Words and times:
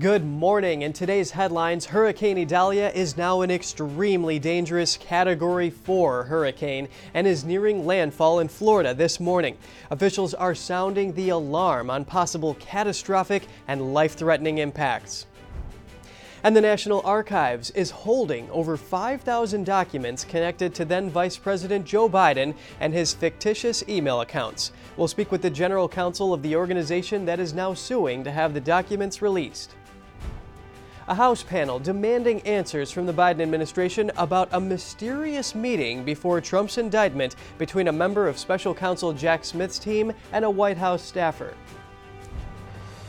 Good 0.00 0.24
morning. 0.24 0.80
In 0.80 0.94
today's 0.94 1.32
headlines, 1.32 1.84
Hurricane 1.84 2.38
Idalia 2.38 2.90
is 2.94 3.18
now 3.18 3.42
an 3.42 3.50
extremely 3.50 4.38
dangerous 4.38 4.96
Category 4.96 5.68
4 5.68 6.24
hurricane 6.24 6.88
and 7.12 7.26
is 7.26 7.44
nearing 7.44 7.84
landfall 7.84 8.40
in 8.40 8.48
Florida 8.48 8.94
this 8.94 9.20
morning. 9.20 9.58
Officials 9.90 10.32
are 10.32 10.54
sounding 10.54 11.12
the 11.12 11.28
alarm 11.28 11.90
on 11.90 12.06
possible 12.06 12.54
catastrophic 12.54 13.42
and 13.68 13.92
life 13.92 14.14
threatening 14.14 14.56
impacts. 14.56 15.26
And 16.42 16.56
the 16.56 16.62
National 16.62 17.02
Archives 17.04 17.70
is 17.72 17.90
holding 17.90 18.50
over 18.50 18.78
5,000 18.78 19.66
documents 19.66 20.24
connected 20.24 20.74
to 20.76 20.86
then 20.86 21.10
Vice 21.10 21.36
President 21.36 21.84
Joe 21.84 22.08
Biden 22.08 22.54
and 22.80 22.94
his 22.94 23.12
fictitious 23.12 23.84
email 23.86 24.22
accounts. 24.22 24.72
We'll 24.96 25.08
speak 25.08 25.30
with 25.30 25.42
the 25.42 25.50
General 25.50 25.90
Counsel 25.90 26.32
of 26.32 26.40
the 26.40 26.56
organization 26.56 27.26
that 27.26 27.38
is 27.38 27.52
now 27.52 27.74
suing 27.74 28.24
to 28.24 28.30
have 28.30 28.54
the 28.54 28.60
documents 28.62 29.20
released 29.20 29.74
a 31.10 31.14
House 31.14 31.42
panel 31.42 31.80
demanding 31.80 32.40
answers 32.42 32.92
from 32.92 33.04
the 33.04 33.12
Biden 33.12 33.40
administration 33.40 34.12
about 34.16 34.48
a 34.52 34.60
mysterious 34.60 35.56
meeting 35.56 36.04
before 36.04 36.40
Trump's 36.40 36.78
indictment 36.78 37.34
between 37.58 37.88
a 37.88 37.92
member 37.92 38.28
of 38.28 38.38
special 38.38 38.72
counsel 38.72 39.12
Jack 39.12 39.44
Smith's 39.44 39.80
team 39.80 40.12
and 40.32 40.44
a 40.44 40.50
White 40.50 40.76
House 40.76 41.02
staffer. 41.02 41.54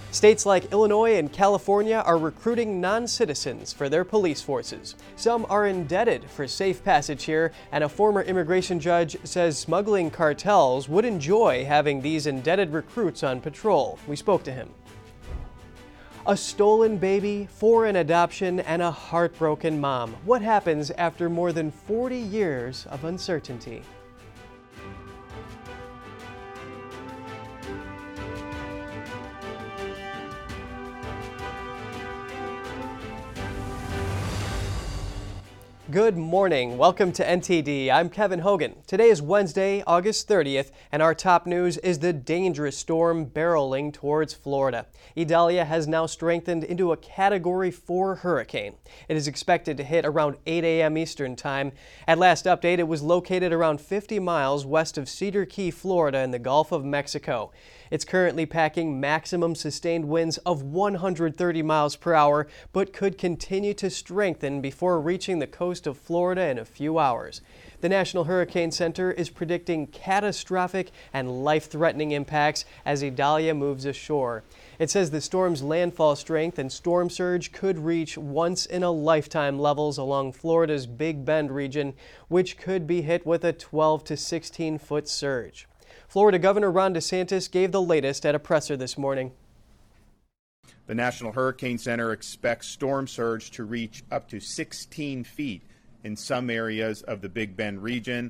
States 0.09 0.47
like 0.47 0.71
Illinois 0.71 1.19
and 1.19 1.31
California 1.31 1.97
are 1.97 2.17
recruiting 2.17 2.81
non 2.81 3.07
citizens 3.07 3.71
for 3.71 3.87
their 3.87 4.03
police 4.03 4.41
forces. 4.41 4.95
Some 5.15 5.45
are 5.47 5.67
indebted 5.67 6.27
for 6.27 6.47
safe 6.47 6.83
passage 6.83 7.25
here, 7.25 7.51
and 7.71 7.83
a 7.83 7.89
former 7.89 8.23
immigration 8.23 8.79
judge 8.79 9.15
says 9.25 9.59
smuggling 9.59 10.09
cartels 10.09 10.89
would 10.89 11.05
enjoy 11.05 11.65
having 11.65 12.01
these 12.01 12.25
indebted 12.25 12.73
recruits 12.73 13.21
on 13.21 13.41
patrol. 13.41 13.99
We 14.07 14.15
spoke 14.15 14.41
to 14.45 14.51
him. 14.51 14.71
A 16.27 16.37
stolen 16.37 16.97
baby, 16.97 17.47
foreign 17.49 17.95
adoption, 17.95 18.59
and 18.59 18.79
a 18.79 18.91
heartbroken 18.91 19.81
mom. 19.81 20.15
What 20.23 20.43
happens 20.43 20.91
after 20.91 21.31
more 21.31 21.51
than 21.51 21.71
40 21.71 22.15
years 22.15 22.85
of 22.91 23.05
uncertainty? 23.05 23.81
Good 35.91 36.15
morning. 36.15 36.77
Welcome 36.77 37.11
to 37.13 37.25
NTD. 37.25 37.91
I'm 37.91 38.09
Kevin 38.09 38.39
Hogan. 38.39 38.75
Today 38.87 39.09
is 39.09 39.21
Wednesday, 39.21 39.83
August 39.85 40.25
30th, 40.29 40.71
and 40.89 41.01
our 41.01 41.13
top 41.13 41.45
news 41.45 41.77
is 41.79 41.99
the 41.99 42.13
dangerous 42.13 42.77
storm 42.77 43.25
barreling 43.25 43.91
towards 43.91 44.33
Florida. 44.33 44.85
Idalia 45.17 45.65
has 45.65 45.89
now 45.89 46.05
strengthened 46.05 46.63
into 46.63 46.93
a 46.93 46.97
Category 46.97 47.71
4 47.71 48.15
hurricane. 48.15 48.75
It 49.09 49.17
is 49.17 49.27
expected 49.27 49.75
to 49.77 49.83
hit 49.83 50.05
around 50.05 50.37
8 50.45 50.63
a.m. 50.63 50.97
Eastern 50.97 51.35
Time. 51.35 51.73
At 52.07 52.17
last 52.17 52.45
update, 52.45 52.79
it 52.79 52.87
was 52.87 53.01
located 53.01 53.51
around 53.51 53.81
50 53.81 54.17
miles 54.19 54.65
west 54.65 54.97
of 54.97 55.09
Cedar 55.09 55.45
Key, 55.45 55.71
Florida, 55.71 56.19
in 56.19 56.31
the 56.31 56.39
Gulf 56.39 56.71
of 56.71 56.85
Mexico. 56.85 57.51
It's 57.91 58.05
currently 58.05 58.45
packing 58.45 59.01
maximum 59.01 59.53
sustained 59.53 60.05
winds 60.05 60.37
of 60.39 60.63
130 60.63 61.61
miles 61.61 61.97
per 61.97 62.13
hour, 62.13 62.47
but 62.71 62.93
could 62.93 63.17
continue 63.17 63.73
to 63.73 63.89
strengthen 63.89 64.61
before 64.61 65.01
reaching 65.01 65.39
the 65.39 65.45
coast 65.45 65.85
of 65.85 65.97
Florida 65.97 66.47
in 66.47 66.57
a 66.57 66.63
few 66.63 66.97
hours. 66.99 67.41
The 67.81 67.89
National 67.89 68.23
Hurricane 68.23 68.71
Center 68.71 69.11
is 69.11 69.29
predicting 69.29 69.87
catastrophic 69.87 70.91
and 71.11 71.43
life 71.43 71.69
threatening 71.69 72.11
impacts 72.11 72.63
as 72.85 73.03
Idalia 73.03 73.53
moves 73.53 73.83
ashore. 73.83 74.43
It 74.79 74.89
says 74.89 75.11
the 75.11 75.19
storm's 75.19 75.61
landfall 75.61 76.15
strength 76.15 76.57
and 76.57 76.71
storm 76.71 77.09
surge 77.09 77.51
could 77.51 77.77
reach 77.77 78.17
once 78.17 78.65
in 78.65 78.83
a 78.83 78.91
lifetime 78.91 79.59
levels 79.59 79.97
along 79.97 80.31
Florida's 80.31 80.87
Big 80.87 81.25
Bend 81.25 81.51
region, 81.51 81.93
which 82.29 82.57
could 82.57 82.87
be 82.87 83.01
hit 83.01 83.25
with 83.25 83.43
a 83.43 83.51
12 83.51 84.05
to 84.05 84.15
16 84.15 84.77
foot 84.77 85.09
surge. 85.09 85.67
Florida 86.11 86.37
Governor 86.37 86.69
Ron 86.69 86.93
DeSantis 86.93 87.49
gave 87.49 87.71
the 87.71 87.81
latest 87.81 88.25
at 88.25 88.35
a 88.35 88.39
presser 88.39 88.75
this 88.75 88.97
morning. 88.97 89.31
The 90.87 90.93
National 90.93 91.31
Hurricane 91.31 91.77
Center 91.77 92.11
expects 92.11 92.67
storm 92.67 93.07
surge 93.07 93.49
to 93.51 93.63
reach 93.63 94.03
up 94.11 94.27
to 94.27 94.41
16 94.41 95.23
feet 95.23 95.61
in 96.03 96.17
some 96.17 96.49
areas 96.49 97.01
of 97.03 97.21
the 97.21 97.29
Big 97.29 97.55
Bend 97.55 97.81
region. 97.81 98.29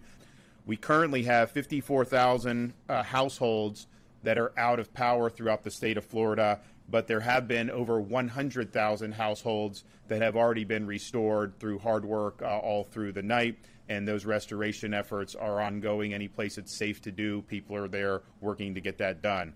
We 0.68 0.78
currently 0.78 1.24
have 1.24 1.50
54,000 1.50 2.76
uh, 2.88 3.02
households 3.02 3.88
that 4.22 4.38
are 4.38 4.52
out 4.60 4.80
of 4.80 4.94
power 4.94 5.32
throughout 5.32 5.64
the 5.64 5.72
state 5.72 5.98
of 5.98 6.06
Florida, 6.06 6.60
but 6.88 7.08
there 7.08 7.22
have 7.22 7.48
been 7.48 7.72
over 7.72 8.00
100,000 8.00 9.12
households 9.14 9.84
that 10.08 10.22
have 10.22 10.36
already 10.36 10.66
been 10.66 10.86
restored 10.86 11.58
through 11.60 11.80
hard 11.80 12.06
work 12.06 12.44
uh, 12.44 12.60
all 12.60 12.84
through 12.84 13.14
the 13.14 13.24
night 13.24 13.58
and 13.90 14.08
those 14.08 14.26
restoration 14.26 14.94
efforts 14.94 15.36
are 15.36 15.62
ongoing. 15.62 16.14
Any 16.14 16.28
place 16.28 16.58
it's 16.58 16.78
safe 16.78 17.02
to 17.02 17.12
do, 17.12 17.42
people 17.44 17.76
are 17.76 17.88
there 17.88 18.22
working 18.40 18.76
to 18.76 18.82
get 18.82 18.98
that 19.00 19.22
done. 19.22 19.54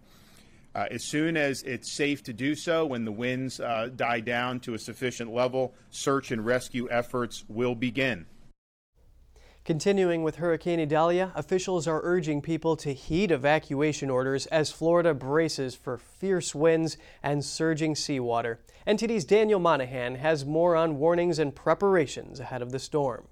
Uh, 0.75 0.87
as 0.91 1.05
soon 1.05 1.37
as 1.37 1.63
it's 1.63 1.93
safe 1.93 2.21
to 2.23 2.33
do 2.33 2.53
so, 2.53 2.85
when 2.85 3.05
the 3.05 3.11
winds 3.11 3.61
uh, 3.61 3.89
die 3.95 4.19
down 4.19 4.59
to 4.59 4.73
a 4.73 4.79
sufficient 4.79 5.33
level, 5.33 5.73
search 5.89 6.31
and 6.31 6.45
rescue 6.45 6.89
efforts 6.91 7.45
will 7.47 7.75
begin. 7.75 8.25
Continuing 9.63 10.21
with 10.21 10.35
Hurricane 10.35 10.79
Idalia, 10.79 11.31
officials 11.33 11.87
are 11.87 12.01
urging 12.03 12.39
people 12.39 12.75
to 12.75 12.93
heed 12.93 13.31
evacuation 13.31 14.11
orders 14.11 14.45
as 14.47 14.69
Florida 14.69 15.13
braces 15.13 15.73
for 15.73 15.97
fierce 15.97 16.53
winds 16.53 16.97
and 17.23 17.43
surging 17.43 17.95
seawater. 17.95 18.59
NTD's 18.85 19.25
Daniel 19.25 19.59
Monahan 19.59 20.15
has 20.15 20.45
more 20.45 20.75
on 20.75 20.99
warnings 20.99 21.39
and 21.39 21.55
preparations 21.55 22.39
ahead 22.39 22.61
of 22.61 22.71
the 22.71 22.77
storm. 22.77 23.27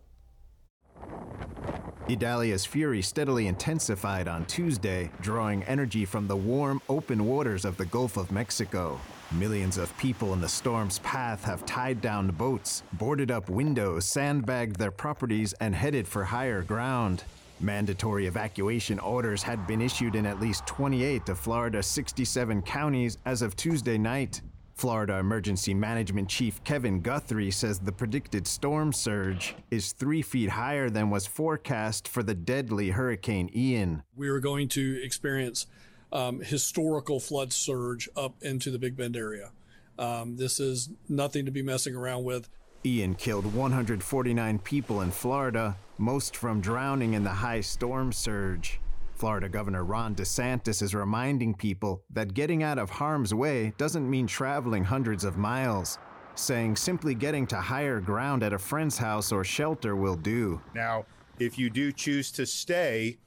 Idalia's 2.09 2.65
fury 2.65 3.01
steadily 3.01 3.47
intensified 3.47 4.27
on 4.27 4.45
Tuesday, 4.45 5.09
drawing 5.21 5.63
energy 5.63 6.03
from 6.03 6.27
the 6.27 6.35
warm, 6.35 6.81
open 6.89 7.25
waters 7.25 7.63
of 7.63 7.77
the 7.77 7.85
Gulf 7.85 8.17
of 8.17 8.29
Mexico. 8.29 8.99
Millions 9.31 9.77
of 9.77 9.97
people 9.97 10.33
in 10.33 10.41
the 10.41 10.49
storm's 10.49 10.99
path 10.99 11.45
have 11.45 11.65
tied 11.65 12.01
down 12.01 12.27
boats, 12.31 12.83
boarded 12.93 13.31
up 13.31 13.49
windows, 13.49 14.03
sandbagged 14.03 14.75
their 14.75 14.91
properties, 14.91 15.53
and 15.53 15.73
headed 15.73 16.05
for 16.05 16.25
higher 16.25 16.61
ground. 16.61 17.23
Mandatory 17.61 18.27
evacuation 18.27 18.99
orders 18.99 19.41
had 19.41 19.65
been 19.65 19.81
issued 19.81 20.15
in 20.15 20.25
at 20.25 20.41
least 20.41 20.67
28 20.67 21.29
of 21.29 21.39
Florida's 21.39 21.87
67 21.87 22.61
counties 22.63 23.17
as 23.25 23.41
of 23.41 23.55
Tuesday 23.55 23.97
night. 23.97 24.41
Florida 24.75 25.17
Emergency 25.17 25.73
Management 25.73 26.29
Chief 26.29 26.63
Kevin 26.63 27.01
Guthrie 27.01 27.51
says 27.51 27.79
the 27.79 27.91
predicted 27.91 28.47
storm 28.47 28.91
surge 28.91 29.55
is 29.71 29.93
three 29.93 30.21
feet 30.21 30.49
higher 30.49 30.89
than 30.89 31.09
was 31.09 31.27
forecast 31.27 32.07
for 32.07 32.23
the 32.23 32.33
deadly 32.33 32.89
Hurricane 32.89 33.49
Ian. 33.55 34.03
We 34.15 34.29
are 34.29 34.39
going 34.39 34.67
to 34.69 35.01
experience 35.03 35.67
um, 36.11 36.41
historical 36.41 37.19
flood 37.19 37.53
surge 37.53 38.09
up 38.15 38.35
into 38.41 38.71
the 38.71 38.79
Big 38.79 38.97
Bend 38.97 39.15
area. 39.15 39.51
Um, 39.97 40.37
this 40.37 40.59
is 40.59 40.89
nothing 41.07 41.45
to 41.45 41.51
be 41.51 41.61
messing 41.61 41.95
around 41.95 42.23
with. 42.23 42.49
Ian 42.85 43.15
killed 43.15 43.45
149 43.53 44.59
people 44.59 45.01
in 45.01 45.11
Florida, 45.11 45.77
most 45.97 46.35
from 46.35 46.59
drowning 46.59 47.13
in 47.13 47.23
the 47.23 47.29
high 47.29 47.61
storm 47.61 48.11
surge. 48.11 48.79
Florida 49.23 49.47
Governor 49.47 49.85
Ron 49.85 50.15
DeSantis 50.15 50.81
is 50.81 50.93
reminding 50.93 51.53
people 51.53 52.03
that 52.09 52.33
getting 52.33 52.61
out 52.61 52.77
of 52.77 52.89
harm's 52.89 53.33
way 53.33 53.73
doesn't 53.77 54.09
mean 54.09 54.27
traveling 54.27 54.83
hundreds 54.83 55.23
of 55.23 55.37
miles, 55.37 55.97
saying 56.35 56.75
simply 56.75 57.15
getting 57.15 57.47
to 57.47 57.55
higher 57.55 58.01
ground 58.01 58.43
at 58.43 58.51
a 58.51 58.59
friend's 58.59 58.97
house 58.97 59.31
or 59.31 59.45
shelter 59.45 59.95
will 59.95 60.17
do. 60.17 60.59
Now, 60.75 61.05
if 61.39 61.57
you 61.57 61.69
do 61.69 61.93
choose 61.93 62.33
to 62.33 62.45
stay 62.45 63.17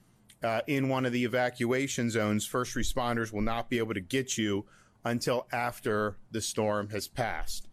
uh, 0.42 0.60
in 0.66 0.90
one 0.90 1.06
of 1.06 1.14
the 1.14 1.24
evacuation 1.24 2.10
zones, 2.10 2.44
first 2.44 2.74
responders 2.74 3.32
will 3.32 3.40
not 3.40 3.70
be 3.70 3.78
able 3.78 3.94
to 3.94 4.00
get 4.02 4.36
you 4.36 4.66
until 5.06 5.46
after 5.50 6.18
the 6.30 6.42
storm 6.42 6.90
has 6.90 7.08
passed. 7.08 7.68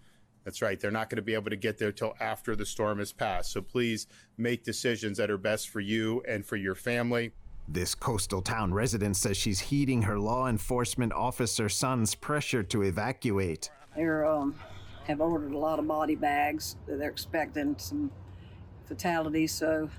That's 0.45 0.61
right. 0.61 0.79
They're 0.79 0.91
not 0.91 1.09
going 1.09 1.17
to 1.17 1.23
be 1.23 1.33
able 1.33 1.49
to 1.49 1.57
get 1.57 1.77
there 1.77 1.91
till 1.91 2.13
after 2.21 2.55
the 2.55 2.65
storm 2.65 2.99
has 2.99 3.11
passed. 3.11 3.51
So 3.51 3.61
please 3.61 4.07
make 4.37 4.63
decisions 4.63 5.17
that 5.17 5.29
are 5.29 5.37
best 5.37 5.67
for 5.67 5.81
you 5.81 6.23
and 6.25 6.45
for 6.45 6.55
your 6.55 6.75
family. 6.75 7.33
This 7.67 7.95
coastal 7.95 8.41
town 8.41 8.73
resident 8.73 9.15
says 9.15 9.37
she's 9.37 9.59
heeding 9.59 10.01
her 10.01 10.19
law 10.19 10.47
enforcement 10.47 11.13
officer 11.13 11.69
son's 11.69 12.13
pressure 12.13 12.61
to 12.63 12.83
evacuate. 12.83 13.71
They 13.95 14.05
um, 14.05 14.55
have 15.05 15.21
ordered 15.21 15.53
a 15.53 15.57
lot 15.57 15.79
of 15.79 15.87
body 15.87 16.15
bags. 16.15 16.75
They're 16.87 17.09
expecting 17.09 17.75
some 17.77 18.11
fatalities, 18.85 19.53
so 19.53 19.89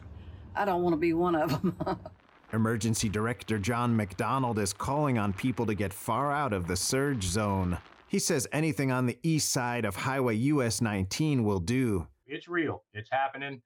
I 0.55 0.65
don't 0.65 0.83
want 0.83 0.93
to 0.93 0.99
be 0.99 1.15
one 1.15 1.35
of 1.35 1.51
them. 1.51 1.77
Emergency 2.53 3.09
Director 3.09 3.59
John 3.59 3.97
McDonald 3.97 4.59
is 4.59 4.73
calling 4.73 5.19
on 5.19 5.33
people 5.33 5.67
to 5.67 5.75
get 5.75 5.93
far 5.93 6.31
out 6.31 6.53
of 6.53 6.69
the 6.69 6.77
surge 6.77 7.25
zone. 7.25 7.79
He 8.07 8.19
says 8.19 8.47
anything 8.53 8.93
on 8.93 9.07
the 9.07 9.19
east 9.23 9.51
side 9.51 9.85
of 9.85 9.97
Highway 9.97 10.37
US 10.37 10.81
19 10.81 11.43
will 11.43 11.59
do. 11.59 12.07
It's 12.27 12.47
real. 12.47 12.85
It's 12.93 13.11
happening. 13.11 13.61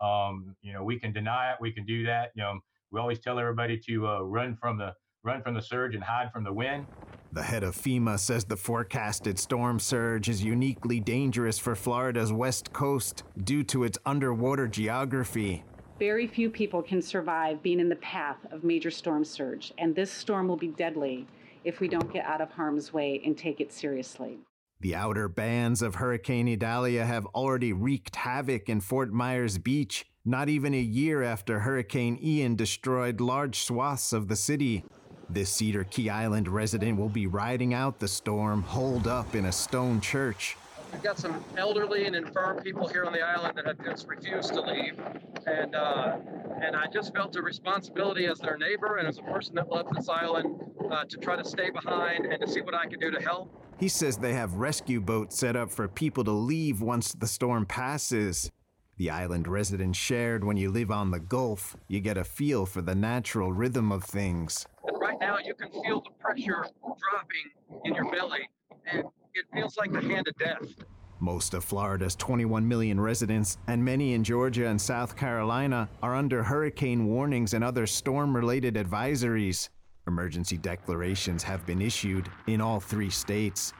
Um, 0.00 0.56
you 0.62 0.72
know, 0.72 0.82
we 0.82 0.98
can 0.98 1.12
deny 1.12 1.52
it. 1.52 1.58
We 1.60 1.70
can 1.70 1.86
do 1.86 2.04
that. 2.06 2.32
You 2.34 2.42
know, 2.42 2.58
we 2.92 3.00
always 3.00 3.18
tell 3.18 3.38
everybody 3.38 3.78
to 3.78 4.06
uh, 4.06 4.20
run 4.20 4.56
from 4.60 4.76
the 4.76 4.94
run 5.24 5.42
from 5.42 5.54
the 5.54 5.62
surge 5.62 5.94
and 5.94 6.04
hide 6.04 6.30
from 6.32 6.44
the 6.44 6.52
wind. 6.52 6.86
The 7.32 7.42
head 7.42 7.62
of 7.62 7.74
FEMA 7.74 8.18
says 8.18 8.44
the 8.44 8.56
forecasted 8.56 9.38
storm 9.38 9.78
surge 9.78 10.28
is 10.28 10.44
uniquely 10.44 11.00
dangerous 11.00 11.58
for 11.58 11.74
Florida's 11.74 12.32
west 12.32 12.72
coast 12.72 13.22
due 13.44 13.62
to 13.64 13.84
its 13.84 13.96
underwater 14.04 14.68
geography. 14.68 15.64
Very 15.98 16.26
few 16.26 16.50
people 16.50 16.82
can 16.82 17.00
survive 17.00 17.62
being 17.62 17.78
in 17.78 17.88
the 17.88 17.96
path 17.96 18.38
of 18.50 18.64
major 18.64 18.90
storm 18.90 19.24
surge, 19.24 19.72
and 19.78 19.94
this 19.94 20.10
storm 20.10 20.48
will 20.48 20.56
be 20.56 20.68
deadly 20.68 21.26
if 21.64 21.78
we 21.78 21.86
don't 21.86 22.12
get 22.12 22.26
out 22.26 22.40
of 22.40 22.50
harm's 22.50 22.92
way 22.92 23.22
and 23.24 23.38
take 23.38 23.60
it 23.60 23.72
seriously. 23.72 24.38
The 24.80 24.96
outer 24.96 25.28
bands 25.28 25.80
of 25.80 25.94
Hurricane 25.94 26.48
Idalia 26.48 27.06
have 27.06 27.24
already 27.26 27.72
wreaked 27.72 28.16
havoc 28.16 28.68
in 28.68 28.80
Fort 28.80 29.12
Myers 29.12 29.58
Beach, 29.58 30.04
not 30.24 30.48
even 30.48 30.74
a 30.74 30.80
year 30.80 31.22
after 31.22 31.60
Hurricane 31.60 32.18
Ian 32.22 32.54
destroyed 32.54 33.20
large 33.20 33.62
swaths 33.62 34.12
of 34.12 34.28
the 34.28 34.36
city. 34.36 34.84
This 35.28 35.50
Cedar 35.50 35.84
Key 35.84 36.10
Island 36.10 36.48
resident 36.48 36.98
will 36.98 37.08
be 37.08 37.26
riding 37.26 37.74
out 37.74 37.98
the 37.98 38.08
storm 38.08 38.62
holed 38.62 39.06
up 39.06 39.34
in 39.34 39.46
a 39.46 39.52
stone 39.52 40.00
church. 40.00 40.56
We've 40.92 41.02
got 41.02 41.18
some 41.18 41.42
elderly 41.56 42.04
and 42.04 42.14
infirm 42.14 42.58
people 42.58 42.86
here 42.86 43.04
on 43.04 43.12
the 43.12 43.22
island 43.22 43.56
that 43.56 43.66
have 43.66 43.82
just 43.82 44.06
refused 44.06 44.52
to 44.52 44.60
leave, 44.60 45.00
and 45.46 45.74
uh, 45.74 46.18
and 46.62 46.76
I 46.76 46.86
just 46.92 47.14
felt 47.14 47.34
a 47.36 47.42
responsibility 47.42 48.26
as 48.26 48.38
their 48.38 48.58
neighbor 48.58 48.98
and 48.98 49.08
as 49.08 49.18
a 49.18 49.22
person 49.22 49.54
that 49.54 49.70
loves 49.70 49.88
this 49.96 50.08
island 50.10 50.60
uh, 50.90 51.04
to 51.04 51.16
try 51.16 51.34
to 51.34 51.44
stay 51.44 51.70
behind 51.70 52.26
and 52.26 52.40
to 52.42 52.46
see 52.46 52.60
what 52.60 52.74
I 52.74 52.86
can 52.86 53.00
do 53.00 53.10
to 53.10 53.20
help. 53.22 53.50
He 53.80 53.88
says 53.88 54.18
they 54.18 54.34
have 54.34 54.54
rescue 54.54 55.00
boats 55.00 55.38
set 55.38 55.56
up 55.56 55.70
for 55.70 55.88
people 55.88 56.24
to 56.24 56.30
leave 56.30 56.82
once 56.82 57.14
the 57.14 57.26
storm 57.26 57.64
passes. 57.64 58.50
The 58.98 59.10
island 59.10 59.48
residents 59.48 59.98
shared 59.98 60.44
when 60.44 60.56
you 60.56 60.70
live 60.70 60.90
on 60.90 61.10
the 61.10 61.20
Gulf, 61.20 61.76
you 61.88 62.00
get 62.00 62.18
a 62.18 62.24
feel 62.24 62.66
for 62.66 62.82
the 62.82 62.94
natural 62.94 63.52
rhythm 63.52 63.90
of 63.90 64.04
things. 64.04 64.66
And 64.86 65.00
right 65.00 65.18
now, 65.18 65.38
you 65.38 65.54
can 65.54 65.70
feel 65.82 66.02
the 66.02 66.10
pressure 66.20 66.66
dropping 66.82 67.82
in 67.84 67.94
your 67.94 68.10
belly, 68.10 68.48
and 68.86 69.04
it 69.34 69.46
feels 69.54 69.76
like 69.78 69.92
the 69.92 70.02
hand 70.02 70.28
of 70.28 70.36
death. 70.36 70.84
Most 71.20 71.54
of 71.54 71.64
Florida's 71.64 72.16
21 72.16 72.66
million 72.66 73.00
residents 73.00 73.56
and 73.68 73.82
many 73.82 74.14
in 74.14 74.24
Georgia 74.24 74.66
and 74.66 74.80
South 74.80 75.16
Carolina 75.16 75.88
are 76.02 76.16
under 76.16 76.42
hurricane 76.42 77.06
warnings 77.06 77.54
and 77.54 77.62
other 77.62 77.86
storm 77.86 78.34
related 78.34 78.74
advisories. 78.74 79.68
Emergency 80.08 80.58
declarations 80.58 81.44
have 81.44 81.64
been 81.64 81.80
issued 81.80 82.28
in 82.48 82.60
all 82.60 82.80
three 82.80 83.08
states. 83.08 83.72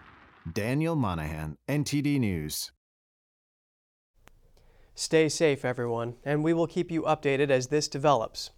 Daniel 0.52 0.94
Monahan, 0.94 1.56
NTD 1.68 2.20
News. 2.20 2.70
Stay 4.94 5.26
safe, 5.28 5.64
everyone, 5.64 6.16
and 6.22 6.44
we 6.44 6.52
will 6.52 6.66
keep 6.66 6.90
you 6.90 7.02
updated 7.02 7.48
as 7.48 7.68
this 7.68 7.88
develops. 7.88 8.50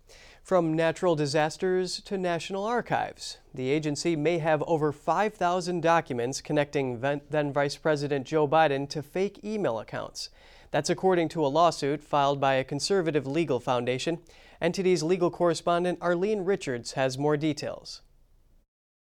From 0.43 0.75
natural 0.75 1.15
disasters 1.15 2.01
to 2.03 2.19
National 2.19 2.65
Archives, 2.65 3.39
the 3.55 3.71
agency 3.71 4.17
may 4.17 4.39
have 4.39 4.63
over 4.67 4.91
5,000 4.91 5.81
documents 5.81 6.41
connecting 6.41 7.01
then 7.01 7.53
Vice 7.53 7.77
President 7.77 8.27
Joe 8.27 8.49
Biden 8.49 8.89
to 8.91 9.01
fake 9.01 9.45
email 9.45 9.79
accounts. 9.79 10.29
That's 10.73 10.91
according 10.91 11.29
to 11.31 11.47
a 11.47 11.49
lawsuit 11.49 12.03
filed 12.03 12.41
by 12.41 12.55
a 12.55 12.65
conservative 12.65 13.29
legal 13.29 13.61
foundation. 13.61 14.19
NTD's 14.61 15.05
legal 15.05 15.31
correspondent 15.31 15.99
Arlene 16.03 16.45
Richards 16.45 16.93
has 16.93 17.17
more 17.17 17.37
details. 17.37 18.03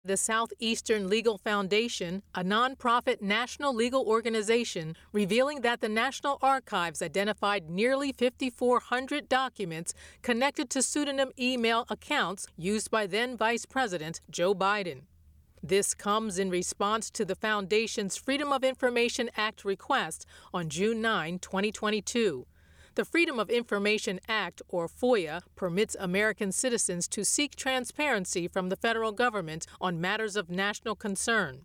The 0.04 0.18
Southeastern 0.18 1.10
Legal 1.10 1.38
Foundation, 1.38 2.24
a 2.34 2.44
nonprofit 2.44 3.22
national 3.22 3.76
legal 3.76 4.04
organization, 4.08 4.96
revealing 5.14 5.62
that 5.62 5.80
the 5.80 5.90
National 5.90 6.40
Archives 6.42 7.04
identified 7.04 7.70
nearly 7.70 8.12
5,400 8.12 9.30
documents 9.30 9.94
connected 10.24 10.72
to 10.72 10.82
pseudonym 10.82 11.30
email 11.38 11.86
accounts 11.88 12.48
used 12.58 12.90
by 12.90 13.06
then 13.06 13.38
Vice 13.38 13.68
President 13.68 14.22
Joe 14.32 14.56
Biden. 14.56 15.02
This 15.62 15.94
comes 15.94 16.40
in 16.40 16.50
response 16.50 17.12
to 17.12 17.24
the 17.24 17.36
Foundation's 17.36 18.18
Freedom 18.18 18.52
of 18.52 18.64
Information 18.64 19.30
Act 19.38 19.64
request 19.64 20.26
on 20.52 20.68
June 20.70 21.00
9, 21.02 21.38
2022. 21.38 22.48
The 22.96 23.06
Freedom 23.06 23.40
of 23.40 23.50
Information 23.50 24.20
Act, 24.28 24.62
or 24.68 24.90
FOIA, 24.90 25.44
permits 25.56 25.96
American 25.98 26.52
citizens 26.52 27.08
to 27.08 27.24
seek 27.24 27.56
transparency 27.56 28.50
from 28.50 28.68
the 28.68 28.76
federal 28.76 29.14
government 29.14 29.66
on 29.80 30.02
matters 30.02 30.36
of 30.36 30.50
national 30.50 30.96
concern. 30.96 31.62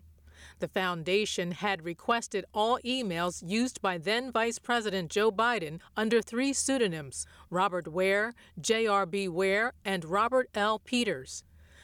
The 0.60 0.68
foundation 0.68 1.50
had 1.50 1.84
requested 1.84 2.44
all 2.54 2.78
emails 2.84 3.42
used 3.44 3.82
by 3.82 3.98
then 3.98 4.30
Vice 4.30 4.60
President 4.60 5.10
Joe 5.10 5.32
Biden 5.32 5.80
under 5.96 6.22
three 6.22 6.52
pseudonyms 6.52 7.26
Robert 7.50 7.88
Ware, 7.88 8.32
J.R.B. 8.60 9.26
Ware, 9.26 9.72
and 9.84 10.04
Robert 10.04 10.48
L. 10.54 10.78
Peters. 10.78 11.42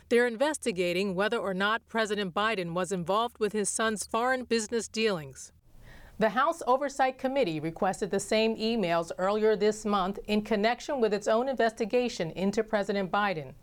They're 0.09 0.29
investigating 0.29 1.17
whether 1.17 1.39
or 1.39 1.53
not 1.53 1.89
President 1.89 2.33
Biden 2.33 2.75
was 2.75 2.93
involved 2.93 3.39
with 3.41 3.53
his 3.53 3.69
son's 3.69 4.07
foreign 4.07 4.45
business 4.45 4.87
dealings. 4.87 5.51
The 6.19 6.29
House 6.29 6.63
Oversight 6.67 7.19
Committee 7.19 7.59
requested 7.59 8.11
the 8.11 8.21
same 8.21 8.55
emails 8.57 9.11
earlier 9.17 9.57
this 9.57 9.87
month 9.87 10.19
in 10.27 10.43
connection 10.43 11.01
with 11.01 11.15
its 11.15 11.27
own 11.27 11.49
investigation 11.49 12.31
into 12.33 12.63
President 12.63 13.11
Biden. 13.11 13.55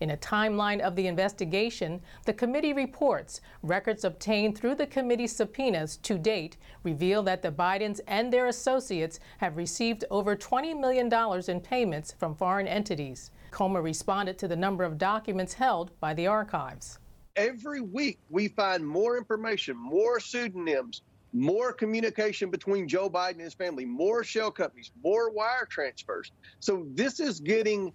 In 0.00 0.10
a 0.10 0.16
timeline 0.18 0.80
of 0.80 0.96
the 0.96 1.06
investigation, 1.06 2.02
the 2.26 2.34
committee 2.34 2.74
reports 2.74 3.40
records 3.62 4.04
obtained 4.04 4.56
through 4.56 4.74
the 4.74 4.86
committee's 4.86 5.34
subpoenas 5.34 5.96
to 5.98 6.18
date 6.18 6.58
reveal 6.82 7.22
that 7.22 7.40
the 7.40 7.50
Bidens 7.50 8.00
and 8.06 8.30
their 8.30 8.48
associates 8.48 9.18
have 9.38 9.56
received 9.56 10.04
over 10.10 10.36
$20 10.36 10.78
million 10.78 11.10
in 11.48 11.60
payments 11.60 12.12
from 12.12 12.34
foreign 12.34 12.68
entities. 12.68 13.30
Comer 13.50 13.80
responded 13.80 14.36
to 14.38 14.46
the 14.46 14.56
number 14.56 14.84
of 14.84 14.98
documents 14.98 15.54
held 15.54 15.98
by 16.00 16.12
the 16.12 16.26
archives. 16.26 16.98
Every 17.36 17.80
week, 17.80 18.18
we 18.28 18.48
find 18.48 18.86
more 18.86 19.16
information, 19.16 19.76
more 19.76 20.20
pseudonyms, 20.20 21.02
more 21.34 21.72
communication 21.72 22.48
between 22.48 22.88
Joe 22.88 23.10
Biden 23.10 23.32
and 23.32 23.40
his 23.42 23.54
family, 23.54 23.84
more 23.84 24.22
shell 24.22 24.50
companies, 24.50 24.92
more 25.02 25.30
wire 25.30 25.66
transfers. 25.68 26.30
So 26.60 26.86
this 26.94 27.18
is 27.20 27.40
getting 27.40 27.92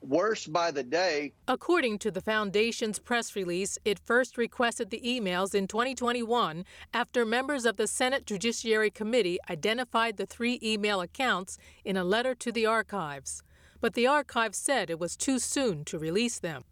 worse 0.00 0.46
by 0.46 0.70
the 0.70 0.82
day. 0.82 1.32
According 1.46 1.98
to 2.00 2.10
the 2.10 2.20
foundation's 2.20 2.98
press 2.98 3.36
release, 3.36 3.78
it 3.84 3.98
first 3.98 4.36
requested 4.36 4.90
the 4.90 5.00
emails 5.00 5.54
in 5.54 5.68
2021 5.68 6.64
after 6.92 7.24
members 7.24 7.64
of 7.64 7.76
the 7.76 7.86
Senate 7.86 8.26
Judiciary 8.26 8.90
Committee 8.90 9.38
identified 9.48 10.16
the 10.16 10.26
three 10.26 10.58
email 10.62 11.00
accounts 11.00 11.58
in 11.84 11.96
a 11.96 12.04
letter 12.04 12.34
to 12.34 12.50
the 12.50 12.66
archives. 12.66 13.42
But 13.80 13.94
the 13.94 14.08
archives 14.08 14.58
said 14.58 14.90
it 14.90 14.98
was 14.98 15.16
too 15.16 15.38
soon 15.38 15.84
to 15.84 15.98
release 15.98 16.40
them. 16.40 16.64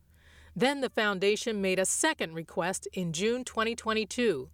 Then 0.57 0.81
the 0.81 0.91
foundation 0.91 1.61
made 1.61 1.79
a 1.79 1.85
second 1.85 2.35
request 2.35 2.89
in 2.93 3.13
June 3.13 3.45
2022. 3.45 4.49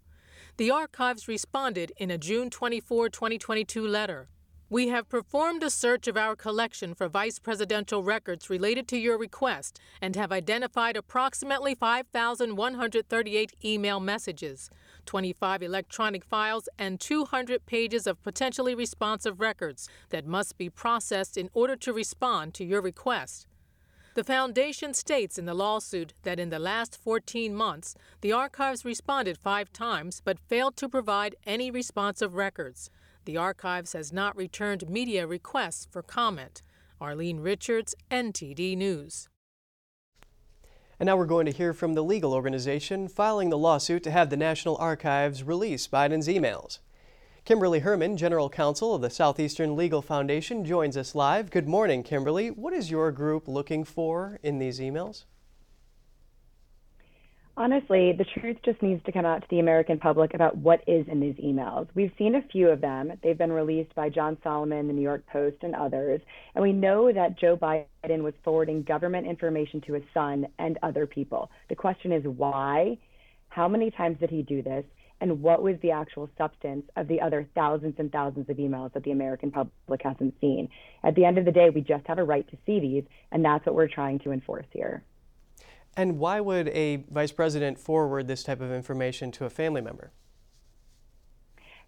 The 0.58 0.70
archives 0.70 1.28
responded 1.28 1.92
in 1.96 2.10
a 2.10 2.18
June 2.18 2.50
24, 2.50 3.08
2022 3.08 3.86
letter. 3.86 4.28
We 4.68 4.88
have 4.88 5.08
performed 5.08 5.62
a 5.62 5.70
search 5.70 6.06
of 6.06 6.18
our 6.18 6.36
collection 6.36 6.94
for 6.94 7.08
vice 7.08 7.38
presidential 7.38 8.02
records 8.02 8.50
related 8.50 8.86
to 8.88 8.98
your 8.98 9.16
request 9.16 9.80
and 10.02 10.14
have 10.14 10.30
identified 10.30 10.94
approximately 10.94 11.74
5,138 11.74 13.52
email 13.64 13.98
messages, 13.98 14.68
25 15.06 15.62
electronic 15.62 16.22
files, 16.22 16.68
and 16.78 17.00
200 17.00 17.64
pages 17.64 18.06
of 18.06 18.22
potentially 18.22 18.74
responsive 18.74 19.40
records 19.40 19.88
that 20.10 20.26
must 20.26 20.58
be 20.58 20.68
processed 20.68 21.38
in 21.38 21.48
order 21.54 21.76
to 21.76 21.94
respond 21.94 22.52
to 22.54 22.64
your 22.64 22.82
request. 22.82 23.46
The 24.14 24.24
Foundation 24.24 24.92
states 24.92 25.38
in 25.38 25.46
the 25.46 25.54
lawsuit 25.54 26.12
that 26.22 26.38
in 26.38 26.50
the 26.50 26.58
last 26.58 26.98
14 27.02 27.54
months, 27.54 27.94
the 28.20 28.30
archives 28.30 28.84
responded 28.84 29.38
five 29.38 29.72
times 29.72 30.20
but 30.22 30.38
failed 30.38 30.76
to 30.76 30.88
provide 30.88 31.34
any 31.46 31.70
responsive 31.70 32.34
records. 32.34 32.90
The 33.24 33.38
archives 33.38 33.94
has 33.94 34.12
not 34.12 34.36
returned 34.36 34.90
media 34.90 35.26
requests 35.26 35.88
for 35.90 36.02
comment. 36.02 36.60
Arlene 37.00 37.40
Richards, 37.40 37.94
NTD 38.10 38.76
News. 38.76 39.30
And 41.00 41.06
now 41.06 41.16
we're 41.16 41.24
going 41.24 41.46
to 41.46 41.52
hear 41.52 41.72
from 41.72 41.94
the 41.94 42.04
legal 42.04 42.34
organization 42.34 43.08
filing 43.08 43.48
the 43.48 43.56
lawsuit 43.56 44.02
to 44.02 44.10
have 44.10 44.28
the 44.28 44.36
National 44.36 44.76
Archives 44.76 45.42
release 45.42 45.88
Biden's 45.88 46.28
emails. 46.28 46.80
Kimberly 47.44 47.80
Hermann, 47.80 48.16
General 48.16 48.48
Counsel 48.48 48.94
of 48.94 49.02
the 49.02 49.10
Southeastern 49.10 49.74
Legal 49.74 50.00
Foundation, 50.00 50.64
joins 50.64 50.96
us 50.96 51.12
live. 51.12 51.50
Good 51.50 51.66
morning, 51.66 52.04
Kimberly. 52.04 52.52
What 52.52 52.72
is 52.72 52.88
your 52.88 53.10
group 53.10 53.48
looking 53.48 53.82
for 53.82 54.38
in 54.44 54.60
these 54.60 54.78
emails? 54.78 55.24
Honestly, 57.56 58.12
the 58.16 58.24
truth 58.40 58.58
just 58.64 58.80
needs 58.80 59.02
to 59.06 59.12
come 59.12 59.26
out 59.26 59.40
to 59.42 59.46
the 59.50 59.58
American 59.58 59.98
public 59.98 60.34
about 60.34 60.56
what 60.56 60.84
is 60.86 61.04
in 61.08 61.18
these 61.18 61.34
emails. 61.34 61.88
We've 61.96 62.12
seen 62.16 62.36
a 62.36 62.42
few 62.42 62.68
of 62.68 62.80
them. 62.80 63.12
They've 63.24 63.36
been 63.36 63.52
released 63.52 63.92
by 63.96 64.08
John 64.08 64.38
Solomon, 64.44 64.86
the 64.86 64.92
New 64.92 65.02
York 65.02 65.26
Post, 65.26 65.56
and 65.62 65.74
others. 65.74 66.20
And 66.54 66.62
we 66.62 66.72
know 66.72 67.12
that 67.12 67.40
Joe 67.40 67.56
Biden 67.56 68.22
was 68.22 68.34
forwarding 68.44 68.84
government 68.84 69.26
information 69.26 69.80
to 69.88 69.94
his 69.94 70.04
son 70.14 70.46
and 70.60 70.78
other 70.84 71.08
people. 71.08 71.50
The 71.68 71.74
question 71.74 72.12
is 72.12 72.22
why? 72.24 72.98
How 73.48 73.66
many 73.66 73.90
times 73.90 74.18
did 74.20 74.30
he 74.30 74.42
do 74.42 74.62
this? 74.62 74.84
And 75.22 75.40
what 75.40 75.62
was 75.62 75.76
the 75.82 75.92
actual 75.92 76.28
substance 76.36 76.84
of 76.96 77.06
the 77.06 77.20
other 77.20 77.46
thousands 77.54 77.94
and 77.98 78.10
thousands 78.10 78.50
of 78.50 78.56
emails 78.56 78.92
that 78.92 79.04
the 79.04 79.12
American 79.12 79.52
public 79.52 80.02
hasn't 80.02 80.34
seen. 80.40 80.68
At 81.04 81.14
the 81.14 81.24
end 81.24 81.38
of 81.38 81.44
the 81.44 81.52
day, 81.52 81.70
we 81.70 81.80
just 81.80 82.04
have 82.08 82.18
a 82.18 82.24
right 82.24 82.46
to 82.50 82.56
see 82.66 82.80
these, 82.80 83.04
and 83.30 83.44
that's 83.44 83.64
what 83.64 83.76
we're 83.76 83.86
trying 83.86 84.18
to 84.20 84.32
enforce 84.32 84.66
here. 84.72 85.04
And 85.96 86.18
why 86.18 86.40
would 86.40 86.68
a 86.70 87.04
vice 87.08 87.30
president 87.30 87.78
forward 87.78 88.26
this 88.26 88.42
type 88.42 88.60
of 88.60 88.72
information 88.72 89.30
to 89.32 89.44
a 89.44 89.50
family 89.50 89.80
member? 89.80 90.10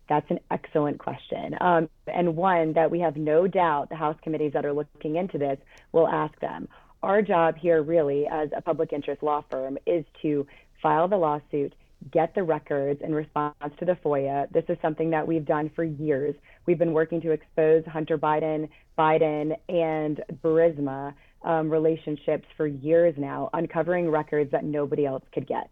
That's 0.09 0.31
an 0.31 0.39
excellent 0.53 0.99
question, 0.99 1.57
um, 1.61 1.89
and 2.07 2.37
one 2.37 2.75
that 2.75 2.91
we 2.91 3.01
have 3.01 3.17
no 3.17 3.49
doubt 3.49 3.89
the 3.89 3.97
House 3.97 4.17
committees 4.23 4.53
that 4.53 4.65
are 4.65 4.73
looking 4.73 5.17
into 5.17 5.39
this 5.39 5.59
will 5.91 6.07
ask 6.07 6.39
them. 6.39 6.69
Our 7.03 7.21
job 7.21 7.57
here, 7.57 7.83
really, 7.83 8.29
as 8.31 8.51
a 8.57 8.63
public 8.63 8.93
interest 8.93 9.25
law 9.25 9.43
firm, 9.51 9.77
is 9.87 10.05
to 10.23 10.47
file 10.81 11.09
the 11.09 11.17
lawsuit, 11.17 11.75
get 12.11 12.35
the 12.35 12.43
records 12.43 13.01
in 13.03 13.15
response 13.15 13.55
to 13.79 13.85
the 13.85 13.97
FOIA. 14.05 14.51
This 14.53 14.65
is 14.69 14.77
something 14.83 15.11
that 15.11 15.27
we've 15.27 15.45
done 15.45 15.71
for 15.75 15.85
years. 15.85 16.35
We've 16.67 16.79
been 16.79 16.93
working 16.93 17.21
to 17.23 17.31
expose 17.31 17.85
Hunter 17.87 18.19
Biden, 18.19 18.69
Biden, 18.99 19.57
and 19.69 20.23
Burisma 20.43 21.15
um, 21.43 21.71
relationships 21.71 22.47
for 22.57 22.67
years 22.67 23.15
now, 23.17 23.51
uncovering 23.53 24.11
records 24.11 24.51
that 24.53 24.65
nobody 24.65 25.07
else 25.07 25.23
could 25.33 25.47
get. 25.47 25.71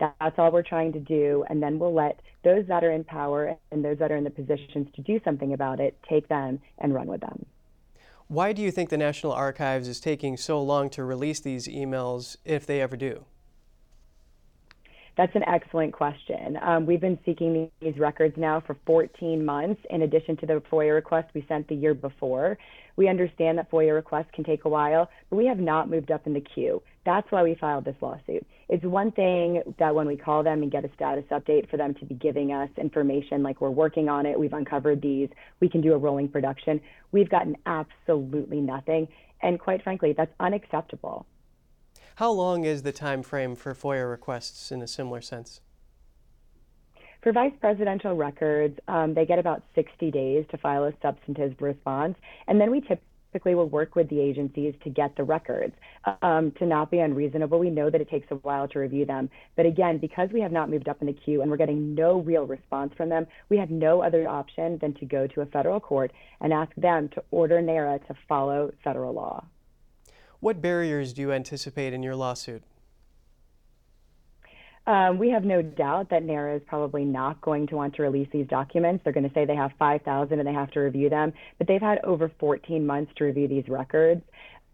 That's 0.00 0.38
all 0.38 0.50
we're 0.50 0.62
trying 0.62 0.92
to 0.92 1.00
do. 1.00 1.44
And 1.48 1.62
then 1.62 1.78
we'll 1.78 1.94
let 1.94 2.20
those 2.42 2.66
that 2.66 2.82
are 2.82 2.90
in 2.90 3.04
power 3.04 3.56
and 3.70 3.84
those 3.84 3.98
that 3.98 4.10
are 4.10 4.16
in 4.16 4.24
the 4.24 4.30
positions 4.30 4.88
to 4.96 5.02
do 5.02 5.20
something 5.24 5.52
about 5.52 5.80
it 5.80 5.98
take 6.08 6.28
them 6.28 6.60
and 6.78 6.94
run 6.94 7.06
with 7.06 7.20
them. 7.20 7.46
Why 8.26 8.52
do 8.52 8.62
you 8.62 8.70
think 8.70 8.88
the 8.88 8.96
National 8.96 9.32
Archives 9.32 9.86
is 9.86 10.00
taking 10.00 10.36
so 10.36 10.60
long 10.60 10.90
to 10.90 11.04
release 11.04 11.40
these 11.40 11.68
emails 11.68 12.36
if 12.44 12.66
they 12.66 12.80
ever 12.80 12.96
do? 12.96 13.26
That's 15.16 15.34
an 15.36 15.44
excellent 15.46 15.92
question. 15.92 16.58
Um, 16.60 16.86
we've 16.86 17.00
been 17.00 17.18
seeking 17.24 17.70
these 17.80 17.96
records 17.98 18.34
now 18.36 18.60
for 18.60 18.76
14 18.84 19.44
months, 19.44 19.80
in 19.90 20.02
addition 20.02 20.36
to 20.38 20.46
the 20.46 20.60
FOIA 20.70 20.92
request 20.92 21.28
we 21.34 21.44
sent 21.46 21.68
the 21.68 21.76
year 21.76 21.94
before. 21.94 22.58
We 22.96 23.08
understand 23.08 23.58
that 23.58 23.70
FOIA 23.70 23.94
requests 23.94 24.28
can 24.32 24.42
take 24.42 24.64
a 24.64 24.68
while, 24.68 25.08
but 25.30 25.36
we 25.36 25.46
have 25.46 25.60
not 25.60 25.88
moved 25.88 26.10
up 26.10 26.26
in 26.26 26.32
the 26.32 26.40
queue. 26.40 26.82
That's 27.06 27.30
why 27.30 27.44
we 27.44 27.54
filed 27.54 27.84
this 27.84 27.94
lawsuit. 28.00 28.44
It's 28.68 28.84
one 28.84 29.12
thing 29.12 29.62
that 29.78 29.94
when 29.94 30.08
we 30.08 30.16
call 30.16 30.42
them 30.42 30.62
and 30.62 30.72
get 30.72 30.84
a 30.84 30.90
status 30.94 31.24
update 31.30 31.70
for 31.70 31.76
them 31.76 31.94
to 31.94 32.04
be 32.04 32.14
giving 32.14 32.52
us 32.52 32.70
information 32.76 33.44
like 33.44 33.60
we're 33.60 33.70
working 33.70 34.08
on 34.08 34.26
it, 34.26 34.38
we've 34.38 34.52
uncovered 34.52 35.00
these, 35.00 35.28
we 35.60 35.68
can 35.68 35.80
do 35.80 35.92
a 35.92 35.98
rolling 35.98 36.28
production. 36.28 36.80
We've 37.12 37.30
gotten 37.30 37.56
absolutely 37.66 38.60
nothing. 38.60 39.06
And 39.42 39.60
quite 39.60 39.84
frankly, 39.84 40.12
that's 40.16 40.32
unacceptable. 40.40 41.26
How 42.18 42.30
long 42.30 42.64
is 42.64 42.82
the 42.82 42.92
time 42.92 43.24
frame 43.24 43.56
for 43.56 43.74
FOIA 43.74 44.08
requests 44.08 44.70
in 44.70 44.80
a 44.82 44.86
similar 44.86 45.20
sense? 45.20 45.60
For 47.24 47.32
vice 47.32 47.54
presidential 47.60 48.14
records, 48.14 48.78
um, 48.86 49.14
they 49.14 49.26
get 49.26 49.40
about 49.40 49.64
60 49.74 50.12
days 50.12 50.44
to 50.52 50.58
file 50.58 50.84
a 50.84 50.92
substantive 51.02 51.60
response, 51.60 52.16
and 52.46 52.60
then 52.60 52.70
we 52.70 52.82
typically 52.82 53.56
will 53.56 53.68
work 53.68 53.96
with 53.96 54.08
the 54.10 54.20
agencies 54.20 54.74
to 54.84 54.90
get 54.90 55.16
the 55.16 55.24
records. 55.24 55.74
Um, 56.22 56.52
to 56.52 56.66
not 56.66 56.88
be 56.88 57.00
unreasonable, 57.00 57.58
we 57.58 57.68
know 57.68 57.90
that 57.90 58.00
it 58.00 58.08
takes 58.08 58.30
a 58.30 58.36
while 58.36 58.68
to 58.68 58.78
review 58.78 59.04
them, 59.04 59.28
but 59.56 59.66
again, 59.66 59.98
because 59.98 60.28
we 60.32 60.40
have 60.40 60.52
not 60.52 60.70
moved 60.70 60.88
up 60.88 61.00
in 61.00 61.08
the 61.08 61.14
queue 61.14 61.42
and 61.42 61.50
we're 61.50 61.56
getting 61.56 61.96
no 61.96 62.20
real 62.20 62.46
response 62.46 62.94
from 62.96 63.08
them, 63.08 63.26
we 63.48 63.56
have 63.56 63.70
no 63.70 64.04
other 64.04 64.28
option 64.28 64.78
than 64.78 64.94
to 64.94 65.04
go 65.04 65.26
to 65.26 65.40
a 65.40 65.46
federal 65.46 65.80
court 65.80 66.12
and 66.40 66.52
ask 66.52 66.72
them 66.76 67.08
to 67.08 67.24
order 67.32 67.60
NARA 67.60 67.98
to 68.06 68.14
follow 68.28 68.72
federal 68.84 69.14
law. 69.14 69.44
What 70.44 70.60
barriers 70.60 71.14
do 71.14 71.22
you 71.22 71.32
anticipate 71.32 71.94
in 71.94 72.02
your 72.02 72.14
lawsuit? 72.14 72.62
Um, 74.86 75.18
we 75.18 75.30
have 75.30 75.42
no 75.42 75.62
doubt 75.62 76.10
that 76.10 76.22
NARA 76.22 76.56
is 76.56 76.62
probably 76.66 77.02
not 77.02 77.40
going 77.40 77.66
to 77.68 77.76
want 77.76 77.94
to 77.94 78.02
release 78.02 78.28
these 78.30 78.46
documents. 78.48 79.02
They're 79.02 79.14
going 79.14 79.26
to 79.26 79.32
say 79.32 79.46
they 79.46 79.56
have 79.56 79.70
5,000 79.78 80.38
and 80.38 80.46
they 80.46 80.52
have 80.52 80.70
to 80.72 80.80
review 80.80 81.08
them, 81.08 81.32
but 81.56 81.66
they've 81.66 81.80
had 81.80 81.98
over 82.04 82.30
14 82.38 82.84
months 82.84 83.10
to 83.16 83.24
review 83.24 83.48
these 83.48 83.66
records. 83.70 84.20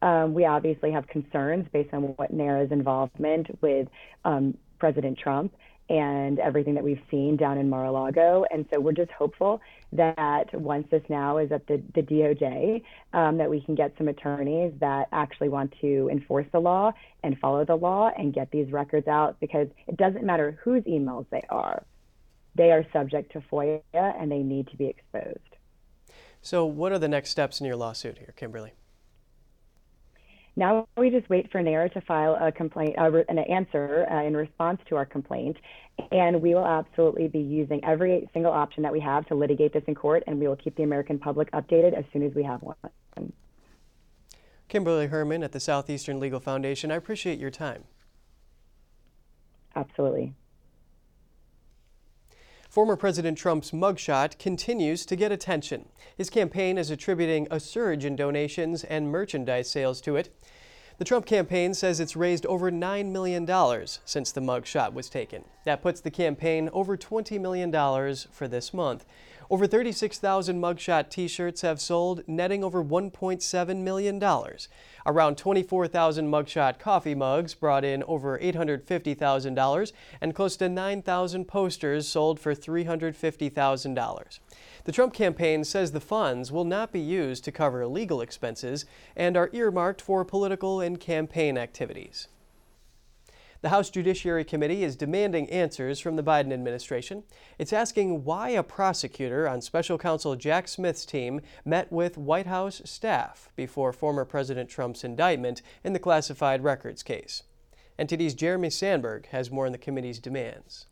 Um, 0.02 0.34
we 0.34 0.44
obviously 0.44 0.90
have 0.90 1.06
concerns 1.06 1.68
based 1.72 1.94
on 1.94 2.02
what 2.16 2.32
NARA's 2.32 2.72
involvement 2.72 3.46
with 3.62 3.86
um, 4.24 4.58
President 4.80 5.18
Trump 5.18 5.54
and 5.90 6.38
everything 6.38 6.74
that 6.74 6.84
we've 6.84 7.02
seen 7.10 7.36
down 7.36 7.58
in 7.58 7.68
Mar-a-Lago. 7.68 8.44
And 8.52 8.64
so 8.72 8.78
we're 8.78 8.92
just 8.92 9.10
hopeful 9.10 9.60
that 9.92 10.54
once 10.54 10.86
this 10.88 11.02
now 11.08 11.38
is 11.38 11.50
at 11.50 11.66
the, 11.66 11.82
the 11.96 12.02
DOJ, 12.02 12.82
um, 13.12 13.38
that 13.38 13.50
we 13.50 13.60
can 13.60 13.74
get 13.74 13.92
some 13.98 14.06
attorneys 14.06 14.72
that 14.78 15.08
actually 15.10 15.48
want 15.48 15.74
to 15.80 16.08
enforce 16.10 16.46
the 16.52 16.60
law 16.60 16.92
and 17.24 17.36
follow 17.40 17.64
the 17.64 17.74
law 17.74 18.12
and 18.16 18.32
get 18.32 18.52
these 18.52 18.70
records 18.70 19.08
out 19.08 19.38
because 19.40 19.66
it 19.88 19.96
doesn't 19.96 20.24
matter 20.24 20.56
whose 20.62 20.84
emails 20.84 21.26
they 21.30 21.42
are. 21.50 21.84
They 22.54 22.70
are 22.70 22.86
subject 22.92 23.32
to 23.32 23.40
FOIA 23.40 23.82
and 23.92 24.30
they 24.30 24.44
need 24.44 24.68
to 24.68 24.76
be 24.76 24.86
exposed. 24.86 25.38
So, 26.40 26.64
what 26.64 26.92
are 26.92 26.98
the 26.98 27.08
next 27.08 27.30
steps 27.30 27.60
in 27.60 27.66
your 27.66 27.76
lawsuit 27.76 28.18
here, 28.18 28.32
Kimberly? 28.36 28.72
Now 30.60 30.86
we 30.98 31.08
just 31.08 31.30
wait 31.30 31.50
for 31.50 31.62
NARA 31.62 31.88
to 31.88 32.02
file 32.02 32.36
a 32.38 32.52
complaint, 32.52 32.94
uh, 32.98 33.10
an 33.30 33.38
answer 33.38 34.06
uh, 34.10 34.22
in 34.22 34.36
response 34.36 34.78
to 34.90 34.96
our 34.96 35.06
complaint, 35.06 35.56
and 36.12 36.42
we 36.42 36.54
will 36.54 36.66
absolutely 36.66 37.28
be 37.28 37.38
using 37.38 37.82
every 37.82 38.28
single 38.34 38.52
option 38.52 38.82
that 38.82 38.92
we 38.92 39.00
have 39.00 39.26
to 39.28 39.34
litigate 39.34 39.72
this 39.72 39.82
in 39.86 39.94
court, 39.94 40.22
and 40.26 40.38
we 40.38 40.46
will 40.46 40.56
keep 40.56 40.76
the 40.76 40.82
American 40.82 41.18
public 41.18 41.50
updated 41.52 41.94
as 41.94 42.04
soon 42.12 42.22
as 42.22 42.34
we 42.34 42.42
have 42.42 42.60
one. 42.60 43.32
Kimberly 44.68 45.06
Hermann 45.06 45.42
at 45.42 45.52
the 45.52 45.60
Southeastern 45.60 46.20
Legal 46.20 46.40
Foundation, 46.40 46.92
I 46.92 46.96
appreciate 46.96 47.38
your 47.38 47.50
time. 47.50 47.84
Absolutely. 49.74 50.34
Former 52.70 52.94
President 52.94 53.36
Trump's 53.36 53.72
mugshot 53.72 54.38
continues 54.38 55.04
to 55.06 55.16
get 55.16 55.32
attention. 55.32 55.88
His 56.16 56.30
campaign 56.30 56.78
is 56.78 56.88
attributing 56.88 57.48
a 57.50 57.58
surge 57.58 58.04
in 58.04 58.14
donations 58.14 58.84
and 58.84 59.10
merchandise 59.10 59.68
sales 59.68 60.00
to 60.02 60.14
it. 60.14 60.32
The 61.00 61.06
Trump 61.06 61.24
campaign 61.24 61.72
says 61.72 61.98
it's 61.98 62.14
raised 62.14 62.44
over 62.44 62.70
$9 62.70 63.06
million 63.10 63.46
since 64.04 64.32
the 64.32 64.42
mugshot 64.42 64.92
was 64.92 65.08
taken. 65.08 65.44
That 65.64 65.80
puts 65.80 66.02
the 66.02 66.10
campaign 66.10 66.68
over 66.74 66.94
$20 66.94 67.40
million 67.40 67.72
for 68.30 68.46
this 68.46 68.74
month. 68.74 69.06
Over 69.48 69.66
36,000 69.66 70.60
mugshot 70.60 71.08
t-shirts 71.08 71.62
have 71.62 71.80
sold, 71.80 72.22
netting 72.28 72.62
over 72.62 72.84
$1.7 72.84 73.76
million. 73.78 74.22
Around 75.06 75.38
24,000 75.38 76.30
mugshot 76.30 76.78
coffee 76.78 77.14
mugs 77.14 77.54
brought 77.54 77.82
in 77.82 78.02
over 78.02 78.38
$850,000, 78.38 79.92
and 80.20 80.34
close 80.34 80.56
to 80.58 80.68
9,000 80.68 81.46
posters 81.46 82.08
sold 82.08 82.38
for 82.38 82.54
$350,000. 82.54 84.38
The 84.84 84.92
Trump 84.92 85.12
campaign 85.12 85.64
says 85.64 85.92
the 85.92 86.00
funds 86.00 86.50
will 86.50 86.64
not 86.64 86.92
be 86.92 87.00
used 87.00 87.44
to 87.44 87.52
cover 87.52 87.86
legal 87.86 88.20
expenses 88.20 88.86
and 89.14 89.36
are 89.36 89.50
earmarked 89.52 90.00
for 90.00 90.24
political 90.24 90.80
and 90.80 90.98
campaign 90.98 91.58
activities. 91.58 92.28
The 93.62 93.68
House 93.68 93.90
Judiciary 93.90 94.44
Committee 94.44 94.84
is 94.84 94.96
demanding 94.96 95.50
answers 95.50 96.00
from 96.00 96.16
the 96.16 96.22
Biden 96.22 96.50
administration. 96.50 97.24
It's 97.58 97.74
asking 97.74 98.24
why 98.24 98.50
a 98.50 98.62
prosecutor 98.62 99.46
on 99.46 99.60
special 99.60 99.98
counsel 99.98 100.34
Jack 100.34 100.66
Smith's 100.66 101.04
team 101.04 101.42
met 101.62 101.92
with 101.92 102.16
White 102.16 102.46
House 102.46 102.80
staff 102.86 103.50
before 103.56 103.92
former 103.92 104.24
President 104.24 104.70
Trump's 104.70 105.04
indictment 105.04 105.60
in 105.84 105.92
the 105.92 105.98
classified 105.98 106.64
records 106.64 107.02
case. 107.02 107.42
NTD's 107.98 108.32
Jeremy 108.32 108.70
Sandberg 108.70 109.26
has 109.26 109.50
more 109.50 109.66
on 109.66 109.72
the 109.72 109.78
committee's 109.78 110.18
demands. 110.18 110.86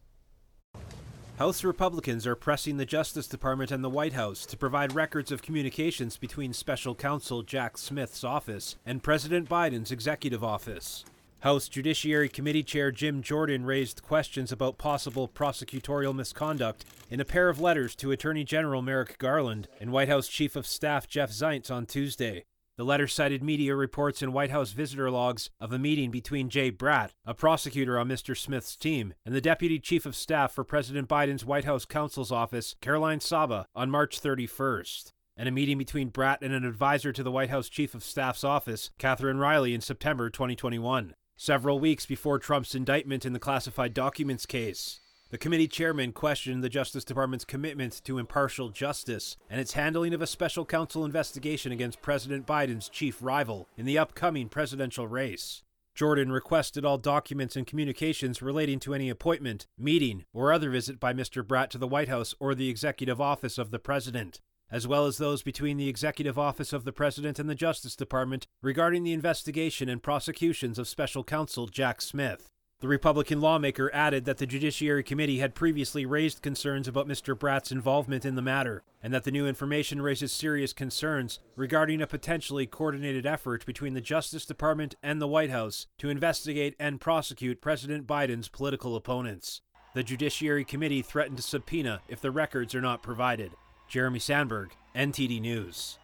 House 1.39 1.63
Republicans 1.63 2.27
are 2.27 2.35
pressing 2.35 2.79
the 2.79 2.85
Justice 2.85 3.29
Department 3.29 3.71
and 3.71 3.85
the 3.85 3.89
White 3.89 4.15
House 4.15 4.45
to 4.45 4.57
provide 4.57 4.97
records 4.97 5.31
of 5.31 5.41
communications 5.41 6.17
between 6.17 6.53
special 6.53 6.97
counsel 6.97 7.45
Jack 7.45 7.79
Smith's 7.79 8.25
office 8.25 8.75
and 8.85 9.05
President 9.05 9.49
Biden's 9.49 9.93
executive 9.93 10.43
office. 10.43 11.05
House 11.43 11.69
Judiciary 11.69 12.29
Committee 12.29 12.65
Chair 12.65 12.91
Jim 12.91 13.23
Jordan 13.23 13.65
raised 13.65 14.03
questions 14.03 14.51
about 14.51 14.79
possible 14.79 15.29
prosecutorial 15.29 16.13
misconduct 16.13 16.85
in 17.09 17.21
a 17.21 17.25
pair 17.25 17.49
of 17.49 17.61
letters 17.61 17.95
to 17.95 18.11
Attorney 18.11 18.43
General 18.43 18.83
Merrick 18.83 19.17
Garland 19.19 19.69
and 19.81 19.93
White 19.93 20.09
House 20.09 20.27
Chief 20.27 20.57
of 20.57 20.67
Staff 20.67 21.07
Jeff 21.07 21.31
Zients 21.31 21.71
on 21.71 21.87
Tuesday. 21.87 22.47
The 22.79 22.85
letter 22.85 23.09
cited 23.09 23.43
media 23.43 23.75
reports 23.75 24.23
and 24.23 24.33
White 24.33 24.53
House 24.53 24.71
visitor 24.71 25.11
logs 25.11 25.51
of 25.59 25.73
a 25.73 25.81
meeting 25.81 26.13
between 26.13 26.49
Jay 26.49 26.71
Bratt, 26.71 27.11
a 27.27 27.35
prosecutor 27.35 27.99
on 27.99 28.09
Mr. 28.09 28.37
Smith's 28.37 28.77
team, 28.77 29.15
and 29.27 29.35
the 29.35 29.41
Deputy 29.41 29.81
Chief 29.81 30.07
of 30.07 30.15
Staff 30.15 30.53
for 30.53 30.63
President 30.63 31.09
Biden's 31.09 31.45
White 31.45 31.65
House 31.65 31.85
counsel's 31.85 32.31
office, 32.31 32.77
Caroline 32.81 33.19
Saba, 33.19 33.67
on 33.75 33.91
March 33.91 34.23
31st 34.23 35.11
and 35.37 35.49
a 35.49 35.53
meeting 35.53 35.79
between 35.79 36.11
Bratt 36.11 36.39
and 36.41 36.53
an 36.53 36.65
advisor 36.65 37.13
to 37.13 37.23
the 37.23 37.31
White 37.31 37.51
House 37.51 37.69
Chief 37.69 37.95
of 37.95 38.03
Staff's 38.03 38.43
office, 38.43 38.91
Catherine 38.99 39.39
Riley, 39.39 39.75
in 39.75 39.81
September 39.81 40.31
2021 40.31 41.15
several 41.37 41.79
weeks 41.79 42.05
before 42.05 42.39
Trump's 42.39 42.75
indictment 42.75 43.25
in 43.25 43.33
the 43.33 43.39
classified 43.39 43.95
documents 43.95 44.45
case. 44.45 45.01
The 45.31 45.37
committee 45.37 45.69
chairman 45.69 46.13
questioned 46.13 46.65
the 46.65 46.71
Justice 46.71 47.05
Department's 47.05 47.45
commitment 47.45 48.01
to 48.05 48.17
impartial 48.17 48.71
justice 48.71 49.37
and 49.51 49.61
its 49.61 49.75
handling 49.75 50.15
of 50.15 50.23
a 50.23 50.27
special 50.27 50.65
counsel 50.65 51.05
investigation 51.05 51.71
against 51.71 52.01
President 52.01 52.47
Biden's 52.47 52.89
chief 52.89 53.19
rival 53.21 53.69
in 53.77 53.85
the 53.85 53.99
upcoming 53.99 54.49
presidential 54.49 55.07
race. 55.07 55.63
Jordan 55.95 56.33
requested 56.33 56.87
all 56.87 56.97
documents 56.97 57.57
and 57.57 57.67
communications 57.67 58.41
relating 58.41 58.81
to 58.81 58.95
any 58.95 59.11
appointment, 59.11 59.67
meeting, 59.77 60.25
or 60.33 60.51
other 60.51 60.71
visit 60.71 60.99
by 60.99 61.13
Mr. 61.13 61.43
Bratt 61.43 61.69
to 61.71 61.79
the 61.79 61.87
White 61.87 62.09
House 62.09 62.35
or 62.41 62.55
the 62.55 62.71
executive 62.71 63.21
office 63.21 63.59
of 63.59 63.71
the 63.71 63.79
president. 63.79 64.41
as 64.71 64.87
well 64.87 65.07
as 65.07 65.17
those 65.17 65.43
between 65.43 65.79
the 65.79 65.89
Executive 65.89 66.39
Office 66.39 66.75
of 66.75 66.85
the 66.85 66.93
President 66.93 67.39
and 67.39 67.49
the 67.49 67.55
Justice 67.55 67.97
Department 67.97 68.47
regarding 68.63 69.03
the 69.03 69.15
investigation 69.15 69.89
and 69.89 70.03
prosecutions 70.03 70.79
of 70.79 70.87
Special 70.87 71.25
Counsel 71.25 71.67
Jack 71.67 72.03
Smith. 72.03 72.51
The 72.81 72.87
Republican 72.87 73.41
lawmaker 73.41 73.91
added 73.93 74.25
that 74.27 74.39
the 74.39 74.47
Judiciary 74.47 75.03
Committee 75.03 75.41
had 75.41 75.57
previously 75.57 76.07
raised 76.07 76.43
concerns 76.43 76.87
about 76.87 77.09
Mr. 77.09 77.37
Bratt's 77.37 77.73
involvement 77.73 78.25
in 78.25 78.37
the 78.37 78.43
matter, 78.43 78.85
and 79.03 79.13
that 79.13 79.25
the 79.25 79.33
new 79.33 79.49
information 79.49 80.01
raises 80.01 80.31
serious 80.31 80.73
concerns 80.73 81.41
regarding 81.57 82.01
a 82.01 82.07
potentially 82.07 82.67
coordinated 82.67 83.27
effort 83.27 83.67
between 83.67 83.95
the 83.95 84.01
Justice 84.01 84.47
Department 84.47 84.95
and 85.03 85.21
the 85.21 85.27
White 85.27 85.51
House 85.51 85.89
to 85.99 86.09
investigate 86.09 86.77
and 86.79 87.01
prosecute 87.01 87.61
President 87.61 88.07
Biden's 88.07 88.49
political 88.49 88.95
opponents. 88.95 89.61
The 89.95 90.05
Judiciary 90.05 90.65
Committee 90.65 91.03
threatened 91.03 91.39
to 91.39 91.43
subpoena 91.43 92.03
if 92.07 92.21
the 92.21 92.31
records 92.31 92.77
are 92.77 92.81
not 92.81 93.03
provided. 93.03 93.51
Jeremy 93.89 94.21
Sandberg, 94.21 94.71
NTD 94.95 95.41
News. 95.41 95.99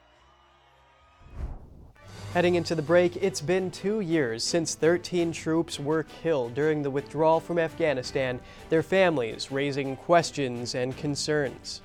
Heading 2.34 2.56
into 2.56 2.74
the 2.74 2.82
break, 2.82 3.14
it's 3.22 3.40
been 3.40 3.70
two 3.70 4.00
years 4.00 4.42
since 4.42 4.74
13 4.74 5.30
troops 5.30 5.78
were 5.78 6.02
killed 6.02 6.52
during 6.54 6.82
the 6.82 6.90
withdrawal 6.90 7.38
from 7.38 7.60
Afghanistan, 7.60 8.40
their 8.70 8.82
families 8.82 9.52
raising 9.52 9.94
questions 9.94 10.74
and 10.74 10.96
concerns. 10.96 11.80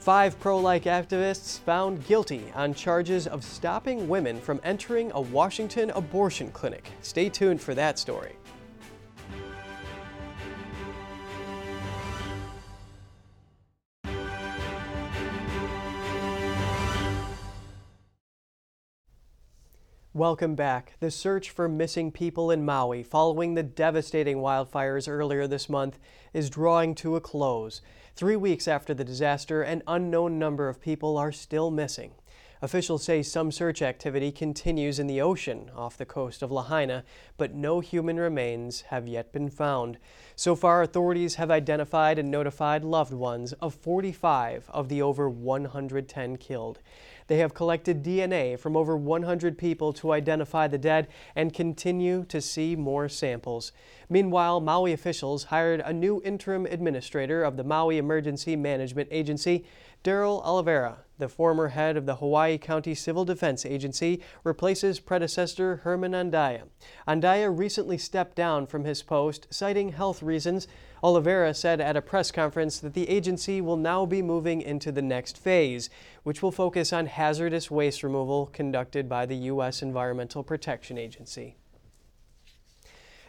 Five 0.00 0.40
pro 0.40 0.58
life 0.58 0.82
activists 0.82 1.60
found 1.60 2.04
guilty 2.08 2.42
on 2.56 2.74
charges 2.74 3.28
of 3.28 3.44
stopping 3.44 4.08
women 4.08 4.40
from 4.40 4.60
entering 4.64 5.12
a 5.12 5.20
Washington 5.20 5.90
abortion 5.90 6.50
clinic. 6.50 6.90
Stay 7.00 7.28
tuned 7.28 7.60
for 7.60 7.72
that 7.72 8.00
story. 8.00 8.32
Welcome 20.16 20.54
back. 20.54 20.92
The 21.00 21.10
search 21.10 21.50
for 21.50 21.68
missing 21.68 22.12
people 22.12 22.52
in 22.52 22.64
Maui 22.64 23.02
following 23.02 23.54
the 23.54 23.64
devastating 23.64 24.36
wildfires 24.36 25.08
earlier 25.08 25.48
this 25.48 25.68
month 25.68 25.98
is 26.32 26.48
drawing 26.48 26.94
to 26.94 27.16
a 27.16 27.20
close. 27.20 27.80
Three 28.14 28.36
weeks 28.36 28.68
after 28.68 28.94
the 28.94 29.02
disaster, 29.02 29.62
an 29.62 29.82
unknown 29.88 30.38
number 30.38 30.68
of 30.68 30.80
people 30.80 31.18
are 31.18 31.32
still 31.32 31.72
missing. 31.72 32.12
Officials 32.62 33.02
say 33.02 33.22
some 33.22 33.50
search 33.50 33.82
activity 33.82 34.30
continues 34.30 35.00
in 35.00 35.08
the 35.08 35.20
ocean 35.20 35.70
off 35.76 35.98
the 35.98 36.06
coast 36.06 36.42
of 36.42 36.52
Lahaina, 36.52 37.04
but 37.36 37.52
no 37.52 37.80
human 37.80 38.16
remains 38.16 38.82
have 38.82 39.08
yet 39.08 39.32
been 39.32 39.50
found. 39.50 39.98
So 40.36 40.54
far, 40.54 40.80
authorities 40.80 41.34
have 41.34 41.50
identified 41.50 42.18
and 42.18 42.30
notified 42.30 42.84
loved 42.84 43.12
ones 43.12 43.52
of 43.54 43.74
45 43.74 44.70
of 44.70 44.88
the 44.88 45.02
over 45.02 45.28
110 45.28 46.36
killed. 46.36 46.78
They 47.26 47.38
have 47.38 47.54
collected 47.54 48.02
DNA 48.02 48.58
from 48.58 48.76
over 48.76 48.96
100 48.96 49.56
people 49.56 49.92
to 49.94 50.12
identify 50.12 50.68
the 50.68 50.78
dead 50.78 51.08
and 51.34 51.54
continue 51.54 52.24
to 52.26 52.40
see 52.40 52.76
more 52.76 53.08
samples. 53.08 53.72
Meanwhile, 54.08 54.60
Maui 54.60 54.92
officials 54.92 55.44
hired 55.44 55.80
a 55.80 55.92
new 55.92 56.20
interim 56.24 56.66
administrator 56.66 57.42
of 57.42 57.56
the 57.56 57.64
Maui 57.64 57.96
Emergency 57.96 58.56
Management 58.56 59.08
Agency, 59.10 59.64
Darryl 60.04 60.44
Oliveira. 60.44 60.98
The 61.16 61.28
former 61.28 61.68
head 61.68 61.96
of 61.96 62.06
the 62.06 62.16
Hawaii 62.16 62.58
County 62.58 62.94
Civil 62.94 63.24
Defense 63.24 63.64
Agency 63.64 64.20
replaces 64.42 65.00
predecessor 65.00 65.76
Herman 65.76 66.12
Andaya. 66.12 66.64
Andaya 67.08 67.56
recently 67.56 67.96
stepped 67.96 68.36
down 68.36 68.66
from 68.66 68.84
his 68.84 69.02
post, 69.02 69.46
citing 69.48 69.90
health 69.90 70.22
reasons. 70.22 70.66
Oliveira 71.04 71.52
said 71.52 71.82
at 71.82 71.98
a 71.98 72.00
press 72.00 72.30
conference 72.30 72.80
that 72.80 72.94
the 72.94 73.10
agency 73.10 73.60
will 73.60 73.76
now 73.76 74.06
be 74.06 74.22
moving 74.22 74.62
into 74.62 74.90
the 74.90 75.02
next 75.02 75.36
phase, 75.36 75.90
which 76.22 76.42
will 76.42 76.50
focus 76.50 76.94
on 76.94 77.04
hazardous 77.04 77.70
waste 77.70 78.02
removal 78.02 78.46
conducted 78.46 79.06
by 79.06 79.26
the 79.26 79.36
U.S. 79.52 79.82
Environmental 79.82 80.42
Protection 80.42 80.96
Agency. 80.96 81.56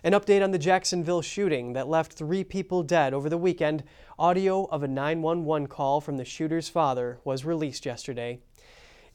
An 0.05 0.13
update 0.13 0.41
on 0.41 0.51
the 0.51 0.57
Jacksonville 0.57 1.21
shooting 1.21 1.73
that 1.73 1.89
left 1.89 2.13
three 2.13 2.45
people 2.45 2.81
dead 2.81 3.13
over 3.13 3.27
the 3.27 3.37
weekend. 3.37 3.83
Audio 4.17 4.67
of 4.67 4.81
a 4.81 4.87
911 4.87 5.67
call 5.67 5.99
from 5.99 6.15
the 6.15 6.23
shooter's 6.23 6.69
father 6.69 7.19
was 7.25 7.43
released 7.43 7.85
yesterday. 7.85 8.39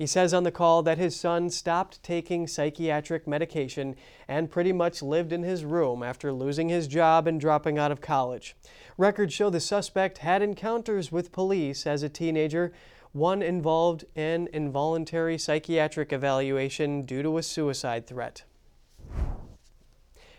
He 0.00 0.06
says 0.06 0.32
on 0.32 0.44
the 0.44 0.50
call 0.50 0.82
that 0.84 0.96
his 0.96 1.14
son 1.14 1.50
stopped 1.50 2.02
taking 2.02 2.46
psychiatric 2.46 3.26
medication 3.26 3.96
and 4.26 4.50
pretty 4.50 4.72
much 4.72 5.02
lived 5.02 5.30
in 5.30 5.42
his 5.42 5.62
room 5.62 6.02
after 6.02 6.32
losing 6.32 6.70
his 6.70 6.88
job 6.88 7.26
and 7.26 7.38
dropping 7.38 7.76
out 7.76 7.92
of 7.92 8.00
college. 8.00 8.56
Records 8.96 9.34
show 9.34 9.50
the 9.50 9.60
suspect 9.60 10.16
had 10.16 10.40
encounters 10.40 11.12
with 11.12 11.32
police 11.32 11.86
as 11.86 12.02
a 12.02 12.08
teenager, 12.08 12.72
one 13.12 13.42
involved 13.42 14.06
an 14.16 14.48
involuntary 14.54 15.36
psychiatric 15.36 16.14
evaluation 16.14 17.02
due 17.02 17.22
to 17.22 17.36
a 17.36 17.42
suicide 17.42 18.06
threat 18.06 18.44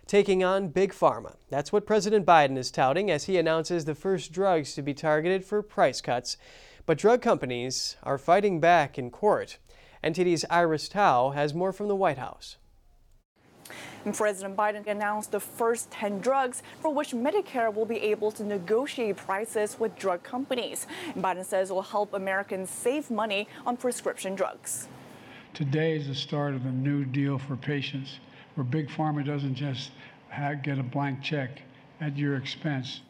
taking 0.08 0.44
on 0.44 0.68
Big 0.68 0.92
Pharma. 0.92 1.38
That's 1.50 1.72
what 1.72 1.86
President 1.86 2.26
Biden 2.26 2.58
is 2.58 2.70
touting 2.70 3.10
as 3.10 3.26
he 3.26 3.38
announces 3.38 3.86
the 3.86 3.96
first 3.96 4.34
drugs 4.34 4.74
to 4.74 4.82
be 4.82 4.94
targeted 4.94 5.46
for 5.46 5.62
price 5.62 6.02
cuts. 6.02 6.36
But 6.86 6.98
drug 6.98 7.22
companies 7.22 7.96
are 8.04 8.18
fighting 8.18 8.60
back 8.60 8.98
in 8.98 9.12
court. 9.12 9.58
NTD's 10.04 10.46
Iris 10.50 10.90
Tao 10.90 11.30
has 11.30 11.54
more 11.54 11.72
from 11.72 11.88
the 11.88 11.96
White 11.96 12.18
House. 12.18 12.58
And 14.04 14.16
President 14.16 14.58
Biden 14.58 14.88
announced 14.88 15.32
the 15.32 15.40
first 15.40 15.92
10 15.92 16.20
drugs 16.22 16.64
for 16.82 16.92
which 16.92 17.12
Medicare 17.12 17.72
will 17.72 17.86
be 17.86 17.98
able 17.98 18.32
to 18.32 18.44
negotiate 18.44 19.18
prices 19.18 19.80
with 19.80 19.96
drug 19.96 20.24
companies. 20.24 20.88
Biden 21.16 21.46
says 21.46 21.70
it 21.70 21.74
will 21.74 21.84
help 21.84 22.14
Americans 22.14 22.72
save 22.72 23.12
money 23.12 23.48
on 23.64 23.78
prescription 23.78 24.34
drugs. 24.34 24.88
Today 25.54 25.96
is 25.96 26.08
the 26.08 26.16
start 26.16 26.56
of 26.56 26.66
a 26.66 26.72
new 26.72 27.06
deal 27.06 27.38
for 27.38 27.56
patients 27.56 28.18
where 28.56 28.64
Big 28.64 28.90
Pharma 28.90 29.24
doesn't 29.24 29.54
just 29.56 29.92
get 30.64 30.80
a 30.80 30.84
blank 30.84 31.22
check 31.22 31.62
at 32.00 32.18
your 32.18 32.38
expense. 32.38 33.02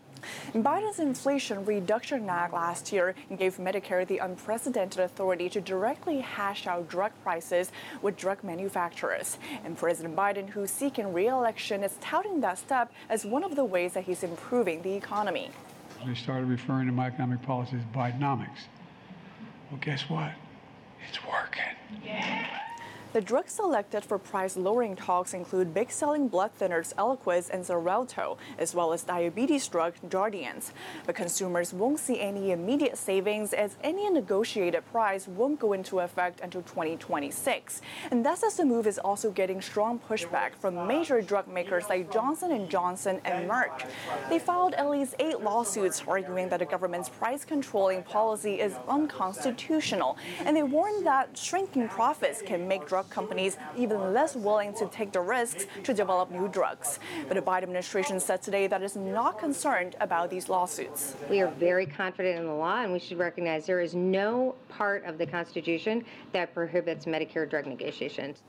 Biden's 0.54 1.00
Inflation 1.00 1.66
Reduction 1.66 2.30
Act 2.30 2.54
last 2.54 2.92
year 2.92 3.16
gave 3.38 3.58
Medicare 3.58 4.08
the 4.08 4.20
unprecedented 4.20 5.00
authority 5.00 5.50
to 5.50 5.62
directly 5.62 6.20
hash 6.20 6.68
out 6.68 6.88
drug 6.90 7.12
prices 7.24 7.72
with 8.02 8.18
drug 8.18 8.44
manufacturers. 8.44 9.38
And 9.64 9.78
President 9.78 10.16
Biden, 10.16 10.50
who's 10.50 10.72
seeking 10.72 11.14
re-election, 11.14 11.84
is 11.84 11.98
touting 12.02 12.42
that 12.42 12.58
step 12.58 12.92
as 13.10 13.26
one 13.26 13.44
of 13.44 13.56
the 13.56 13.66
ways 13.66 13.94
that 13.94 14.04
he's 14.04 14.24
improving 14.24 14.82
the 14.82 14.94
economy. 14.94 15.52
They 16.06 16.16
started 16.16 16.48
referring 16.48 16.88
to 16.88 16.92
my 16.94 17.08
economic 17.08 17.42
policy 17.44 17.78
as 17.78 17.84
Bidenomics. 17.96 18.66
Well, 19.70 19.80
guess 19.82 20.10
what? 20.10 20.34
It's 21.08 21.24
working. 21.26 21.64
Yeah. 22.04 22.48
The 23.14 23.20
drugs 23.20 23.52
selected 23.52 24.06
for 24.06 24.18
price 24.18 24.56
lowering 24.56 24.96
talks 24.96 25.34
include 25.34 25.74
big 25.74 25.92
selling 25.92 26.30
blood 26.30 26.52
thinners 26.58 26.94
Eliquis 26.96 27.50
and 27.50 27.62
Xarelto, 27.62 28.38
as 28.58 28.74
well 28.74 28.94
as 28.94 29.04
diabetes 29.04 29.68
drug 29.68 29.96
Jardiance. 30.08 30.72
But 31.06 31.16
consumers 31.16 31.74
won't 31.74 32.00
see 32.00 32.22
any 32.22 32.52
immediate 32.52 32.98
savings 32.98 33.52
as 33.52 33.76
any 33.84 34.10
negotiated 34.10 34.86
price 34.94 35.28
won't 35.28 35.60
go 35.60 35.74
into 35.74 36.00
effect 36.00 36.40
until 36.40 36.62
2026. 36.62 37.82
And 38.12 38.26
that's 38.26 38.44
as 38.44 38.56
the 38.56 38.64
move 38.64 38.88
is 38.88 38.98
also 38.98 39.30
getting 39.30 39.60
strong 39.60 40.00
pushback 40.10 40.56
from 40.56 40.88
major 40.88 41.22
drug 41.22 41.50
makers 41.50 41.90
like 41.90 42.14
Johnson 42.14 42.70
& 42.70 42.70
Johnson 42.70 43.20
and 43.26 43.50
Merck. 43.50 43.90
They 44.30 44.40
filed 44.40 44.74
at 44.76 44.90
least 44.90 45.16
eight 45.20 45.42
lawsuits 45.42 46.02
arguing 46.08 46.48
that 46.48 46.60
the 46.60 46.66
government's 46.66 47.10
price 47.10 47.44
controlling 47.44 48.04
policy 48.04 48.62
is 48.62 48.74
unconstitutional, 48.88 50.18
and 50.46 50.56
they 50.56 50.64
warn 50.64 51.04
that 51.04 51.38
shrinking 51.38 51.90
profits 51.90 52.42
can 52.42 52.70
make 52.70 52.88
drug 52.88 53.01
drug 53.02 53.10
companies 53.10 53.58
even 53.76 54.14
less 54.14 54.36
willing 54.36 54.74
to 54.76 54.88
take 54.88 55.12
the 55.12 55.20
risks 55.20 55.66
to 55.84 55.94
develop 55.94 56.30
new 56.32 56.48
drugs. 56.48 57.00
But 57.28 57.36
the 57.36 57.42
Biden 57.42 57.64
administration 57.64 58.20
said 58.20 58.42
today 58.42 58.68
that 58.68 58.82
it's 58.82 58.96
not 58.96 59.40
concerned 59.40 59.96
about 60.00 60.30
these 60.30 60.50
lawsuits. 60.50 61.16
We 61.30 61.42
are 61.42 61.50
very 61.52 61.86
confident 61.86 62.40
in 62.40 62.46
the 62.46 62.54
law, 62.54 62.82
and 62.82 62.94
we 62.94 63.00
should 63.00 63.18
recognize 63.18 63.66
there 63.66 63.82
is 63.82 63.96
no 63.96 64.56
part 64.70 65.04
of 65.06 65.18
the 65.18 65.26
Constitution 65.26 66.06
that 66.32 66.54
prohibits 66.54 67.06
Medicare 67.06 67.50
drug 67.50 67.66
negotiations. 67.66 68.44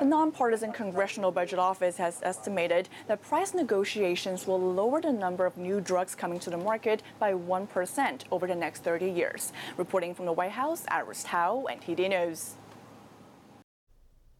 The 0.00 0.04
nonpartisan 0.04 0.72
Congressional 0.72 1.30
Budget 1.30 1.60
Office 1.60 1.96
has 1.98 2.20
estimated 2.24 2.88
that 3.06 3.22
price 3.22 3.54
negotiations 3.54 4.48
will 4.48 4.60
lower 4.60 5.00
the 5.00 5.12
number 5.12 5.46
of 5.46 5.56
new 5.56 5.80
drugs 5.80 6.16
coming 6.16 6.40
to 6.40 6.50
the 6.50 6.56
market 6.56 7.04
by 7.20 7.34
1% 7.34 8.22
over 8.32 8.48
the 8.48 8.54
next 8.56 8.82
30 8.82 9.08
years. 9.08 9.52
Reporting 9.76 10.12
from 10.12 10.26
the 10.26 10.32
White 10.32 10.50
House, 10.50 10.84
Iris 10.88 11.22
Tao, 11.22 11.66
NTD 11.70 12.10
News. 12.10 12.56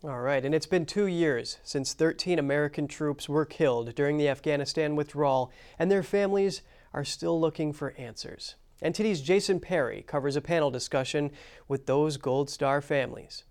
All 0.06 0.20
right, 0.20 0.44
and 0.44 0.54
it's 0.54 0.66
been 0.66 0.84
two 0.84 1.06
years 1.06 1.56
since 1.62 1.94
13 1.94 2.38
American 2.38 2.86
troops 2.86 3.26
were 3.26 3.46
killed 3.46 3.94
during 3.94 4.18
the 4.18 4.28
Afghanistan 4.28 4.96
withdrawal, 4.96 5.50
and 5.78 5.90
their 5.90 6.02
families 6.02 6.60
are 6.92 7.06
still 7.06 7.40
looking 7.40 7.72
for 7.72 7.94
answers. 7.96 8.56
NTD's 8.82 9.22
Jason 9.22 9.60
Perry 9.60 10.04
covers 10.06 10.36
a 10.36 10.42
panel 10.42 10.70
discussion 10.70 11.30
with 11.68 11.86
those 11.86 12.18
Gold 12.18 12.50
Star 12.50 12.82
families. 12.82 13.44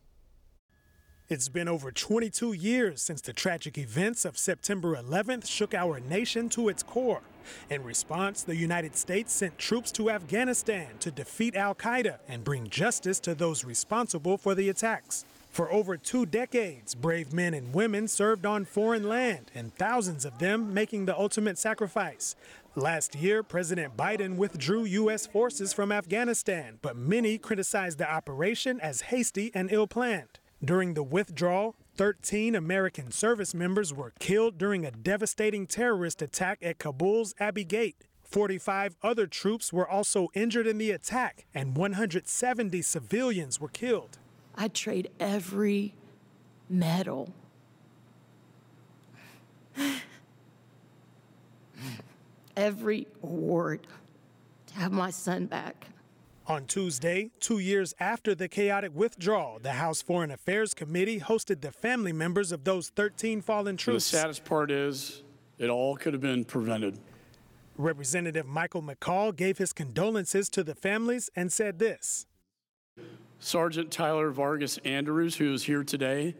It's 1.27 1.49
been 1.49 1.67
over 1.67 1.91
22 1.91 2.53
years 2.53 3.01
since 3.01 3.21
the 3.21 3.33
tragic 3.33 3.79
events 3.79 4.23
of 4.23 4.37
September 4.37 4.95
11th 4.95 5.47
shook 5.47 5.73
our 5.73 5.99
nation 5.99 6.49
to 6.49 6.69
its 6.69 6.83
core. 6.83 7.23
In 7.71 7.83
response, 7.83 8.43
the 8.43 8.55
United 8.55 8.95
States 8.95 9.33
sent 9.33 9.57
troops 9.57 9.91
to 9.93 10.11
Afghanistan 10.11 10.89
to 10.99 11.09
defeat 11.09 11.55
Al 11.55 11.73
Qaeda 11.73 12.19
and 12.27 12.43
bring 12.43 12.69
justice 12.69 13.19
to 13.21 13.33
those 13.33 13.65
responsible 13.65 14.37
for 14.37 14.53
the 14.53 14.69
attacks. 14.69 15.25
For 15.53 15.71
over 15.71 15.97
two 15.97 16.25
decades, 16.25 16.95
brave 16.95 17.31
men 17.31 17.53
and 17.53 17.75
women 17.75 18.07
served 18.07 18.43
on 18.43 18.65
foreign 18.65 19.07
land, 19.07 19.51
and 19.53 19.71
thousands 19.75 20.25
of 20.25 20.39
them 20.39 20.73
making 20.73 21.05
the 21.05 21.15
ultimate 21.15 21.59
sacrifice. 21.59 22.35
Last 22.73 23.13
year, 23.13 23.43
President 23.43 23.95
Biden 23.95 24.35
withdrew 24.35 24.83
U.S. 24.85 25.27
forces 25.27 25.71
from 25.71 25.91
Afghanistan, 25.91 26.79
but 26.81 26.97
many 26.97 27.37
criticized 27.37 27.99
the 27.99 28.11
operation 28.11 28.81
as 28.81 29.01
hasty 29.01 29.51
and 29.53 29.71
ill 29.71 29.85
planned. 29.85 30.39
During 30.65 30.95
the 30.95 31.03
withdrawal, 31.03 31.75
13 31.97 32.55
American 32.55 33.11
service 33.11 33.53
members 33.53 33.93
were 33.93 34.13
killed 34.17 34.57
during 34.57 34.87
a 34.87 34.91
devastating 34.91 35.67
terrorist 35.67 36.23
attack 36.23 36.57
at 36.63 36.79
Kabul's 36.79 37.35
Abbey 37.39 37.63
Gate. 37.63 38.07
45 38.23 38.95
other 39.03 39.27
troops 39.27 39.71
were 39.71 39.87
also 39.87 40.29
injured 40.33 40.65
in 40.65 40.79
the 40.79 40.89
attack, 40.89 41.45
and 41.53 41.77
170 41.77 42.81
civilians 42.81 43.61
were 43.61 43.67
killed. 43.67 44.17
I'd 44.55 44.73
trade 44.73 45.09
every 45.19 45.93
medal. 46.69 47.33
Every 52.55 53.07
award 53.23 53.87
to 54.67 54.73
have 54.75 54.91
my 54.91 55.09
son 55.09 55.47
back. 55.47 55.87
On 56.45 56.65
Tuesday, 56.65 57.31
two 57.39 57.57
years 57.57 57.95
after 57.99 58.35
the 58.35 58.47
chaotic 58.47 58.91
withdrawal, 58.93 59.59
the 59.59 59.71
House 59.71 60.01
Foreign 60.01 60.29
Affairs 60.29 60.73
Committee 60.73 61.19
hosted 61.19 61.61
the 61.61 61.71
family 61.71 62.11
members 62.13 62.51
of 62.51 62.63
those 62.63 62.89
13 62.89 63.41
fallen 63.41 63.77
troops. 63.77 64.11
The 64.11 64.17
saddest 64.17 64.43
part 64.43 64.69
is 64.69 65.23
it 65.57 65.69
all 65.69 65.95
could 65.95 66.13
have 66.13 66.21
been 66.21 66.43
prevented. 66.43 66.99
Representative 67.77 68.45
Michael 68.45 68.83
McCaul 68.83 69.35
gave 69.35 69.57
his 69.57 69.73
condolences 69.73 70.49
to 70.49 70.63
the 70.63 70.75
families 70.75 71.29
and 71.35 71.51
said 71.51 71.79
this 71.79 72.27
Sergeant 73.43 73.91
Tyler 73.91 74.31
Vargas 74.31 74.77
Andrews, 74.85 75.35
who 75.35 75.53
is 75.53 75.63
here 75.63 75.83
today, 75.83 76.33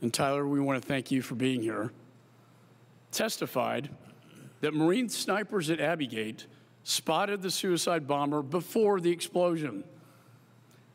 and 0.00 0.12
Tyler, 0.12 0.44
we 0.44 0.58
want 0.58 0.82
to 0.82 0.86
thank 0.86 1.12
you 1.12 1.22
for 1.22 1.36
being 1.36 1.62
here, 1.62 1.92
testified 3.12 3.88
that 4.60 4.74
Marine 4.74 5.08
snipers 5.08 5.70
at 5.70 5.78
Abbey 5.80 6.08
Gate 6.08 6.48
spotted 6.82 7.42
the 7.42 7.50
suicide 7.50 8.08
bomber 8.08 8.42
before 8.42 9.00
the 9.00 9.10
explosion. 9.10 9.84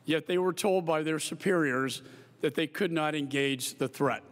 Yet 0.04 0.28
they 0.28 0.38
were 0.38 0.52
told 0.52 0.86
by 0.86 1.02
their 1.02 1.18
superiors 1.18 2.02
that 2.42 2.54
they 2.54 2.68
could 2.68 2.92
not 2.92 3.16
engage 3.16 3.76
the 3.76 3.88
threat. 3.88 4.24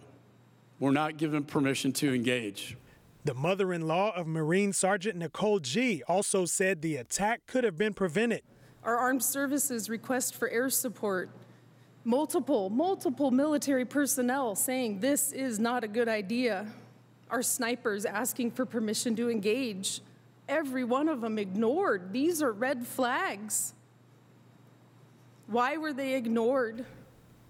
Were 0.81 0.91
not 0.91 1.15
given 1.15 1.45
permission 1.45 1.93
to 1.93 2.13
engage. 2.13 2.75
The 3.23 3.33
mother 3.33 3.71
in 3.71 3.87
law 3.87 4.13
of 4.13 4.27
Marine 4.27 4.73
Sergeant 4.73 5.15
Nicole 5.15 5.59
Gee 5.59 6.03
also 6.09 6.43
said 6.43 6.81
the 6.81 6.97
attack 6.97 7.47
could 7.47 7.63
have 7.63 7.77
been 7.77 7.93
prevented. 7.93 8.41
Our 8.85 8.97
armed 8.97 9.23
services 9.23 9.89
request 9.89 10.35
for 10.35 10.47
air 10.47 10.69
support. 10.69 11.29
Multiple, 12.03 12.69
multiple 12.69 13.31
military 13.31 13.83
personnel 13.83 14.55
saying 14.55 14.99
this 14.99 15.31
is 15.31 15.59
not 15.59 15.83
a 15.83 15.87
good 15.87 16.07
idea. 16.07 16.67
Our 17.31 17.41
snipers 17.41 18.05
asking 18.05 18.51
for 18.51 18.63
permission 18.63 19.15
to 19.15 19.31
engage 19.31 20.01
every 20.47 20.83
one 20.83 21.09
of 21.09 21.21
them 21.21 21.39
ignored. 21.39 22.13
These 22.13 22.43
are 22.43 22.51
red 22.51 22.85
flags. 22.85 23.73
Why 25.47 25.77
were 25.77 25.91
they 25.93 26.13
ignored? 26.13 26.85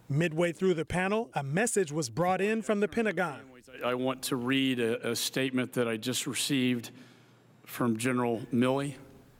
Midway 0.07 0.53
through 0.53 0.75
the 0.75 0.85
panel, 0.85 1.29
a 1.33 1.43
message 1.43 1.91
was 1.91 2.09
brought 2.09 2.39
in 2.39 2.61
from 2.61 2.79
the 2.79 2.87
Pentagon. 2.87 3.41
I 3.83 3.95
want 3.95 4.21
to 4.23 4.37
read 4.37 4.79
a, 4.79 5.11
a 5.11 5.15
statement 5.17 5.73
that 5.73 5.87
I 5.87 5.97
just 5.97 6.27
received 6.27 6.91
from 7.65 7.97
General 7.97 8.39
Milley. 8.53 8.95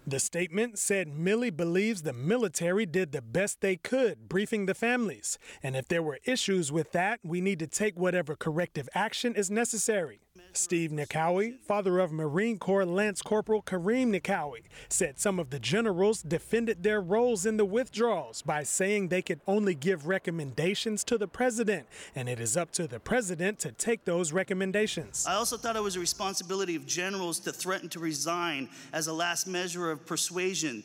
The 0.08 0.20
statement 0.20 0.78
said 0.78 1.08
Milley 1.08 1.50
believes 1.56 2.04
the 2.04 2.14
military 2.14 2.86
did 2.86 3.12
the 3.12 3.24
best 3.24 3.62
they 3.62 3.76
could, 3.76 4.30
briefing 4.30 4.68
the 4.68 4.76
families. 4.76 5.40
And 5.64 5.76
if 5.76 5.88
there 5.88 6.04
were 6.04 6.20
issues 6.26 6.72
with 6.72 6.92
that, 6.92 7.22
we 7.24 7.42
need 7.42 7.58
to 7.58 7.68
take 7.68 7.98
whatever 7.98 8.36
corrective 8.36 8.88
action 8.94 9.34
is 9.34 9.50
necessary. 9.50 10.25
Steve 10.58 10.92
Nikoui, 10.92 11.60
father 11.60 12.00
of 12.00 12.12
Marine 12.12 12.58
Corps 12.58 12.86
Lance 12.86 13.22
Corporal 13.22 13.62
Kareem 13.62 14.08
Nikoui, 14.08 14.64
said 14.90 15.20
some 15.20 15.40
of 15.40 15.50
the 15.50 15.60
generals 15.60 16.22
defended 16.22 16.84
their 16.84 17.02
roles 17.02 17.46
in 17.46 17.58
the 17.58 17.66
withdrawals 17.66 18.42
by 18.42 18.64
saying 18.64 19.08
they 19.08 19.22
could 19.22 19.42
only 19.48 19.76
give 19.76 20.08
recommendations 20.08 21.04
to 21.04 21.18
the 21.18 21.28
president, 21.28 21.88
and 22.16 22.30
it 22.30 22.40
is 22.40 22.56
up 22.58 22.72
to 22.72 22.88
the 22.88 23.00
president 23.00 23.60
to 23.60 23.72
take 23.72 24.06
those 24.06 24.32
recommendations. 24.32 25.26
I 25.28 25.34
also 25.36 25.58
thought 25.58 25.76
it 25.76 25.84
was 25.84 25.96
a 25.96 26.00
responsibility 26.00 26.76
of 26.76 26.86
generals 26.86 27.40
to 27.42 27.52
threaten 27.52 27.90
to 27.90 28.00
resign 28.00 28.70
as 28.94 29.08
a 29.08 29.14
last 29.14 29.48
measure 29.48 29.92
of 29.92 30.06
persuasion. 30.06 30.84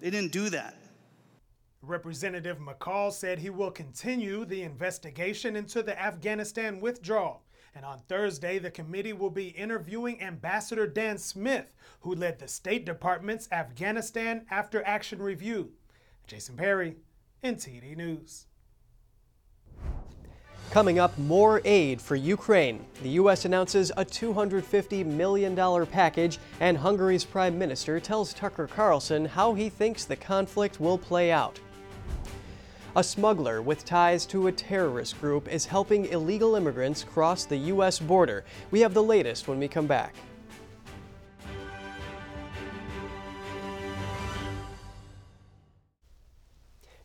They 0.00 0.10
didn't 0.10 0.32
do 0.32 0.50
that. 0.50 0.76
Representative 1.82 2.58
McCaul 2.58 3.12
said 3.12 3.38
he 3.38 3.50
will 3.50 3.70
continue 3.70 4.44
the 4.44 4.62
investigation 4.62 5.56
into 5.56 5.82
the 5.82 6.00
Afghanistan 6.00 6.80
withdrawal. 6.80 7.42
And 7.76 7.84
on 7.84 7.98
Thursday, 8.08 8.58
the 8.58 8.70
committee 8.70 9.12
will 9.12 9.28
be 9.28 9.48
interviewing 9.48 10.22
Ambassador 10.22 10.86
Dan 10.86 11.18
Smith, 11.18 11.74
who 12.00 12.14
led 12.14 12.38
the 12.38 12.48
State 12.48 12.86
Department's 12.86 13.52
Afghanistan 13.52 14.46
After 14.50 14.82
Action 14.86 15.20
Review. 15.20 15.72
Jason 16.26 16.56
Perry, 16.56 16.96
NTD 17.44 17.94
News. 17.94 18.46
Coming 20.70 20.98
up, 20.98 21.16
more 21.18 21.60
aid 21.66 22.00
for 22.00 22.16
Ukraine. 22.16 22.82
The 23.02 23.10
U.S. 23.10 23.44
announces 23.44 23.90
a 23.98 24.06
$250 24.06 25.04
million 25.04 25.86
package, 25.86 26.38
and 26.60 26.78
Hungary's 26.78 27.24
prime 27.24 27.58
minister 27.58 28.00
tells 28.00 28.32
Tucker 28.32 28.66
Carlson 28.66 29.26
how 29.26 29.52
he 29.52 29.68
thinks 29.68 30.06
the 30.06 30.16
conflict 30.16 30.80
will 30.80 30.96
play 30.96 31.30
out. 31.30 31.60
A 32.96 33.04
smuggler 33.04 33.60
with 33.60 33.84
ties 33.84 34.24
to 34.24 34.46
a 34.46 34.52
terrorist 34.52 35.20
group 35.20 35.52
is 35.52 35.66
helping 35.66 36.06
illegal 36.06 36.54
immigrants 36.54 37.04
cross 37.04 37.44
the 37.44 37.58
U.S. 37.58 37.98
border. 37.98 38.42
We 38.70 38.80
have 38.80 38.94
the 38.94 39.02
latest 39.02 39.48
when 39.48 39.58
we 39.58 39.68
come 39.68 39.86
back. 39.86 40.14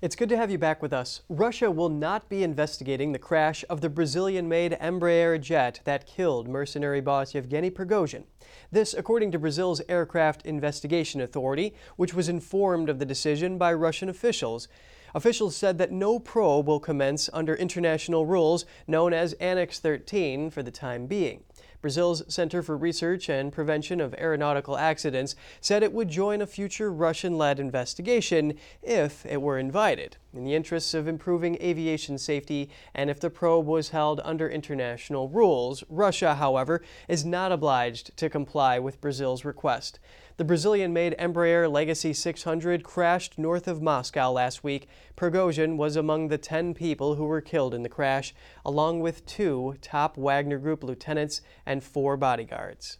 It's 0.01 0.15
good 0.15 0.29
to 0.29 0.37
have 0.37 0.49
you 0.49 0.57
back 0.57 0.81
with 0.81 0.93
us. 0.93 1.23
Russia 1.27 1.69
will 1.69 1.89
not 1.89 2.29
be 2.29 2.41
investigating 2.41 3.11
the 3.11 3.19
crash 3.19 3.65
of 3.69 3.81
the 3.81 3.89
Brazilian 3.89 4.47
made 4.47 4.77
Embraer 4.81 5.39
jet 5.39 5.81
that 5.83 6.07
killed 6.07 6.47
mercenary 6.47 7.01
boss 7.01 7.35
Yevgeny 7.35 7.69
Prigozhin. 7.69 8.23
This, 8.71 8.93
according 8.93 9.33
to 9.33 9.39
Brazil's 9.39 9.81
Aircraft 9.89 10.43
Investigation 10.45 11.19
Authority, 11.19 11.75
which 11.97 12.13
was 12.13 12.29
informed 12.29 12.87
of 12.87 12.97
the 12.97 13.05
decision 13.05 13.57
by 13.57 13.73
Russian 13.73 14.07
officials. 14.07 14.69
Officials 15.13 15.55
said 15.55 15.77
that 15.77 15.91
no 15.91 16.19
probe 16.19 16.67
will 16.67 16.79
commence 16.79 17.29
under 17.33 17.55
international 17.55 18.25
rules 18.25 18.65
known 18.87 19.13
as 19.13 19.33
Annex 19.33 19.79
13 19.79 20.49
for 20.49 20.63
the 20.63 20.71
time 20.71 21.05
being. 21.05 21.43
Brazil's 21.81 22.21
Center 22.31 22.61
for 22.61 22.77
Research 22.77 23.27
and 23.27 23.51
Prevention 23.51 23.99
of 23.99 24.13
Aeronautical 24.13 24.77
Accidents 24.77 25.35
said 25.59 25.81
it 25.81 25.93
would 25.93 26.09
join 26.09 26.39
a 26.39 26.47
future 26.47 26.93
Russian 26.93 27.39
led 27.39 27.59
investigation 27.59 28.53
if 28.83 29.25
it 29.25 29.41
were 29.41 29.57
invited, 29.57 30.17
in 30.31 30.43
the 30.43 30.53
interests 30.53 30.93
of 30.93 31.07
improving 31.07 31.59
aviation 31.59 32.19
safety 32.19 32.69
and 32.93 33.09
if 33.09 33.19
the 33.19 33.31
probe 33.31 33.65
was 33.65 33.89
held 33.89 34.21
under 34.23 34.47
international 34.47 35.27
rules. 35.27 35.83
Russia, 35.89 36.35
however, 36.35 36.83
is 37.07 37.25
not 37.25 37.51
obliged 37.51 38.15
to 38.17 38.29
comply 38.29 38.77
with 38.77 39.01
Brazil's 39.01 39.43
request. 39.43 39.99
The 40.37 40.45
Brazilian 40.45 40.93
made 40.93 41.15
Embraer 41.19 41.71
Legacy 41.71 42.13
600 42.13 42.83
crashed 42.83 43.37
north 43.37 43.67
of 43.67 43.81
Moscow 43.81 44.31
last 44.31 44.63
week. 44.63 44.87
Prigozhin 45.17 45.75
was 45.75 45.95
among 45.95 46.29
the 46.29 46.37
10 46.37 46.73
people 46.73 47.15
who 47.15 47.25
were 47.25 47.41
killed 47.41 47.73
in 47.73 47.83
the 47.83 47.89
crash, 47.89 48.33
along 48.65 49.01
with 49.01 49.25
two 49.25 49.75
top 49.81 50.17
Wagner 50.17 50.57
Group 50.57 50.83
lieutenants 50.83 51.41
and 51.65 51.83
four 51.83 52.15
bodyguards. 52.15 52.97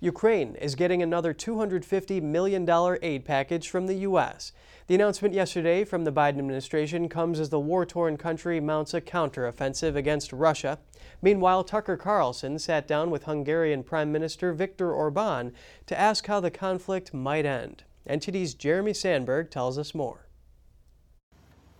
Ukraine 0.00 0.56
is 0.56 0.74
getting 0.74 1.02
another 1.02 1.32
$250 1.32 2.22
million 2.22 2.68
aid 3.02 3.24
package 3.24 3.68
from 3.68 3.86
the 3.86 3.94
U.S. 3.94 4.52
The 4.88 4.96
announcement 4.96 5.32
yesterday 5.32 5.84
from 5.84 6.04
the 6.04 6.12
Biden 6.12 6.38
administration 6.38 7.08
comes 7.08 7.38
as 7.38 7.50
the 7.50 7.60
war 7.60 7.86
torn 7.86 8.16
country 8.16 8.58
mounts 8.58 8.94
a 8.94 9.00
counteroffensive 9.00 9.94
against 9.94 10.32
Russia. 10.32 10.80
Meanwhile, 11.22 11.64
Tucker 11.64 11.96
Carlson 11.96 12.58
sat 12.58 12.88
down 12.88 13.10
with 13.10 13.24
Hungarian 13.24 13.84
Prime 13.84 14.10
Minister 14.10 14.52
Viktor 14.52 14.92
Orban 14.92 15.52
to 15.86 15.98
ask 15.98 16.26
how 16.26 16.40
the 16.40 16.50
conflict 16.50 17.14
might 17.14 17.46
end. 17.46 17.84
NTD's 18.08 18.54
Jeremy 18.54 18.92
Sandberg 18.92 19.48
tells 19.48 19.78
us 19.78 19.94
more. 19.94 20.26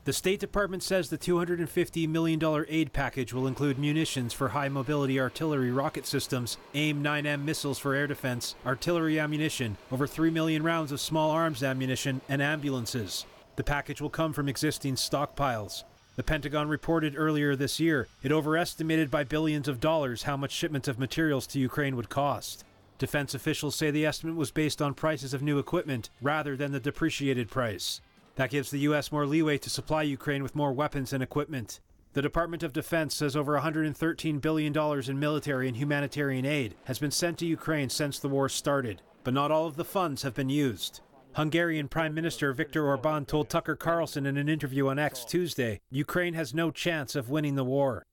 The 0.04 0.12
State 0.12 0.40
Department 0.40 0.82
says 0.82 1.10
the 1.10 1.18
$250 1.18 2.08
million 2.08 2.40
aid 2.68 2.92
package 2.92 3.32
will 3.32 3.46
include 3.46 3.78
munitions 3.78 4.32
for 4.32 4.48
high 4.48 4.68
mobility 4.68 5.20
artillery 5.20 5.70
rocket 5.70 6.06
systems, 6.06 6.58
AIM 6.74 7.04
9M 7.04 7.44
missiles 7.44 7.78
for 7.78 7.94
air 7.94 8.08
defense, 8.08 8.56
artillery 8.66 9.20
ammunition, 9.20 9.76
over 9.92 10.08
3 10.08 10.30
million 10.30 10.64
rounds 10.64 10.90
of 10.90 11.00
small 11.00 11.30
arms 11.30 11.62
ammunition, 11.62 12.20
and 12.28 12.42
ambulances. 12.42 13.26
The 13.54 13.62
package 13.62 14.00
will 14.00 14.10
come 14.10 14.32
from 14.32 14.48
existing 14.48 14.96
stockpiles. 14.96 15.84
The 16.14 16.22
Pentagon 16.22 16.68
reported 16.68 17.14
earlier 17.16 17.56
this 17.56 17.80
year 17.80 18.06
it 18.22 18.32
overestimated 18.32 19.10
by 19.10 19.24
billions 19.24 19.66
of 19.66 19.80
dollars 19.80 20.24
how 20.24 20.36
much 20.36 20.52
shipments 20.52 20.86
of 20.86 20.98
materials 20.98 21.46
to 21.48 21.58
Ukraine 21.58 21.96
would 21.96 22.10
cost. 22.10 22.64
Defense 22.98 23.34
officials 23.34 23.74
say 23.74 23.90
the 23.90 24.04
estimate 24.04 24.36
was 24.36 24.50
based 24.50 24.82
on 24.82 24.92
prices 24.92 25.32
of 25.32 25.42
new 25.42 25.58
equipment 25.58 26.10
rather 26.20 26.54
than 26.54 26.70
the 26.70 26.80
depreciated 26.80 27.48
price. 27.48 28.02
That 28.36 28.50
gives 28.50 28.70
the 28.70 28.80
U.S. 28.80 29.10
more 29.10 29.26
leeway 29.26 29.56
to 29.58 29.70
supply 29.70 30.02
Ukraine 30.02 30.42
with 30.42 30.54
more 30.54 30.72
weapons 30.72 31.14
and 31.14 31.22
equipment. 31.22 31.80
The 32.12 32.22
Department 32.22 32.62
of 32.62 32.74
Defense 32.74 33.16
says 33.16 33.34
over 33.34 33.58
$113 33.58 34.40
billion 34.40 34.76
in 35.10 35.18
military 35.18 35.66
and 35.66 35.76
humanitarian 35.78 36.44
aid 36.44 36.74
has 36.84 36.98
been 36.98 37.10
sent 37.10 37.38
to 37.38 37.46
Ukraine 37.46 37.88
since 37.88 38.18
the 38.18 38.28
war 38.28 38.50
started, 38.50 39.00
but 39.24 39.32
not 39.32 39.50
all 39.50 39.66
of 39.66 39.76
the 39.76 39.84
funds 39.84 40.22
have 40.22 40.34
been 40.34 40.50
used. 40.50 41.00
Hungarian 41.34 41.88
Prime 41.88 42.12
Minister 42.12 42.52
Viktor 42.52 42.86
Orban 42.86 43.24
told 43.24 43.48
Tucker 43.48 43.74
Carlson 43.74 44.26
in 44.26 44.36
an 44.36 44.50
interview 44.50 44.88
on 44.88 44.98
X 44.98 45.24
Tuesday 45.24 45.80
Ukraine 45.90 46.34
has 46.34 46.52
no 46.52 46.70
chance 46.70 47.16
of 47.16 47.30
winning 47.30 47.54
the 47.54 47.64
war. 47.64 48.04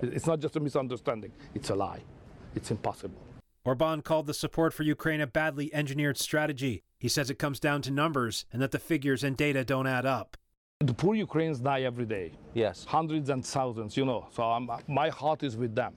It's 0.00 0.28
not 0.28 0.38
just 0.38 0.54
a 0.54 0.60
misunderstanding, 0.60 1.32
it's 1.56 1.70
a 1.70 1.74
lie. 1.74 2.02
It's 2.54 2.70
impossible. 2.70 3.18
Orban 3.64 4.02
called 4.02 4.28
the 4.28 4.34
support 4.34 4.72
for 4.72 4.84
Ukraine 4.84 5.20
a 5.20 5.26
badly 5.26 5.74
engineered 5.74 6.18
strategy. 6.18 6.84
He 7.00 7.08
says 7.08 7.30
it 7.30 7.38
comes 7.38 7.58
down 7.58 7.82
to 7.82 7.90
numbers 7.90 8.46
and 8.52 8.62
that 8.62 8.70
the 8.70 8.78
figures 8.78 9.24
and 9.24 9.36
data 9.36 9.64
don't 9.64 9.88
add 9.88 10.06
up. 10.06 10.36
The 10.78 10.94
poor 10.94 11.16
Ukrainians 11.16 11.58
die 11.58 11.82
every 11.82 12.06
day. 12.06 12.30
Yes. 12.54 12.84
Hundreds 12.84 13.28
and 13.28 13.44
thousands, 13.44 13.96
you 13.96 14.04
know. 14.04 14.28
So 14.30 14.44
I'm, 14.44 14.70
my 14.86 15.08
heart 15.08 15.42
is 15.42 15.56
with 15.56 15.74
them. 15.74 15.94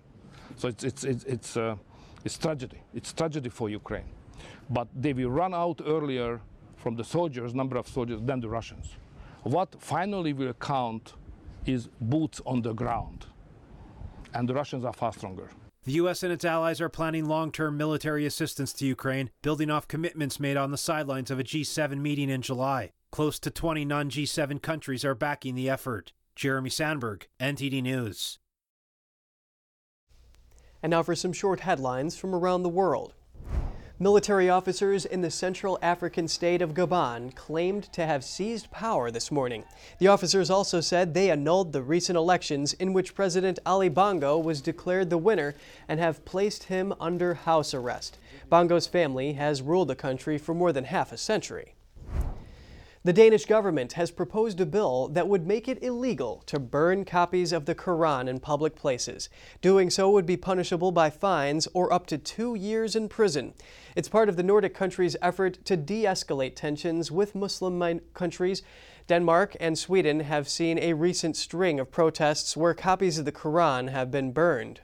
So 0.55 0.67
it's, 0.67 0.83
it's, 0.83 1.03
it's, 1.03 1.23
it's, 1.25 1.57
uh, 1.57 1.75
it's 2.25 2.39
tragedy. 2.39 2.81
It's 2.95 3.13
tragedy 3.13 3.49
for 3.49 3.69
Ukraine. 3.69 4.09
But 4.71 4.87
they 4.95 5.13
will 5.13 5.29
run 5.29 5.53
out 5.53 5.79
earlier 5.85 6.41
from 6.81 6.95
the 6.95 7.03
soldiers, 7.03 7.53
number 7.53 7.77
of 7.77 7.87
soldiers, 7.87 8.19
than 8.23 8.39
the 8.39 8.49
Russians. 8.49 8.95
What 9.43 9.81
finally 9.81 10.33
will 10.33 10.53
count 10.53 11.13
is 11.65 11.89
boots 11.99 12.41
on 12.45 12.61
the 12.61 12.73
ground. 12.73 13.27
And 14.33 14.47
the 14.49 14.53
Russians 14.53 14.83
are 14.85 14.93
far 14.93 15.13
stronger. 15.13 15.49
The 15.83 15.93
U.S. 15.93 16.21
and 16.23 16.31
its 16.31 16.45
allies 16.45 16.79
are 16.79 16.89
planning 16.89 17.25
long 17.25 17.51
term 17.51 17.75
military 17.75 18.25
assistance 18.25 18.71
to 18.73 18.85
Ukraine, 18.85 19.31
building 19.41 19.71
off 19.71 19.87
commitments 19.87 20.39
made 20.39 20.57
on 20.57 20.71
the 20.71 20.77
sidelines 20.77 21.31
of 21.31 21.39
a 21.39 21.43
G7 21.43 21.97
meeting 21.97 22.29
in 22.29 22.41
July. 22.41 22.91
Close 23.11 23.39
to 23.39 23.49
20 23.49 23.83
non 23.85 24.09
G7 24.09 24.61
countries 24.61 25.03
are 25.03 25.15
backing 25.15 25.55
the 25.55 25.69
effort. 25.69 26.13
Jeremy 26.35 26.69
Sandberg, 26.69 27.27
NTD 27.39 27.81
News. 27.81 28.39
And 30.83 30.91
now 30.91 31.03
for 31.03 31.15
some 31.15 31.33
short 31.33 31.61
headlines 31.61 32.15
from 32.15 32.33
around 32.33 32.63
the 32.63 32.69
world. 32.69 33.13
Military 34.01 34.49
officers 34.49 35.05
in 35.05 35.21
the 35.21 35.29
Central 35.29 35.77
African 35.79 36.27
state 36.27 36.63
of 36.63 36.73
Gabon 36.73 37.35
claimed 37.35 37.83
to 37.93 38.07
have 38.07 38.23
seized 38.23 38.71
power 38.71 39.11
this 39.11 39.29
morning. 39.29 39.63
The 39.99 40.07
officers 40.07 40.49
also 40.49 40.81
said 40.81 41.13
they 41.13 41.29
annulled 41.29 41.71
the 41.71 41.83
recent 41.83 42.17
elections 42.17 42.73
in 42.73 42.93
which 42.93 43.13
President 43.13 43.59
Ali 43.63 43.89
Bongo 43.89 44.39
was 44.39 44.59
declared 44.59 45.11
the 45.11 45.19
winner 45.19 45.53
and 45.87 45.99
have 45.99 46.25
placed 46.25 46.63
him 46.63 46.95
under 46.99 47.35
house 47.35 47.75
arrest. 47.75 48.17
Bongo's 48.49 48.87
family 48.87 49.33
has 49.33 49.61
ruled 49.61 49.89
the 49.89 49.95
country 49.95 50.39
for 50.39 50.55
more 50.55 50.73
than 50.73 50.85
half 50.85 51.11
a 51.11 51.17
century. 51.17 51.75
The 53.03 53.13
Danish 53.13 53.45
government 53.47 53.93
has 53.93 54.11
proposed 54.11 54.61
a 54.61 54.65
bill 54.67 55.07
that 55.07 55.27
would 55.27 55.47
make 55.47 55.67
it 55.67 55.81
illegal 55.81 56.43
to 56.45 56.59
burn 56.59 57.03
copies 57.03 57.51
of 57.51 57.65
the 57.65 57.73
Quran 57.73 58.27
in 58.27 58.39
public 58.39 58.75
places. 58.75 59.27
Doing 59.59 59.89
so 59.89 60.11
would 60.11 60.27
be 60.27 60.37
punishable 60.37 60.91
by 60.91 61.09
fines 61.09 61.67
or 61.73 61.91
up 61.91 62.05
to 62.07 62.19
two 62.19 62.53
years 62.53 62.95
in 62.95 63.09
prison. 63.09 63.55
It's 63.95 64.07
part 64.07 64.29
of 64.29 64.35
the 64.35 64.43
Nordic 64.43 64.75
countries' 64.75 65.17
effort 65.19 65.65
to 65.65 65.75
de 65.75 66.03
escalate 66.03 66.55
tensions 66.55 67.09
with 67.09 67.33
Muslim 67.33 68.01
countries. 68.13 68.61
Denmark 69.07 69.57
and 69.59 69.79
Sweden 69.79 70.19
have 70.19 70.47
seen 70.47 70.77
a 70.77 70.93
recent 70.93 71.35
string 71.35 71.79
of 71.79 71.89
protests 71.89 72.55
where 72.55 72.75
copies 72.75 73.17
of 73.17 73.25
the 73.25 73.31
Quran 73.31 73.89
have 73.89 74.11
been 74.11 74.31
burned. 74.31 74.81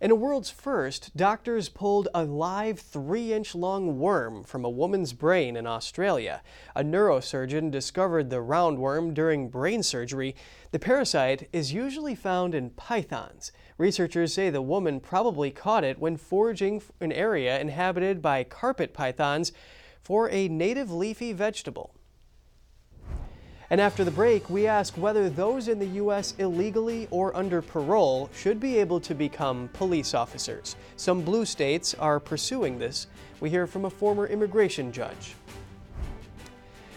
In 0.00 0.12
a 0.12 0.14
world's 0.14 0.48
first, 0.48 1.16
doctors 1.16 1.68
pulled 1.68 2.06
a 2.14 2.22
live 2.22 2.78
three 2.78 3.32
inch 3.32 3.52
long 3.52 3.98
worm 3.98 4.44
from 4.44 4.64
a 4.64 4.70
woman's 4.70 5.12
brain 5.12 5.56
in 5.56 5.66
Australia. 5.66 6.40
A 6.76 6.84
neurosurgeon 6.84 7.72
discovered 7.72 8.30
the 8.30 8.36
roundworm 8.36 9.12
during 9.12 9.48
brain 9.48 9.82
surgery. 9.82 10.36
The 10.70 10.78
parasite 10.78 11.48
is 11.52 11.72
usually 11.72 12.14
found 12.14 12.54
in 12.54 12.70
pythons. 12.70 13.50
Researchers 13.76 14.32
say 14.32 14.50
the 14.50 14.62
woman 14.62 15.00
probably 15.00 15.50
caught 15.50 15.82
it 15.82 15.98
when 15.98 16.16
foraging 16.16 16.80
an 17.00 17.10
area 17.10 17.58
inhabited 17.58 18.22
by 18.22 18.44
carpet 18.44 18.94
pythons 18.94 19.50
for 20.00 20.30
a 20.30 20.46
native 20.46 20.92
leafy 20.92 21.32
vegetable. 21.32 21.97
And 23.70 23.82
after 23.82 24.02
the 24.02 24.10
break, 24.10 24.48
we 24.48 24.66
ask 24.66 24.94
whether 24.94 25.28
those 25.28 25.68
in 25.68 25.78
the 25.78 25.86
U.S. 25.86 26.34
illegally 26.38 27.06
or 27.10 27.36
under 27.36 27.60
parole 27.60 28.30
should 28.34 28.58
be 28.58 28.78
able 28.78 28.98
to 29.00 29.14
become 29.14 29.68
police 29.74 30.14
officers. 30.14 30.74
Some 30.96 31.20
blue 31.20 31.44
states 31.44 31.94
are 31.94 32.18
pursuing 32.18 32.78
this. 32.78 33.08
We 33.40 33.50
hear 33.50 33.66
from 33.66 33.84
a 33.84 33.90
former 33.90 34.26
immigration 34.26 34.90
judge. 34.90 35.34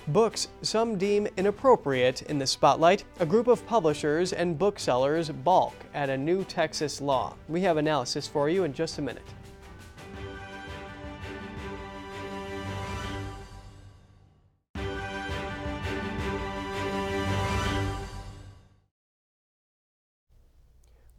Books 0.07 0.47
some 0.61 0.97
deem 0.97 1.27
inappropriate 1.37 2.23
in 2.23 2.39
the 2.39 2.47
spotlight. 2.47 3.03
A 3.19 3.25
group 3.25 3.47
of 3.47 3.65
publishers 3.67 4.31
and 4.31 4.57
booksellers 4.57 5.29
balk 5.29 5.75
at 5.93 6.09
a 6.09 6.17
new 6.17 6.43
Texas 6.45 7.01
law. 7.01 7.35
We 7.49 7.61
have 7.61 7.77
analysis 7.77 8.27
for 8.27 8.49
you 8.49 8.63
in 8.63 8.73
just 8.73 8.97
a 8.97 9.01
minute. 9.01 9.27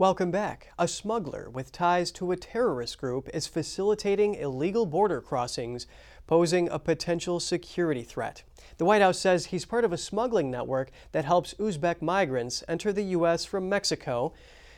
Welcome 0.03 0.33
back. 0.33 0.73
A 0.81 0.89
smuggler 0.89 1.49
with 1.49 1.71
ties 1.71 2.11
to 2.11 2.33
a 2.33 2.37
terrorist 2.37 2.99
group 2.99 3.31
is 3.33 3.47
facilitating 3.47 4.35
illegal 4.35 4.85
border 4.85 5.21
crossings, 5.21 5.87
posing 6.27 6.69
a 6.69 6.81
potential 6.81 7.39
security 7.39 8.03
threat. 8.03 8.43
The 8.79 8.85
White 8.85 9.01
House 9.01 9.21
says 9.21 9.47
he's 9.47 9.65
part 9.65 9.85
of 9.85 9.93
a 9.93 9.97
smuggling 9.97 10.51
network 10.51 10.91
that 11.13 11.25
helps 11.25 11.55
Uzbek 11.55 12.03
migrants 12.03 12.65
enter 12.67 12.93
the 12.93 13.05
U.S. 13.15 13.45
from 13.45 13.69
Mexico. 13.69 14.33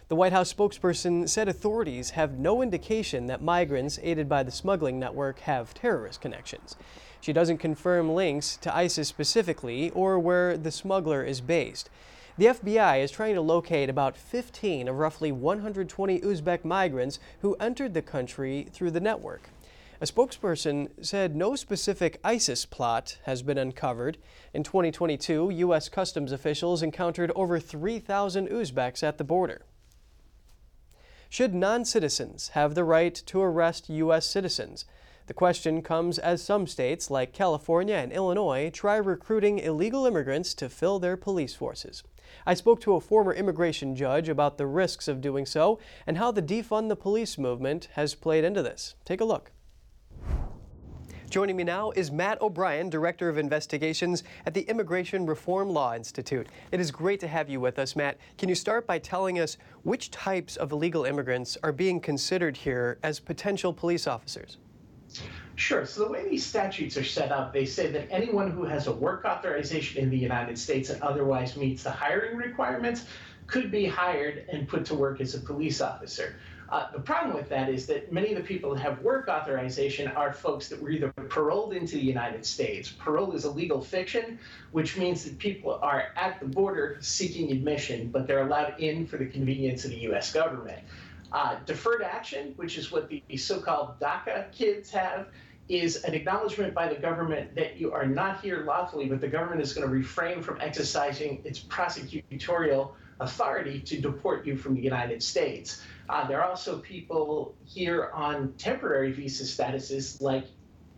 The 0.09 0.15
White 0.15 0.35
House 0.35 0.53
spokesperson 0.53 1.27
said 1.27 1.49
authorities 1.49 2.11
have 2.11 2.39
no 2.39 2.61
indication 2.61 3.25
that 3.29 3.41
migrants 3.41 3.99
aided 4.03 4.29
by 4.29 4.43
the 4.43 4.53
smuggling 4.53 4.99
network 4.99 5.39
have 5.39 5.73
terrorist 5.73 6.21
connections. 6.21 6.77
She 7.23 7.33
doesn't 7.33 7.57
confirm 7.57 8.13
links 8.13 8.59
to 8.59 8.77
ISIS 8.77 9.09
specifically 9.09 9.89
or 9.93 10.19
where 10.19 10.59
the 10.59 10.71
smuggler 10.71 11.25
is 11.25 11.41
based. 11.41 11.89
The 12.37 12.47
FBI 12.47 13.01
is 13.01 13.13
trying 13.13 13.37
to 13.37 13.41
locate 13.41 13.89
about 13.89 14.17
15 14.17 14.89
of 14.89 14.99
roughly 14.99 15.31
120 15.31 16.19
Uzbek 16.19 16.65
migrants 16.65 17.21
who 17.43 17.55
entered 17.61 17.95
the 17.95 18.03
country 18.03 18.67
through 18.73 18.91
the 18.91 18.99
network. 18.99 19.51
A 20.01 20.05
spokesperson 20.05 20.89
said 21.01 21.37
no 21.37 21.55
specific 21.55 22.19
ISIS 22.25 22.67
plot 22.67 23.19
has 23.23 23.43
been 23.43 23.57
uncovered. 23.57 24.19
In 24.53 24.65
2022, 24.65 25.51
U.S. 25.51 25.89
Customs 25.89 26.33
officials 26.33 26.83
encountered 26.83 27.31
over 27.37 27.61
3,000 27.61 28.49
Uzbeks 28.49 29.05
at 29.05 29.17
the 29.17 29.23
border. 29.23 29.63
Should 31.29 31.55
non 31.55 31.85
citizens 31.85 32.49
have 32.49 32.75
the 32.75 32.83
right 32.83 33.15
to 33.15 33.41
arrest 33.43 33.89
U.S. 33.89 34.27
citizens? 34.27 34.87
The 35.27 35.35
question 35.35 35.83
comes 35.83 36.19
as 36.19 36.43
some 36.43 36.67
states, 36.67 37.13
like 37.13 37.33
California 37.33 37.95
and 37.95 38.13
Illinois, 38.13 38.71
try 38.71 38.97
recruiting 38.97 39.61
illegal 39.61 40.05
immigrants 40.05 40.53
to 40.55 40.69
fill 40.69 40.99
their 40.99 41.17
police 41.17 41.55
forces. 41.55 42.03
I 42.47 42.55
spoke 42.55 42.81
to 42.83 42.95
a 42.95 43.01
former 43.01 43.33
immigration 43.33 43.97
judge 43.97 44.29
about 44.29 44.59
the 44.59 44.67
risks 44.67 45.09
of 45.09 45.21
doing 45.21 45.47
so 45.47 45.79
and 46.07 46.19
how 46.19 46.31
the 46.31 46.43
defund 46.43 46.89
the 46.89 46.97
police 46.97 47.39
movement 47.39 47.89
has 47.93 48.15
played 48.15 48.45
into 48.45 48.63
this. 48.63 48.95
Take 49.05 49.21
a 49.21 49.25
look. 49.25 49.51
Joining 51.35 51.57
me 51.57 51.65
now 51.65 51.91
is 51.97 52.13
Matt 52.13 52.41
O'Brien, 52.41 52.89
Director 52.89 53.29
of 53.29 53.39
Investigations 53.39 54.23
at 54.47 54.55
the 54.55 54.61
Immigration 54.63 55.27
Reform 55.27 55.69
Law 55.69 55.95
Institute. 55.95 56.47
It 56.71 56.79
is 56.79 56.93
great 56.93 57.19
to 57.21 57.27
have 57.27 57.49
you 57.49 57.59
with 57.59 57.81
us, 57.81 57.97
Matt. 57.97 58.19
Can 58.39 58.49
you 58.49 58.55
start 58.55 58.87
by 58.87 59.01
telling 59.01 59.41
us 59.41 59.57
which 59.83 60.13
types 60.13 60.57
of 60.57 60.71
illegal 60.71 61.05
immigrants 61.05 61.59
are 61.65 61.73
being 61.73 61.99
considered 61.99 62.57
here 62.57 62.99
as 63.03 63.19
potential 63.19 63.73
police 63.73 64.07
officers? 64.07 64.59
Sure. 65.57 65.87
So 65.87 66.05
the 66.05 66.11
way 66.11 66.29
these 66.29 66.45
statutes 66.45 66.97
are 66.97 67.05
set 67.05 67.31
up, 67.31 67.53
they 67.53 67.65
say 67.65 67.91
that 67.93 68.09
anyone 68.11 68.51
who 68.51 68.65
has 68.65 68.87
a 68.89 68.93
work 68.93 69.25
authorization 69.25 70.03
in 70.03 70.11
the 70.11 70.19
United 70.19 70.59
States 70.59 70.91
and 70.91 71.01
otherwise 71.03 71.57
meets 71.57 71.85
the 71.85 71.91
hiring 71.91 72.37
requirements 72.37 73.07
could 73.47 73.71
be 73.71 73.87
hired 73.87 74.47
and 74.51 74.67
put 74.67 74.85
to 74.87 74.95
work 74.95 75.21
as 75.21 75.35
a 75.35 75.41
police 75.41 75.81
officer. 75.81 76.37
Uh, 76.71 76.91
the 76.93 76.99
problem 76.99 77.37
with 77.37 77.49
that 77.49 77.69
is 77.69 77.87
that 77.87 78.11
many 78.11 78.33
of 78.33 78.39
the 78.39 78.43
people 78.43 78.75
that 78.75 78.81
have 78.81 79.01
work 79.03 79.29
authorization 79.29 80.09
are 80.09 80.33
folks 80.33 80.69
that 80.69 80.81
were 80.81 80.91
either 80.91 81.13
paroled 81.13 81.75
into 81.75 81.97
the 81.97 82.03
United 82.03 82.45
States. 82.45 82.91
Parole 82.91 83.33
is 83.33 83.45
a 83.45 83.51
legal 83.51 83.81
fiction, 83.81 84.39
which 84.73 84.97
means 84.97 85.25
that 85.25 85.39
people 85.39 85.79
are 85.83 86.09
at 86.17 86.41
the 86.41 86.47
border 86.47 86.97
seeking 87.01 87.53
admission, 87.53 88.09
but 88.09 88.27
they're 88.27 88.47
allowed 88.47 88.81
in 88.81 89.07
for 89.07 89.19
the 89.19 89.27
convenience 89.27 89.85
of 89.85 89.91
the 89.91 89.99
U.S. 89.99 90.33
government. 90.33 90.81
Uh, 91.33 91.59
deferred 91.67 92.03
action, 92.03 92.53
which 92.57 92.79
is 92.79 92.93
what 92.93 93.09
the, 93.09 93.23
so 93.37 93.61
called 93.61 93.99
DACA 94.01 94.53
kids 94.53 94.91
have, 94.91 95.27
is 95.69 96.05
an 96.05 96.15
acknowledgement 96.15 96.75
by 96.75 96.87
the 96.87 96.95
government 96.95 97.55
that 97.55 97.77
you 97.79 97.93
are 97.93 98.07
not 98.07 98.41
here 98.41 98.65
lawfully, 98.65 99.07
but 99.07 99.21
the 99.21 99.29
government 99.29 99.61
is 99.61 99.73
going 99.73 99.87
to 99.87 99.93
refrain 99.93 100.43
from 100.43 100.61
exercising 100.61 101.41
its 101.45 101.59
prosecutorial 101.59 102.93
authority 103.21 103.81
to 103.81 104.01
deport 104.01 104.47
you 104.47 104.57
from 104.57 104.75
the 104.75 104.81
United 104.81 105.23
States. 105.23 105.83
Uh, 106.09 106.27
there 106.27 106.43
are 106.43 106.49
also 106.49 106.79
people 106.79 107.55
here 107.65 108.11
on 108.13 108.53
temporary 108.59 109.13
visa 109.13 109.45
statuses 109.45 110.21
like 110.21 110.45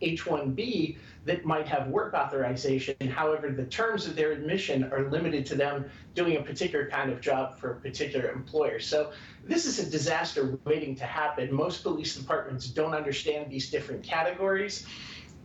H-1B 0.01 0.97
that 1.27 1.45
might 1.45 1.67
have 1.67 1.87
work 1.89 2.13
authorization. 2.13 2.95
However, 3.09 3.51
the 3.51 3.65
terms 3.65 4.07
of 4.07 4.15
their 4.15 4.31
admission 4.31 4.85
are 4.93 5.09
limited 5.09 5.45
to 5.47 5.55
them 5.55 5.85
doing 6.15 6.37
a 6.37 6.41
particular 6.41 6.89
kind 6.89 7.11
of 7.11 7.19
job 7.19 7.59
for 7.59 7.73
a 7.73 7.75
particular 7.75 8.31
employer. 8.31 8.79
So 8.79 9.11
this 9.43 9.65
is 9.65 9.77
a 9.77 9.89
disaster 9.89 10.57
waiting 10.63 10.95
to 10.95 11.03
happen. 11.03 11.53
Most 11.53 11.83
police 11.83 12.15
departments 12.15 12.67
don't 12.67 12.95
understand 12.95 13.51
these 13.51 13.69
different 13.69 14.03
categories. 14.03 14.87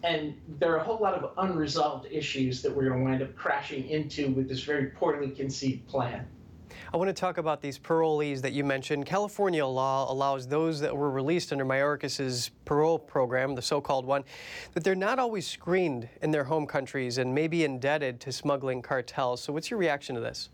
And 0.04 0.40
there 0.58 0.72
are 0.72 0.78
a 0.78 0.84
whole 0.84 0.98
lot 0.98 1.14
of 1.14 1.32
unresolved 1.36 2.06
issues 2.10 2.62
that 2.62 2.74
we're 2.74 2.88
going 2.88 3.00
to 3.00 3.04
wind 3.04 3.22
up 3.22 3.34
crashing 3.34 3.88
into 3.88 4.30
with 4.30 4.48
this 4.48 4.62
very 4.62 4.86
poorly 4.86 5.30
conceived 5.30 5.86
plan. 5.88 6.26
I 6.92 6.96
want 6.96 7.08
to 7.08 7.14
talk 7.14 7.38
about 7.38 7.60
these 7.60 7.78
parolees 7.78 8.40
that 8.42 8.52
you 8.52 8.64
mentioned. 8.64 9.06
California 9.06 9.66
law 9.66 10.10
allows 10.10 10.46
those 10.46 10.80
that 10.80 10.96
were 10.96 11.10
released 11.10 11.52
under 11.52 11.64
Mayorkas's 11.64 12.50
parole 12.64 12.98
program, 12.98 13.54
the 13.54 13.62
so-called 13.62 14.06
one, 14.06 14.24
that 14.72 14.84
they're 14.84 14.94
not 14.94 15.18
always 15.18 15.46
screened 15.46 16.08
in 16.22 16.30
their 16.30 16.44
home 16.44 16.66
countries 16.66 17.18
and 17.18 17.34
may 17.34 17.48
be 17.48 17.64
indebted 17.64 18.20
to 18.20 18.32
smuggling 18.32 18.82
cartels. 18.82 19.42
So 19.42 19.52
what's 19.52 19.70
your 19.70 19.78
reaction 19.78 20.14
to 20.14 20.20
this? 20.20 20.50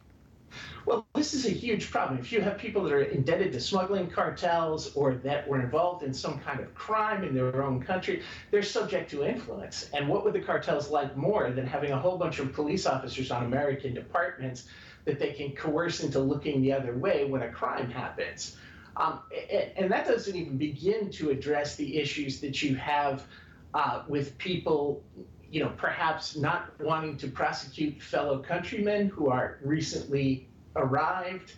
Well, 0.86 1.06
this 1.14 1.34
is 1.34 1.44
a 1.44 1.50
huge 1.50 1.90
problem. 1.90 2.18
If 2.18 2.32
you 2.32 2.40
have 2.40 2.56
people 2.56 2.82
that 2.84 2.92
are 2.92 3.02
indebted 3.02 3.52
to 3.52 3.60
smuggling 3.60 4.08
cartels 4.08 4.94
or 4.94 5.14
that 5.16 5.46
were 5.46 5.60
involved 5.60 6.02
in 6.02 6.14
some 6.14 6.38
kind 6.38 6.60
of 6.60 6.74
crime 6.74 7.22
in 7.22 7.34
their 7.34 7.62
own 7.62 7.82
country, 7.82 8.22
they're 8.50 8.62
subject 8.62 9.10
to 9.10 9.24
influence. 9.24 9.90
And 9.92 10.08
what 10.08 10.24
would 10.24 10.32
the 10.32 10.40
cartels 10.40 10.88
like 10.88 11.14
more 11.16 11.50
than 11.50 11.66
having 11.66 11.92
a 11.92 11.98
whole 11.98 12.16
bunch 12.16 12.38
of 12.38 12.52
police 12.54 12.86
officers 12.86 13.30
on 13.30 13.44
American 13.44 13.92
departments 13.92 14.64
that 15.08 15.18
they 15.18 15.32
can 15.32 15.52
coerce 15.52 16.00
into 16.04 16.20
looking 16.20 16.60
the 16.60 16.70
other 16.70 16.94
way 16.94 17.24
when 17.24 17.40
a 17.40 17.48
crime 17.50 17.90
happens. 17.90 18.58
Um, 18.94 19.20
and, 19.76 19.90
that 19.90 20.06
doesn't 20.06 20.36
even 20.36 20.58
begin 20.58 21.10
to 21.12 21.30
address 21.30 21.76
the 21.76 21.96
issues 21.96 22.40
that 22.40 22.62
you 22.62 22.74
have 22.76 23.24
uh, 23.72 24.02
with 24.06 24.36
people, 24.36 25.02
you 25.50 25.62
know, 25.62 25.72
perhaps 25.78 26.36
not 26.36 26.78
wanting 26.78 27.16
to 27.18 27.28
prosecute 27.28 28.02
fellow 28.02 28.40
countrymen 28.40 29.08
who 29.08 29.30
are 29.30 29.58
recently 29.62 30.46
arrived. 30.76 31.54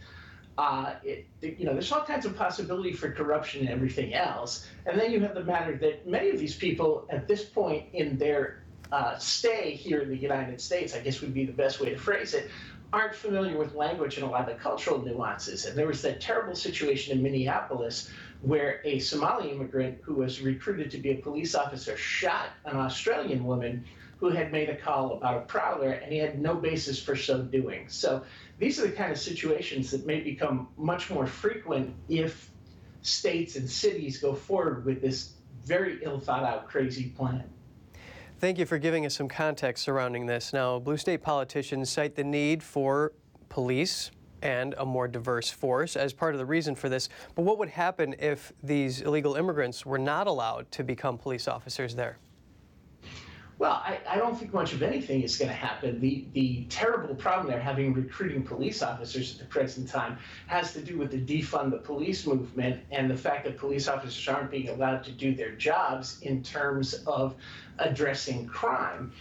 Uh, 0.56 0.94
it, 1.02 1.26
you 1.40 1.64
know, 1.64 1.72
there's 1.72 1.90
all 1.90 2.04
kinds 2.04 2.26
of 2.26 2.36
possibility 2.36 2.92
for 2.92 3.10
corruption 3.10 3.62
and 3.62 3.70
everything 3.70 4.14
else. 4.14 4.68
And 4.86 5.00
then 5.00 5.10
you 5.10 5.18
have 5.20 5.34
the 5.34 5.44
matter 5.44 5.76
that 5.78 6.06
many 6.06 6.30
of 6.30 6.38
these 6.38 6.54
people 6.54 7.06
at 7.10 7.26
this 7.26 7.42
point 7.42 7.86
in 7.94 8.16
their 8.16 8.62
uh, 8.92 9.16
stay 9.18 9.74
here 9.74 10.00
in 10.00 10.08
the 10.08 10.16
United 10.16 10.60
States, 10.60 10.94
I 10.94 11.00
guess 11.00 11.20
would 11.20 11.34
be 11.34 11.44
the 11.44 11.52
best 11.52 11.80
way 11.80 11.90
to 11.90 11.96
phrase 11.96 12.34
it, 12.34 12.50
aren't 12.92 13.14
familiar 13.14 13.56
with 13.56 13.74
language 13.74 14.16
and 14.16 14.26
a 14.26 14.28
lot 14.28 14.48
of 14.48 14.56
the 14.56 14.62
cultural 14.62 15.00
nuances. 15.00 15.66
And 15.66 15.76
there 15.76 15.86
was 15.86 16.02
that 16.02 16.20
terrible 16.20 16.54
situation 16.54 17.16
in 17.16 17.22
Minneapolis 17.22 18.10
where 18.42 18.80
a 18.84 18.98
Somali 18.98 19.50
immigrant 19.50 19.98
who 20.02 20.14
was 20.14 20.40
recruited 20.40 20.90
to 20.90 20.98
be 20.98 21.10
a 21.10 21.16
police 21.16 21.54
officer 21.54 21.96
shot 21.96 22.48
an 22.64 22.76
Australian 22.76 23.44
woman 23.44 23.84
who 24.18 24.28
had 24.28 24.52
made 24.52 24.68
a 24.68 24.76
call 24.76 25.14
about 25.14 25.36
a 25.38 25.40
prowler 25.40 25.92
and 25.92 26.12
he 26.12 26.18
had 26.18 26.40
no 26.40 26.54
basis 26.54 27.02
for 27.02 27.16
so 27.16 27.42
doing. 27.42 27.88
So 27.88 28.22
these 28.58 28.78
are 28.78 28.86
the 28.86 28.92
kind 28.92 29.12
of 29.12 29.18
situations 29.18 29.90
that 29.92 30.04
may 30.04 30.20
become 30.20 30.68
much 30.76 31.10
more 31.10 31.26
frequent 31.26 31.94
if 32.08 32.50
states 33.02 33.56
and 33.56 33.68
cities 33.68 34.18
go 34.18 34.34
forward 34.34 34.84
with 34.84 35.00
this 35.00 35.34
very 35.64 36.02
ill 36.02 36.18
thought 36.18 36.44
out, 36.44 36.68
crazy 36.68 37.12
plan. 37.16 37.44
Thank 38.40 38.56
you 38.56 38.64
for 38.64 38.78
giving 38.78 39.04
us 39.04 39.14
some 39.14 39.28
context 39.28 39.84
surrounding 39.84 40.24
this. 40.24 40.54
Now, 40.54 40.78
blue 40.78 40.96
state 40.96 41.22
politicians 41.22 41.90
cite 41.90 42.14
the 42.14 42.24
need 42.24 42.62
for 42.62 43.12
police 43.50 44.12
and 44.40 44.74
a 44.78 44.86
more 44.86 45.06
diverse 45.06 45.50
force 45.50 45.94
as 45.94 46.14
part 46.14 46.34
of 46.34 46.38
the 46.38 46.46
reason 46.46 46.74
for 46.74 46.88
this. 46.88 47.10
But 47.34 47.42
what 47.42 47.58
would 47.58 47.68
happen 47.68 48.14
if 48.18 48.50
these 48.62 49.02
illegal 49.02 49.34
immigrants 49.34 49.84
were 49.84 49.98
not 49.98 50.26
allowed 50.26 50.70
to 50.70 50.82
become 50.82 51.18
police 51.18 51.48
officers 51.48 51.94
there? 51.94 52.16
Well, 53.60 53.72
I, 53.84 53.98
I 54.08 54.16
don't 54.16 54.38
think 54.38 54.54
much 54.54 54.72
of 54.72 54.82
anything 54.82 55.20
is 55.20 55.36
going 55.36 55.50
to 55.50 55.54
happen. 55.54 56.00
The 56.00 56.24
the 56.32 56.64
terrible 56.70 57.14
problem 57.14 57.46
they're 57.46 57.60
having 57.60 57.92
recruiting 57.92 58.42
police 58.42 58.82
officers 58.82 59.34
at 59.34 59.38
the 59.38 59.44
present 59.44 59.86
time 59.86 60.16
has 60.46 60.72
to 60.72 60.80
do 60.80 60.96
with 60.96 61.10
the 61.10 61.20
defund 61.20 61.70
the 61.70 61.76
police 61.76 62.26
movement 62.26 62.82
and 62.90 63.10
the 63.10 63.16
fact 63.18 63.44
that 63.44 63.58
police 63.58 63.86
officers 63.86 64.26
aren't 64.26 64.50
being 64.50 64.70
allowed 64.70 65.04
to 65.04 65.12
do 65.12 65.34
their 65.34 65.52
jobs 65.56 66.22
in 66.22 66.42
terms 66.42 66.94
of 67.06 67.34
addressing 67.78 68.46
crime. 68.46 69.12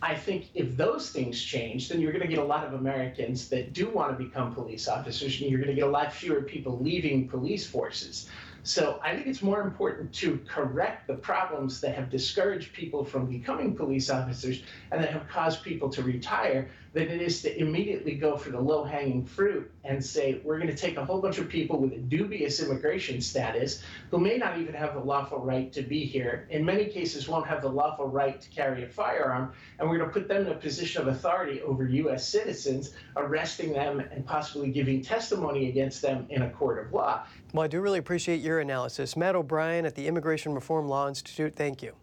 I 0.00 0.14
think 0.14 0.50
if 0.54 0.76
those 0.76 1.10
things 1.10 1.42
change, 1.42 1.88
then 1.88 2.00
you're 2.00 2.12
going 2.12 2.22
to 2.22 2.28
get 2.28 2.38
a 2.38 2.44
lot 2.44 2.64
of 2.64 2.74
Americans 2.74 3.48
that 3.48 3.72
do 3.72 3.90
want 3.90 4.16
to 4.16 4.24
become 4.24 4.54
police 4.54 4.86
officers, 4.86 5.40
and 5.40 5.50
you're 5.50 5.58
going 5.58 5.74
to 5.74 5.80
get 5.80 5.88
a 5.88 5.90
lot 5.90 6.12
fewer 6.12 6.42
people 6.42 6.78
leaving 6.80 7.28
police 7.28 7.66
forces. 7.66 8.28
So 8.62 9.00
I 9.02 9.14
think 9.14 9.26
it's 9.26 9.42
more 9.42 9.60
important 9.62 10.12
to 10.14 10.38
correct 10.48 11.06
the 11.06 11.14
problems 11.14 11.80
that 11.80 11.94
have 11.94 12.10
discouraged 12.10 12.72
people 12.72 13.04
from 13.04 13.26
becoming 13.26 13.74
police 13.74 14.10
officers 14.10 14.62
and 14.90 15.02
that 15.02 15.10
have 15.10 15.28
caused 15.28 15.62
people 15.62 15.88
to 15.90 16.02
retire 16.02 16.68
than 16.92 17.08
it 17.08 17.20
is 17.20 17.42
to 17.42 17.60
immediately 17.60 18.14
go 18.14 18.36
for 18.36 18.50
the 18.50 18.60
low 18.60 18.84
hanging 18.84 19.24
fruit 19.24 19.70
and 19.84 20.04
say, 20.04 20.40
we're 20.44 20.58
going 20.58 20.70
to 20.70 20.76
take 20.76 20.96
a 20.96 21.04
whole 21.04 21.20
bunch 21.20 21.38
of 21.38 21.48
people 21.48 21.78
with 21.78 21.92
a 21.92 21.98
dubious 21.98 22.62
immigration 22.62 23.20
status 23.20 23.82
who 24.10 24.18
may 24.18 24.36
not 24.36 24.58
even 24.58 24.74
have 24.74 24.94
the 24.94 25.00
lawful 25.00 25.38
right 25.38 25.72
to 25.72 25.82
be 25.82 26.04
here, 26.04 26.46
in 26.50 26.64
many 26.64 26.86
cases, 26.86 27.28
won't 27.28 27.46
have 27.46 27.62
the 27.62 27.68
lawful 27.68 28.06
right 28.06 28.40
to 28.40 28.48
carry 28.50 28.84
a 28.84 28.88
firearm, 28.88 29.52
and 29.78 29.88
we're 29.88 29.98
going 29.98 30.08
to 30.08 30.12
put 30.12 30.28
them 30.28 30.46
in 30.46 30.52
a 30.52 30.54
position 30.54 31.02
of 31.02 31.08
authority 31.08 31.60
over 31.62 31.86
U.S. 31.86 32.28
citizens, 32.28 32.92
arresting 33.16 33.72
them 33.72 34.00
and 34.00 34.24
possibly 34.26 34.70
giving 34.70 35.02
testimony 35.02 35.68
against 35.68 36.02
them 36.02 36.26
in 36.30 36.42
a 36.42 36.50
court 36.50 36.84
of 36.86 36.92
law. 36.92 37.24
Well, 37.52 37.64
I 37.64 37.68
do 37.68 37.80
really 37.80 37.98
appreciate 37.98 38.40
your 38.40 38.60
analysis. 38.60 39.16
Matt 39.16 39.36
O'Brien 39.36 39.86
at 39.86 39.94
the 39.94 40.06
Immigration 40.06 40.54
Reform 40.54 40.88
Law 40.88 41.08
Institute, 41.08 41.54
thank 41.56 41.82
you. 41.82 41.94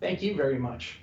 Thank 0.00 0.22
you 0.22 0.34
very 0.34 0.58
much. 0.58 1.01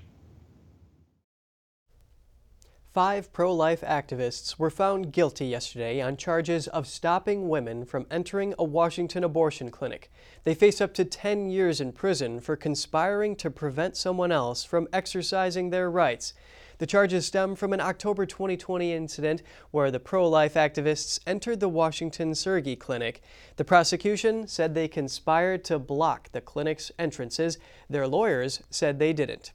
Five 2.91 3.31
pro 3.31 3.53
life 3.53 3.81
activists 3.81 4.57
were 4.57 4.71
found 4.71 5.13
guilty 5.13 5.45
yesterday 5.45 6.01
on 6.01 6.17
charges 6.17 6.67
of 6.69 6.87
stopping 6.87 7.47
women 7.47 7.85
from 7.85 8.07
entering 8.09 8.55
a 8.57 8.63
Washington 8.63 9.23
abortion 9.23 9.69
clinic. 9.69 10.11
They 10.43 10.55
face 10.55 10.81
up 10.81 10.95
to 10.95 11.05
10 11.05 11.51
years 11.51 11.79
in 11.79 11.91
prison 11.91 12.39
for 12.39 12.55
conspiring 12.55 13.35
to 13.35 13.51
prevent 13.51 13.95
someone 13.95 14.31
else 14.31 14.63
from 14.63 14.87
exercising 14.91 15.69
their 15.69 15.91
rights. 15.91 16.33
The 16.79 16.87
charges 16.87 17.27
stem 17.27 17.55
from 17.55 17.73
an 17.73 17.81
October 17.81 18.25
2020 18.25 18.91
incident 18.91 19.43
where 19.69 19.91
the 19.91 19.99
pro 19.99 20.27
life 20.27 20.55
activists 20.55 21.19
entered 21.27 21.59
the 21.59 21.69
Washington 21.69 22.31
Surgi 22.31 22.79
Clinic. 22.79 23.21
The 23.57 23.65
prosecution 23.65 24.47
said 24.47 24.73
they 24.73 24.87
conspired 24.87 25.63
to 25.65 25.77
block 25.77 26.31
the 26.31 26.41
clinic's 26.41 26.91
entrances. 26.97 27.59
Their 27.87 28.07
lawyers 28.07 28.63
said 28.71 28.97
they 28.97 29.13
didn't. 29.13 29.51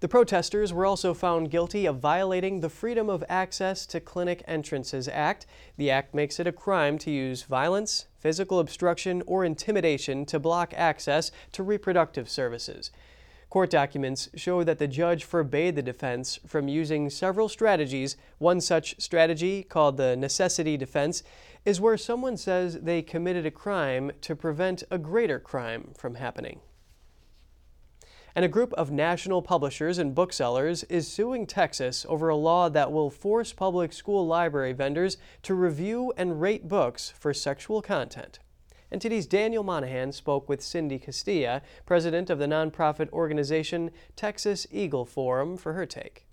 The 0.00 0.08
protesters 0.08 0.72
were 0.72 0.86
also 0.86 1.12
found 1.12 1.50
guilty 1.50 1.84
of 1.84 1.98
violating 1.98 2.60
the 2.60 2.70
Freedom 2.70 3.10
of 3.10 3.22
Access 3.28 3.84
to 3.84 4.00
Clinic 4.00 4.42
Entrances 4.48 5.08
Act. 5.08 5.44
The 5.76 5.90
act 5.90 6.14
makes 6.14 6.40
it 6.40 6.46
a 6.46 6.52
crime 6.52 6.96
to 7.00 7.10
use 7.10 7.42
violence, 7.42 8.06
physical 8.18 8.60
obstruction, 8.60 9.22
or 9.26 9.44
intimidation 9.44 10.24
to 10.24 10.38
block 10.38 10.72
access 10.74 11.30
to 11.52 11.62
reproductive 11.62 12.30
services. 12.30 12.90
Court 13.50 13.68
documents 13.68 14.30
show 14.34 14.64
that 14.64 14.78
the 14.78 14.88
judge 14.88 15.24
forbade 15.24 15.76
the 15.76 15.82
defense 15.82 16.38
from 16.46 16.66
using 16.66 17.10
several 17.10 17.50
strategies. 17.50 18.16
One 18.38 18.62
such 18.62 18.98
strategy, 18.98 19.64
called 19.64 19.98
the 19.98 20.16
necessity 20.16 20.78
defense, 20.78 21.22
is 21.66 21.78
where 21.78 21.98
someone 21.98 22.38
says 22.38 22.80
they 22.80 23.02
committed 23.02 23.44
a 23.44 23.50
crime 23.50 24.12
to 24.22 24.34
prevent 24.34 24.82
a 24.90 24.96
greater 24.96 25.38
crime 25.38 25.90
from 25.94 26.14
happening 26.14 26.60
and 28.34 28.44
a 28.44 28.48
group 28.48 28.72
of 28.74 28.90
national 28.90 29.42
publishers 29.42 29.98
and 29.98 30.14
booksellers 30.14 30.84
is 30.84 31.08
suing 31.08 31.46
Texas 31.46 32.06
over 32.08 32.28
a 32.28 32.36
law 32.36 32.68
that 32.68 32.92
will 32.92 33.10
force 33.10 33.52
public 33.52 33.92
school 33.92 34.26
library 34.26 34.72
vendors 34.72 35.16
to 35.42 35.54
review 35.54 36.12
and 36.16 36.40
rate 36.40 36.68
books 36.68 37.12
for 37.18 37.34
sexual 37.34 37.82
content. 37.82 38.38
NTD's 38.92 39.26
Daniel 39.26 39.62
Monahan 39.62 40.10
spoke 40.10 40.48
with 40.48 40.62
Cindy 40.62 40.98
Castilla, 40.98 41.62
president 41.86 42.28
of 42.28 42.38
the 42.38 42.46
nonprofit 42.46 43.08
organization 43.10 43.90
Texas 44.16 44.66
Eagle 44.70 45.04
Forum, 45.04 45.56
for 45.56 45.74
her 45.74 45.86
take. 45.86 46.26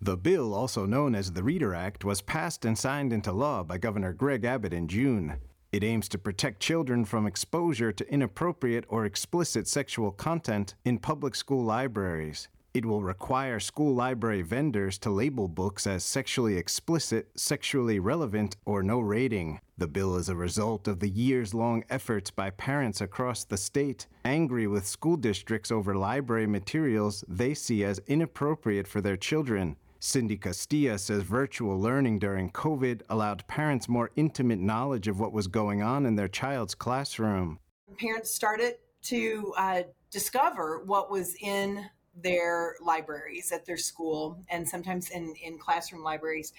The 0.00 0.16
bill, 0.16 0.54
also 0.54 0.86
known 0.86 1.14
as 1.14 1.32
the 1.32 1.42
Reader 1.42 1.74
Act, 1.74 2.04
was 2.04 2.22
passed 2.22 2.64
and 2.64 2.78
signed 2.78 3.12
into 3.12 3.32
law 3.32 3.62
by 3.62 3.78
Governor 3.78 4.12
Greg 4.12 4.44
Abbott 4.44 4.72
in 4.72 4.88
June. 4.88 5.36
It 5.76 5.84
aims 5.84 6.08
to 6.08 6.18
protect 6.18 6.60
children 6.60 7.04
from 7.04 7.26
exposure 7.26 7.92
to 7.92 8.10
inappropriate 8.10 8.86
or 8.88 9.04
explicit 9.04 9.68
sexual 9.68 10.10
content 10.10 10.74
in 10.86 10.98
public 10.98 11.34
school 11.34 11.62
libraries. 11.62 12.48
It 12.72 12.86
will 12.86 13.02
require 13.02 13.60
school 13.60 13.94
library 13.94 14.40
vendors 14.40 14.96
to 15.00 15.10
label 15.10 15.48
books 15.48 15.86
as 15.86 16.02
sexually 16.02 16.56
explicit, 16.56 17.28
sexually 17.36 17.98
relevant, 17.98 18.56
or 18.64 18.82
no 18.82 19.00
rating. 19.00 19.60
The 19.76 19.86
bill 19.86 20.16
is 20.16 20.30
a 20.30 20.34
result 20.34 20.88
of 20.88 21.00
the 21.00 21.10
years 21.10 21.52
long 21.52 21.84
efforts 21.90 22.30
by 22.30 22.48
parents 22.48 23.02
across 23.02 23.44
the 23.44 23.58
state, 23.58 24.06
angry 24.24 24.66
with 24.66 24.86
school 24.86 25.18
districts 25.18 25.70
over 25.70 25.94
library 25.94 26.46
materials 26.46 27.22
they 27.28 27.52
see 27.52 27.84
as 27.84 28.00
inappropriate 28.06 28.88
for 28.88 29.02
their 29.02 29.18
children 29.18 29.76
Cindy 30.00 30.36
Castilla 30.36 30.98
says 30.98 31.22
virtual 31.22 31.80
learning 31.80 32.18
during 32.18 32.50
COVID 32.50 33.02
allowed 33.08 33.46
parents 33.46 33.88
more 33.88 34.10
intimate 34.16 34.58
knowledge 34.58 35.08
of 35.08 35.18
what 35.20 35.32
was 35.32 35.46
going 35.46 35.82
on 35.82 36.06
in 36.06 36.16
their 36.16 36.28
child's 36.28 36.74
classroom. 36.74 37.58
Parents 37.98 38.30
started 38.30 38.74
to 39.02 39.52
uh, 39.56 39.82
discover 40.10 40.82
what 40.84 41.10
was 41.10 41.34
in 41.40 41.84
their 42.22 42.76
libraries 42.82 43.52
at 43.52 43.66
their 43.66 43.76
school 43.76 44.42
and 44.48 44.66
sometimes 44.66 45.10
in, 45.10 45.34
in 45.42 45.58
classroom 45.58 46.02
libraries. 46.02 46.52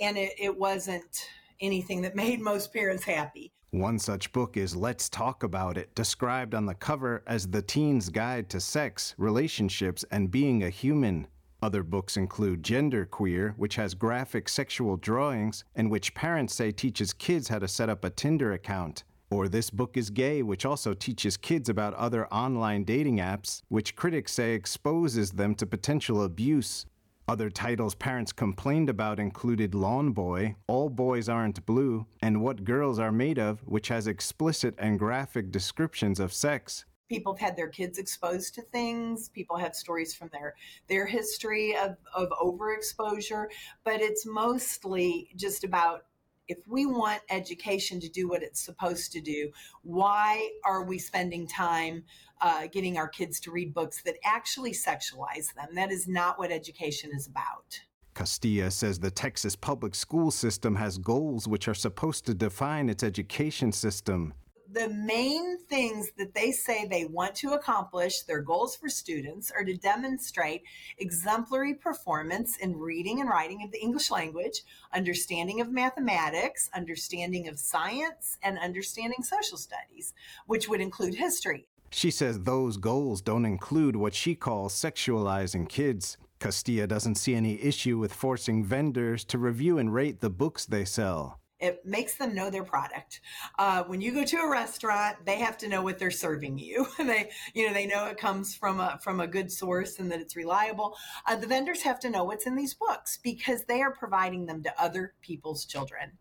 And 0.00 0.16
it, 0.16 0.32
it 0.38 0.56
wasn't 0.56 1.28
anything 1.60 2.02
that 2.02 2.16
made 2.24 2.40
most 2.40 2.72
parents 2.72 3.04
happy. 3.04 3.52
One 3.70 3.98
such 3.98 4.30
book 4.32 4.56
is 4.56 4.76
Let's 4.76 5.08
Talk 5.08 5.42
About 5.42 5.76
It, 5.76 5.92
described 5.96 6.54
on 6.54 6.64
the 6.64 6.74
cover 6.74 7.24
as 7.26 7.48
the 7.48 7.60
teen's 7.60 8.08
guide 8.08 8.48
to 8.50 8.60
sex, 8.60 9.16
relationships, 9.18 10.04
and 10.12 10.30
being 10.30 10.62
a 10.62 10.70
human. 10.70 11.26
Other 11.64 11.82
books 11.82 12.18
include 12.18 12.62
Gender 12.62 13.06
Queer, 13.06 13.54
which 13.56 13.76
has 13.76 13.94
graphic 13.94 14.50
sexual 14.50 14.98
drawings 14.98 15.64
and 15.74 15.90
which 15.90 16.12
parents 16.12 16.54
say 16.54 16.70
teaches 16.70 17.14
kids 17.14 17.48
how 17.48 17.58
to 17.58 17.66
set 17.66 17.88
up 17.88 18.04
a 18.04 18.10
Tinder 18.10 18.52
account. 18.52 19.04
Or 19.30 19.48
This 19.48 19.70
Book 19.70 19.96
is 19.96 20.10
Gay, 20.10 20.42
which 20.42 20.66
also 20.66 20.92
teaches 20.92 21.38
kids 21.38 21.70
about 21.70 21.94
other 21.94 22.26
online 22.26 22.84
dating 22.84 23.16
apps, 23.16 23.62
which 23.68 23.96
critics 23.96 24.34
say 24.34 24.52
exposes 24.52 25.30
them 25.30 25.54
to 25.54 25.64
potential 25.64 26.24
abuse. 26.24 26.84
Other 27.26 27.48
titles 27.48 27.94
parents 27.94 28.30
complained 28.30 28.90
about 28.90 29.18
included 29.18 29.74
Lawn 29.74 30.12
Boy, 30.12 30.56
All 30.66 30.90
Boys 30.90 31.30
Aren't 31.30 31.64
Blue, 31.64 32.04
and 32.20 32.42
What 32.42 32.64
Girls 32.64 32.98
Are 32.98 33.10
Made 33.10 33.38
Of, 33.38 33.60
which 33.60 33.88
has 33.88 34.06
explicit 34.06 34.74
and 34.76 34.98
graphic 34.98 35.50
descriptions 35.50 36.20
of 36.20 36.30
sex. 36.30 36.84
People 37.08 37.34
have 37.34 37.40
had 37.40 37.56
their 37.56 37.68
kids 37.68 37.98
exposed 37.98 38.54
to 38.54 38.62
things. 38.62 39.28
People 39.28 39.56
have 39.56 39.74
stories 39.74 40.14
from 40.14 40.30
their 40.32 40.54
their 40.88 41.06
history 41.06 41.76
of, 41.76 41.96
of 42.14 42.30
overexposure, 42.30 43.46
but 43.84 44.00
it's 44.00 44.26
mostly 44.26 45.30
just 45.36 45.64
about 45.64 46.06
if 46.48 46.58
we 46.66 46.86
want 46.86 47.20
education 47.30 48.00
to 48.00 48.08
do 48.08 48.28
what 48.28 48.42
it's 48.42 48.60
supposed 48.60 49.12
to 49.12 49.20
do, 49.20 49.50
why 49.82 50.50
are 50.64 50.84
we 50.84 50.98
spending 50.98 51.46
time 51.46 52.04
uh, 52.40 52.66
getting 52.66 52.98
our 52.98 53.08
kids 53.08 53.40
to 53.40 53.50
read 53.50 53.72
books 53.72 54.02
that 54.02 54.16
actually 54.24 54.72
sexualize 54.72 55.54
them? 55.54 55.68
That 55.74 55.90
is 55.90 56.06
not 56.06 56.38
what 56.38 56.50
education 56.50 57.10
is 57.14 57.26
about. 57.26 57.80
Castilla 58.14 58.70
says 58.70 59.00
the 59.00 59.10
Texas 59.10 59.56
public 59.56 59.94
school 59.94 60.30
system 60.30 60.76
has 60.76 60.98
goals 60.98 61.48
which 61.48 61.66
are 61.66 61.74
supposed 61.74 62.26
to 62.26 62.34
define 62.34 62.88
its 62.88 63.02
education 63.02 63.72
system 63.72 64.34
the 64.74 64.88
main 64.88 65.58
things 65.68 66.10
that 66.18 66.34
they 66.34 66.50
say 66.50 66.84
they 66.84 67.04
want 67.04 67.34
to 67.36 67.52
accomplish, 67.52 68.22
their 68.22 68.42
goals 68.42 68.74
for 68.74 68.88
students, 68.88 69.52
are 69.52 69.64
to 69.64 69.76
demonstrate 69.76 70.64
exemplary 70.98 71.74
performance 71.74 72.56
in 72.56 72.76
reading 72.76 73.20
and 73.20 73.30
writing 73.30 73.62
of 73.62 73.70
the 73.70 73.80
English 73.80 74.10
language, 74.10 74.62
understanding 74.92 75.60
of 75.60 75.70
mathematics, 75.70 76.68
understanding 76.74 77.46
of 77.48 77.58
science, 77.58 78.36
and 78.42 78.58
understanding 78.58 79.22
social 79.22 79.56
studies, 79.56 80.12
which 80.46 80.68
would 80.68 80.80
include 80.80 81.14
history. 81.14 81.68
She 81.90 82.10
says 82.10 82.40
those 82.40 82.76
goals 82.76 83.22
don't 83.22 83.44
include 83.44 83.94
what 83.94 84.14
she 84.14 84.34
calls 84.34 84.74
sexualizing 84.74 85.68
kids. 85.68 86.16
Castilla 86.40 86.88
doesn't 86.88 87.14
see 87.14 87.36
any 87.36 87.62
issue 87.62 87.96
with 87.96 88.12
forcing 88.12 88.64
vendors 88.64 89.24
to 89.26 89.38
review 89.38 89.78
and 89.78 89.94
rate 89.94 90.20
the 90.20 90.30
books 90.30 90.66
they 90.66 90.84
sell. 90.84 91.38
It 91.64 91.86
makes 91.86 92.16
them 92.16 92.34
know 92.34 92.50
their 92.50 92.62
product. 92.62 93.22
Uh, 93.58 93.84
when 93.84 94.02
you 94.02 94.12
go 94.12 94.22
to 94.22 94.36
a 94.36 94.50
restaurant, 94.50 95.16
they 95.24 95.38
have 95.38 95.56
to 95.58 95.68
know 95.68 95.82
what 95.82 95.98
they're 95.98 96.10
serving 96.10 96.58
you. 96.58 96.86
they, 96.98 97.30
you 97.54 97.66
know, 97.66 97.72
they 97.72 97.86
know 97.86 98.04
it 98.04 98.18
comes 98.18 98.54
from 98.54 98.80
a 98.80 98.98
from 99.02 99.20
a 99.20 99.26
good 99.26 99.50
source 99.50 99.98
and 99.98 100.12
that 100.12 100.20
it's 100.20 100.36
reliable. 100.36 100.94
Uh, 101.26 101.36
the 101.36 101.46
vendors 101.46 101.80
have 101.80 101.98
to 102.00 102.10
know 102.10 102.22
what's 102.24 102.46
in 102.46 102.54
these 102.54 102.74
books 102.74 103.18
because 103.22 103.64
they 103.64 103.80
are 103.80 103.92
providing 103.92 104.44
them 104.44 104.62
to 104.62 104.82
other 104.82 105.14
people's 105.22 105.64
children. 105.64 106.12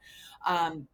Um, 0.47 0.87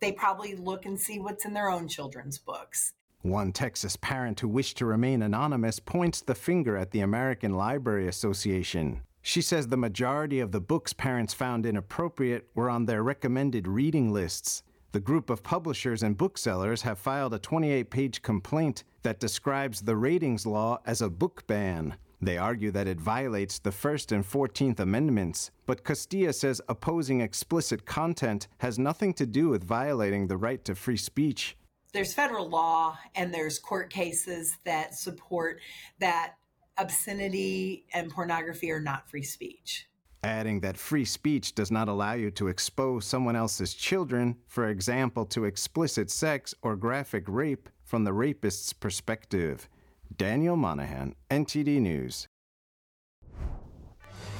they 0.00 0.10
probably 0.10 0.56
look 0.56 0.84
and 0.84 0.98
see 0.98 1.20
what's 1.20 1.44
in 1.44 1.54
their 1.54 1.70
own 1.70 1.86
children's 1.86 2.38
books. 2.38 2.92
One 3.22 3.52
Texas 3.52 3.96
parent 3.96 4.40
who 4.40 4.48
wished 4.48 4.78
to 4.78 4.86
remain 4.86 5.22
anonymous 5.22 5.78
points 5.78 6.20
the 6.20 6.34
finger 6.34 6.76
at 6.76 6.90
the 6.90 7.00
American 7.00 7.54
Library 7.54 8.08
Association. 8.08 9.02
She 9.26 9.42
says 9.42 9.66
the 9.66 9.76
majority 9.76 10.38
of 10.38 10.52
the 10.52 10.60
books 10.60 10.92
parents 10.92 11.34
found 11.34 11.66
inappropriate 11.66 12.46
were 12.54 12.70
on 12.70 12.86
their 12.86 13.02
recommended 13.02 13.66
reading 13.66 14.12
lists. 14.12 14.62
The 14.92 15.00
group 15.00 15.30
of 15.30 15.42
publishers 15.42 16.04
and 16.04 16.16
booksellers 16.16 16.82
have 16.82 17.00
filed 17.00 17.34
a 17.34 17.40
28 17.40 17.90
page 17.90 18.22
complaint 18.22 18.84
that 19.02 19.18
describes 19.18 19.80
the 19.80 19.96
ratings 19.96 20.46
law 20.46 20.78
as 20.86 21.02
a 21.02 21.10
book 21.10 21.44
ban. 21.48 21.96
They 22.22 22.38
argue 22.38 22.70
that 22.70 22.86
it 22.86 23.00
violates 23.00 23.58
the 23.58 23.72
First 23.72 24.12
and 24.12 24.24
Fourteenth 24.24 24.78
Amendments, 24.78 25.50
but 25.66 25.82
Castilla 25.82 26.32
says 26.32 26.62
opposing 26.68 27.20
explicit 27.20 27.84
content 27.84 28.46
has 28.58 28.78
nothing 28.78 29.12
to 29.14 29.26
do 29.26 29.48
with 29.48 29.64
violating 29.64 30.28
the 30.28 30.36
right 30.36 30.64
to 30.64 30.76
free 30.76 30.96
speech. 30.96 31.56
There's 31.92 32.14
federal 32.14 32.48
law 32.48 32.96
and 33.16 33.34
there's 33.34 33.58
court 33.58 33.90
cases 33.90 34.56
that 34.64 34.94
support 34.94 35.58
that 35.98 36.34
obscenity 36.78 37.84
and 37.92 38.10
pornography 38.10 38.70
are 38.70 38.80
not 38.80 39.08
free 39.08 39.22
speech. 39.22 39.88
Adding 40.22 40.60
that 40.60 40.76
free 40.76 41.04
speech 41.04 41.54
does 41.54 41.70
not 41.70 41.88
allow 41.88 42.14
you 42.14 42.30
to 42.32 42.48
expose 42.48 43.04
someone 43.04 43.36
else's 43.36 43.74
children, 43.74 44.36
for 44.48 44.68
example, 44.68 45.24
to 45.26 45.44
explicit 45.44 46.10
sex 46.10 46.54
or 46.62 46.74
graphic 46.74 47.24
rape 47.28 47.68
from 47.84 48.04
the 48.04 48.12
rapist's 48.12 48.72
perspective. 48.72 49.68
Daniel 50.16 50.56
Monahan, 50.56 51.14
NTD 51.30 51.80
News. 51.80 52.26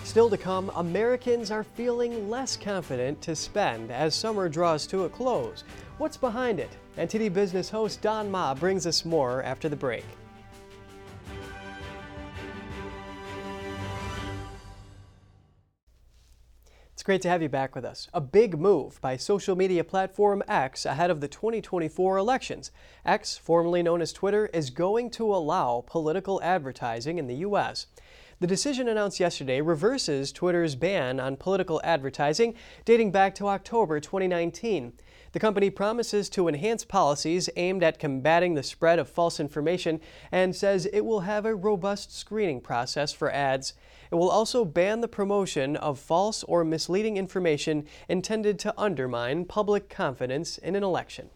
Still 0.02 0.30
to 0.30 0.36
come, 0.36 0.70
Americans 0.76 1.50
are 1.50 1.64
feeling 1.64 2.30
less 2.30 2.56
confident 2.56 3.20
to 3.22 3.36
spend 3.36 3.90
as 3.90 4.14
summer 4.14 4.48
draws 4.48 4.86
to 4.86 5.04
a 5.04 5.08
close. 5.08 5.64
What's 5.98 6.16
behind 6.16 6.60
it? 6.60 6.70
NTD 6.96 7.32
Business 7.32 7.68
host 7.68 8.02
Don 8.02 8.30
Ma 8.30 8.54
brings 8.54 8.86
us 8.86 9.04
more 9.04 9.42
after 9.42 9.68
the 9.68 9.76
break. 9.76 10.04
Great 17.06 17.22
to 17.22 17.28
have 17.28 17.40
you 17.40 17.48
back 17.48 17.76
with 17.76 17.84
us. 17.84 18.08
A 18.12 18.20
big 18.20 18.58
move 18.58 19.00
by 19.00 19.16
social 19.16 19.54
media 19.54 19.84
platform 19.84 20.42
X 20.48 20.84
ahead 20.84 21.08
of 21.08 21.20
the 21.20 21.28
2024 21.28 22.16
elections. 22.16 22.72
X, 23.04 23.38
formerly 23.38 23.80
known 23.80 24.02
as 24.02 24.12
Twitter, 24.12 24.46
is 24.46 24.70
going 24.70 25.10
to 25.10 25.32
allow 25.32 25.84
political 25.86 26.42
advertising 26.42 27.20
in 27.20 27.28
the 27.28 27.36
U.S. 27.36 27.86
The 28.40 28.48
decision 28.48 28.88
announced 28.88 29.20
yesterday 29.20 29.60
reverses 29.60 30.32
Twitter's 30.32 30.74
ban 30.74 31.20
on 31.20 31.36
political 31.36 31.80
advertising 31.84 32.54
dating 32.84 33.12
back 33.12 33.36
to 33.36 33.46
October 33.46 34.00
2019. 34.00 34.92
The 35.32 35.40
company 35.40 35.70
promises 35.70 36.28
to 36.30 36.48
enhance 36.48 36.84
policies 36.84 37.50
aimed 37.56 37.82
at 37.82 37.98
combating 37.98 38.54
the 38.54 38.62
spread 38.62 38.98
of 38.98 39.08
false 39.08 39.38
information 39.38 40.00
and 40.32 40.54
says 40.54 40.86
it 40.86 41.04
will 41.04 41.20
have 41.20 41.44
a 41.44 41.54
robust 41.54 42.16
screening 42.16 42.60
process 42.60 43.12
for 43.12 43.30
ads. 43.30 43.74
It 44.10 44.14
will 44.14 44.30
also 44.30 44.64
ban 44.64 45.00
the 45.00 45.08
promotion 45.08 45.76
of 45.76 45.98
false 45.98 46.42
or 46.44 46.64
misleading 46.64 47.16
information 47.16 47.86
intended 48.08 48.58
to 48.60 48.74
undermine 48.78 49.44
public 49.44 49.88
confidence 49.88 50.58
in 50.58 50.76
an 50.76 50.84
election. 50.84 51.30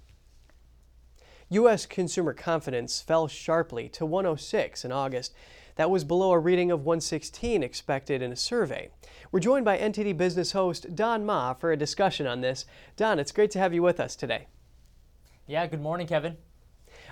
U.S. 1.53 1.85
consumer 1.85 2.33
confidence 2.33 3.01
fell 3.01 3.27
sharply 3.27 3.89
to 3.91 4.07
106 4.07 4.85
in 4.85 4.93
August. 4.93 5.35
That 5.75 5.91
was 5.91 6.05
below 6.05 6.31
a 6.31 6.39
reading 6.39 6.71
of 6.71 6.85
116 6.85 7.65
expected 7.65 8.23
in 8.23 8.31
a 8.31 8.37
survey. 8.37 8.91
We're 9.33 9.39
joined 9.39 9.65
by 9.65 9.79
NTD 9.79 10.17
Business 10.17 10.51
host 10.51 10.97
Don 10.97 11.25
Ma 11.25 11.55
for 11.55 11.71
a 11.71 11.77
discussion 11.77 12.27
on 12.27 12.41
this. 12.41 12.67
Don, 12.97 13.21
it's 13.21 13.31
great 13.31 13.53
to 13.53 13.61
have 13.61 13.73
you 13.73 13.81
with 13.81 14.01
us 14.01 14.17
today. 14.17 14.49
Yeah, 15.47 15.69
good 15.69 15.81
morning, 15.81 16.09
Kevin. 16.09 16.37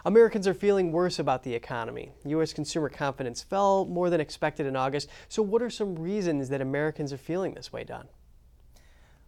Americans 0.05 0.49
are 0.49 0.55
feeling 0.55 0.91
worse 0.91 1.21
about 1.21 1.45
the 1.45 1.55
economy. 1.55 2.11
U.S. 2.25 2.53
consumer 2.53 2.89
confidence 2.89 3.45
fell 3.45 3.85
more 3.85 4.11
than 4.11 4.21
expected 4.21 4.67
in 4.67 4.75
August. 4.75 5.09
So, 5.29 5.43
what 5.45 5.63
are 5.63 5.71
some 5.71 5.95
reasons 5.95 6.49
that 6.49 6.61
Americans 6.61 7.13
are 7.13 7.19
feeling 7.19 7.55
this 7.55 7.73
way, 7.73 7.85
Don? 7.85 8.09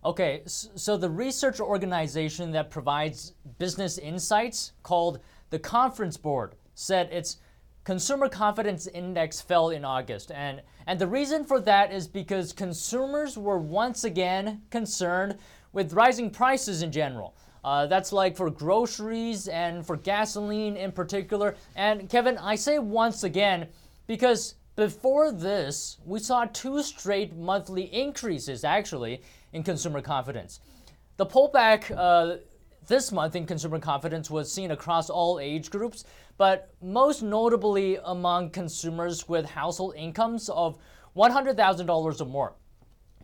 Okay, 0.04 0.42
so 0.46 0.96
the 0.96 1.10
research 1.10 1.60
organization 1.60 2.50
that 2.50 2.70
provides 2.70 3.34
business 3.60 3.98
insights, 3.98 4.72
called 4.82 5.20
the 5.50 5.60
Conference 5.60 6.16
Board, 6.16 6.56
said 6.74 7.08
its 7.12 7.36
consumer 7.90 8.28
confidence 8.28 8.86
index 8.86 9.40
fell 9.40 9.70
in 9.70 9.84
August. 9.84 10.30
And, 10.30 10.62
and 10.86 10.96
the 10.96 11.08
reason 11.08 11.42
for 11.42 11.58
that 11.62 11.92
is 11.92 12.06
because 12.06 12.52
consumers 12.52 13.36
were 13.36 13.58
once 13.58 14.04
again 14.04 14.62
concerned 14.70 15.38
with 15.72 15.92
rising 15.92 16.30
prices 16.30 16.82
in 16.82 16.92
general. 16.92 17.34
Uh, 17.64 17.88
that's 17.88 18.12
like 18.12 18.36
for 18.36 18.48
groceries 18.48 19.48
and 19.48 19.84
for 19.84 19.96
gasoline 19.96 20.76
in 20.76 20.92
particular. 20.92 21.56
And 21.74 22.08
Kevin, 22.08 22.38
I 22.38 22.54
say 22.54 22.78
once 22.78 23.24
again 23.24 23.66
because 24.06 24.54
before 24.76 25.32
this, 25.32 25.98
we 26.04 26.20
saw 26.20 26.44
two 26.44 26.84
straight 26.84 27.34
monthly 27.34 27.92
increases 27.92 28.62
actually 28.62 29.20
in 29.52 29.64
consumer 29.64 30.00
confidence. 30.00 30.60
The 31.16 31.26
pullback 31.26 31.90
uh, 31.90 32.36
this 32.86 33.12
month 33.12 33.36
in 33.36 33.46
consumer 33.46 33.78
confidence 33.78 34.30
was 34.30 34.52
seen 34.52 34.70
across 34.70 35.10
all 35.10 35.38
age 35.38 35.70
groups, 35.70 36.04
but 36.36 36.72
most 36.82 37.22
notably 37.22 37.98
among 38.04 38.50
consumers 38.50 39.28
with 39.28 39.44
household 39.46 39.94
incomes 39.96 40.48
of 40.48 40.78
$100,000 41.16 42.20
or 42.20 42.24
more. 42.24 42.54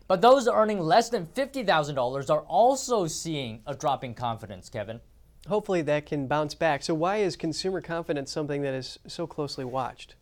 But 0.07 0.21
those 0.21 0.47
earning 0.47 0.79
less 0.79 1.09
than 1.09 1.25
$50,000 1.25 2.29
are 2.29 2.41
also 2.41 3.07
seeing 3.07 3.61
a 3.65 3.75
drop 3.75 4.03
in 4.03 4.13
confidence, 4.13 4.69
Kevin. 4.69 5.01
Hopefully 5.47 5.81
that 5.83 6.05
can 6.05 6.27
bounce 6.27 6.55
back. 6.55 6.83
So, 6.83 6.93
why 6.93 7.17
is 7.17 7.35
consumer 7.35 7.81
confidence 7.81 8.31
something 8.31 8.61
that 8.61 8.73
is 8.73 8.99
so 9.07 9.27
closely 9.27 9.65
watched? 9.65 10.15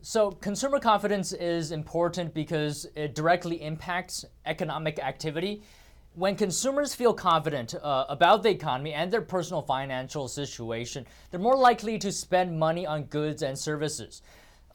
So, 0.00 0.30
consumer 0.32 0.78
confidence 0.78 1.32
is 1.32 1.72
important 1.72 2.34
because 2.34 2.86
it 2.94 3.14
directly 3.14 3.62
impacts 3.62 4.24
economic 4.44 4.98
activity. 4.98 5.62
When 6.16 6.36
consumers 6.36 6.94
feel 6.94 7.12
confident 7.12 7.74
uh, 7.74 8.04
about 8.08 8.44
the 8.44 8.48
economy 8.48 8.92
and 8.92 9.12
their 9.12 9.20
personal 9.20 9.62
financial 9.62 10.28
situation, 10.28 11.06
they're 11.30 11.40
more 11.40 11.56
likely 11.56 11.98
to 11.98 12.12
spend 12.12 12.56
money 12.56 12.86
on 12.86 13.04
goods 13.04 13.42
and 13.42 13.58
services. 13.58 14.22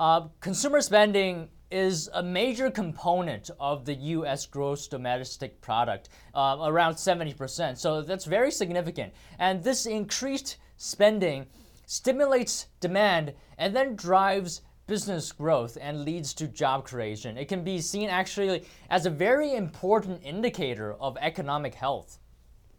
Uh, 0.02 0.28
consumer 0.42 0.82
spending 0.82 1.48
is 1.72 2.10
a 2.14 2.22
major 2.22 2.70
component 2.70 3.52
of 3.58 3.86
the 3.86 3.94
U.S. 3.94 4.46
gross 4.48 4.90
domestic 4.90 5.62
product, 5.62 6.10
uh, 6.36 6.58
around 6.62 6.96
70%. 6.96 7.78
So 7.78 8.02
that's 8.02 8.26
very 8.26 8.52
significant. 8.52 9.14
And 9.38 9.64
this 9.64 9.86
increased 9.86 10.58
spending 10.76 11.46
stimulates 11.86 12.68
demand 12.82 13.34
and 13.58 13.74
then 13.74 13.96
drives 13.96 14.62
business 14.90 15.32
growth 15.32 15.78
and 15.80 16.04
leads 16.04 16.34
to 16.34 16.48
job 16.48 16.84
creation. 16.84 17.38
It 17.38 17.48
can 17.48 17.64
be 17.64 17.80
seen 17.80 18.10
actually 18.10 18.66
as 18.90 19.06
a 19.06 19.10
very 19.12 19.54
important 19.54 20.22
indicator 20.24 20.96
of 20.96 21.16
economic 21.22 21.76
health. 21.76 22.18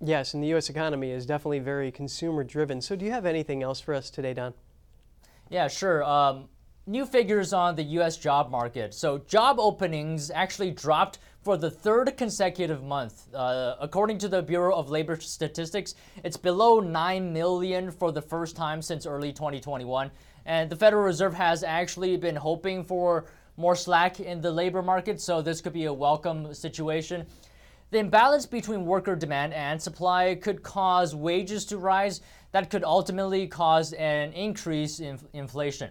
Yes, 0.00 0.34
and 0.34 0.42
the 0.42 0.48
U.S. 0.48 0.68
economy 0.68 1.12
is 1.12 1.24
definitely 1.24 1.60
very 1.60 1.92
consumer 1.92 2.42
driven. 2.42 2.80
So, 2.80 2.96
do 2.96 3.04
you 3.04 3.12
have 3.12 3.26
anything 3.26 3.62
else 3.62 3.80
for 3.80 3.94
us 3.94 4.10
today, 4.10 4.34
Don? 4.34 4.54
Yeah, 5.50 5.68
sure. 5.68 6.02
Um, 6.02 6.48
new 6.86 7.06
figures 7.06 7.52
on 7.52 7.76
the 7.76 7.84
U.S. 7.98 8.16
job 8.16 8.50
market. 8.50 8.92
So, 8.92 9.18
job 9.18 9.60
openings 9.60 10.32
actually 10.32 10.72
dropped 10.72 11.20
for 11.42 11.56
the 11.56 11.70
third 11.70 12.16
consecutive 12.16 12.82
month. 12.82 13.32
Uh, 13.34 13.76
according 13.80 14.18
to 14.18 14.28
the 14.28 14.42
Bureau 14.42 14.74
of 14.74 14.90
Labor 14.90 15.18
Statistics, 15.20 15.94
it's 16.24 16.36
below 16.36 16.80
9 16.80 17.32
million 17.32 17.90
for 17.90 18.10
the 18.10 18.22
first 18.22 18.56
time 18.56 18.82
since 18.82 19.06
early 19.06 19.32
2021. 19.32 20.10
And 20.46 20.70
the 20.70 20.76
Federal 20.76 21.04
Reserve 21.04 21.34
has 21.34 21.62
actually 21.62 22.16
been 22.16 22.36
hoping 22.36 22.84
for 22.84 23.26
more 23.56 23.74
slack 23.74 24.20
in 24.20 24.40
the 24.40 24.50
labor 24.50 24.82
market, 24.82 25.20
so 25.20 25.42
this 25.42 25.60
could 25.60 25.72
be 25.72 25.84
a 25.84 25.92
welcome 25.92 26.54
situation. 26.54 27.26
The 27.90 27.98
imbalance 27.98 28.46
between 28.46 28.86
worker 28.86 29.16
demand 29.16 29.52
and 29.52 29.82
supply 29.82 30.36
could 30.36 30.62
cause 30.62 31.14
wages 31.14 31.64
to 31.66 31.78
rise. 31.78 32.20
That 32.52 32.70
could 32.70 32.84
ultimately 32.84 33.46
cause 33.48 33.92
an 33.94 34.32
increase 34.32 35.00
in 35.00 35.18
inflation. 35.32 35.90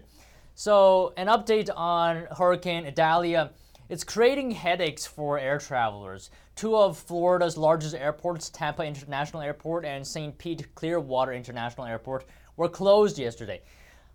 So, 0.54 1.12
an 1.16 1.26
update 1.28 1.68
on 1.74 2.26
Hurricane 2.36 2.86
Idalia. 2.86 3.50
It's 3.88 4.04
creating 4.04 4.52
headaches 4.52 5.06
for 5.06 5.38
air 5.38 5.58
travelers. 5.58 6.30
Two 6.54 6.76
of 6.76 6.96
Florida's 6.96 7.56
largest 7.56 7.94
airports, 7.94 8.48
Tampa 8.48 8.84
International 8.84 9.42
Airport 9.42 9.84
and 9.84 10.06
St. 10.06 10.36
Pete 10.38 10.74
Clearwater 10.74 11.32
International 11.32 11.86
Airport, 11.86 12.24
were 12.56 12.68
closed 12.68 13.18
yesterday. 13.18 13.62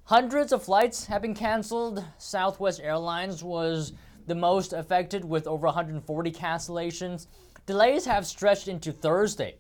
Hundreds 0.06 0.52
of 0.54 0.62
flights 0.62 1.08
have 1.08 1.24
been 1.24 1.34
canceled. 1.34 2.06
Southwest 2.20 2.80
Airlines 2.80 3.44
was 3.44 3.94
the 4.28 4.36
most 4.36 4.72
affected 4.72 5.26
with 5.26 5.48
over 5.48 5.66
140 5.66 6.32
cancellations. 6.32 7.26
Delays 7.66 8.06
have 8.06 8.28
stretched 8.28 8.68
into 8.68 8.92
Thursday. 8.92 9.56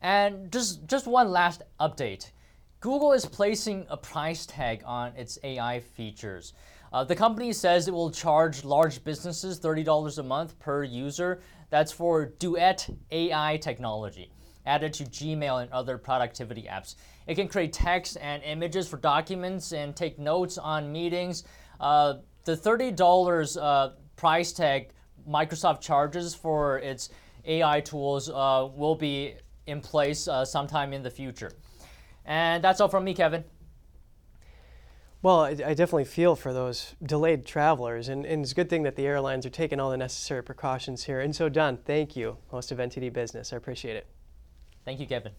And 0.00 0.52
just, 0.52 0.86
just 0.86 1.08
one 1.08 1.32
last 1.32 1.62
update. 1.80 2.30
Google 2.78 3.12
is 3.12 3.26
placing 3.26 3.84
a 3.90 3.96
price 3.96 4.46
tag 4.46 4.84
on 4.86 5.12
its 5.16 5.40
AI 5.42 5.80
features. 5.80 6.52
Uh, 6.92 7.02
the 7.02 7.16
company 7.16 7.52
says 7.52 7.88
it 7.88 7.94
will 7.94 8.12
charge 8.12 8.62
large 8.62 9.02
businesses 9.02 9.58
$30 9.58 10.18
a 10.18 10.22
month 10.22 10.56
per 10.60 10.84
user. 10.84 11.40
That's 11.70 11.90
for 11.90 12.26
Duet 12.26 12.88
AI 13.10 13.56
technology 13.56 14.30
added 14.66 14.92
to 14.94 15.04
Gmail 15.04 15.62
and 15.62 15.72
other 15.72 15.96
productivity 15.96 16.64
apps. 16.70 16.96
It 17.26 17.34
can 17.34 17.48
create 17.48 17.72
text 17.72 18.16
and 18.20 18.42
images 18.42 18.86
for 18.86 18.98
documents 18.98 19.72
and 19.72 19.96
take 19.96 20.18
notes 20.18 20.58
on 20.58 20.92
meetings. 20.92 21.44
Uh, 21.80 22.14
the 22.44 22.56
$30 22.56 23.58
uh, 23.60 23.90
price 24.16 24.52
tag 24.52 24.90
Microsoft 25.28 25.80
charges 25.80 26.34
for 26.34 26.78
its 26.78 27.10
AI 27.44 27.80
tools 27.80 28.30
uh, 28.30 28.68
will 28.74 28.94
be 28.94 29.34
in 29.66 29.80
place 29.80 30.28
uh, 30.28 30.44
sometime 30.44 30.92
in 30.92 31.02
the 31.02 31.10
future. 31.10 31.50
And 32.24 32.62
that's 32.62 32.80
all 32.80 32.88
from 32.88 33.04
me, 33.04 33.14
Kevin. 33.14 33.44
Well, 35.22 35.40
I, 35.40 35.48
I, 35.48 35.74
definitely 35.74 36.04
feel 36.04 36.36
for 36.36 36.52
those 36.52 36.94
delayed 37.02 37.46
travelers, 37.46 38.08
and, 38.08 38.24
and, 38.24 38.42
it's 38.42 38.52
a 38.52 38.54
good 38.54 38.68
thing 38.68 38.84
that 38.84 38.94
the 38.94 39.06
airlines 39.06 39.44
are 39.44 39.50
taking 39.50 39.80
all 39.80 39.90
the 39.90 39.96
necessary 39.96 40.42
precautions 40.42 41.04
here. 41.04 41.20
And 41.20 41.34
so, 41.34 41.48
Don, 41.48 41.78
thank 41.78 42.14
you, 42.14 42.36
host 42.48 42.70
of 42.70 42.78
NTD 42.78 43.12
Business. 43.12 43.52
I 43.52 43.56
appreciate 43.56 43.96
it. 43.96 44.06
Thank 44.84 45.00
you, 45.00 45.06
Kevin. 45.06 45.32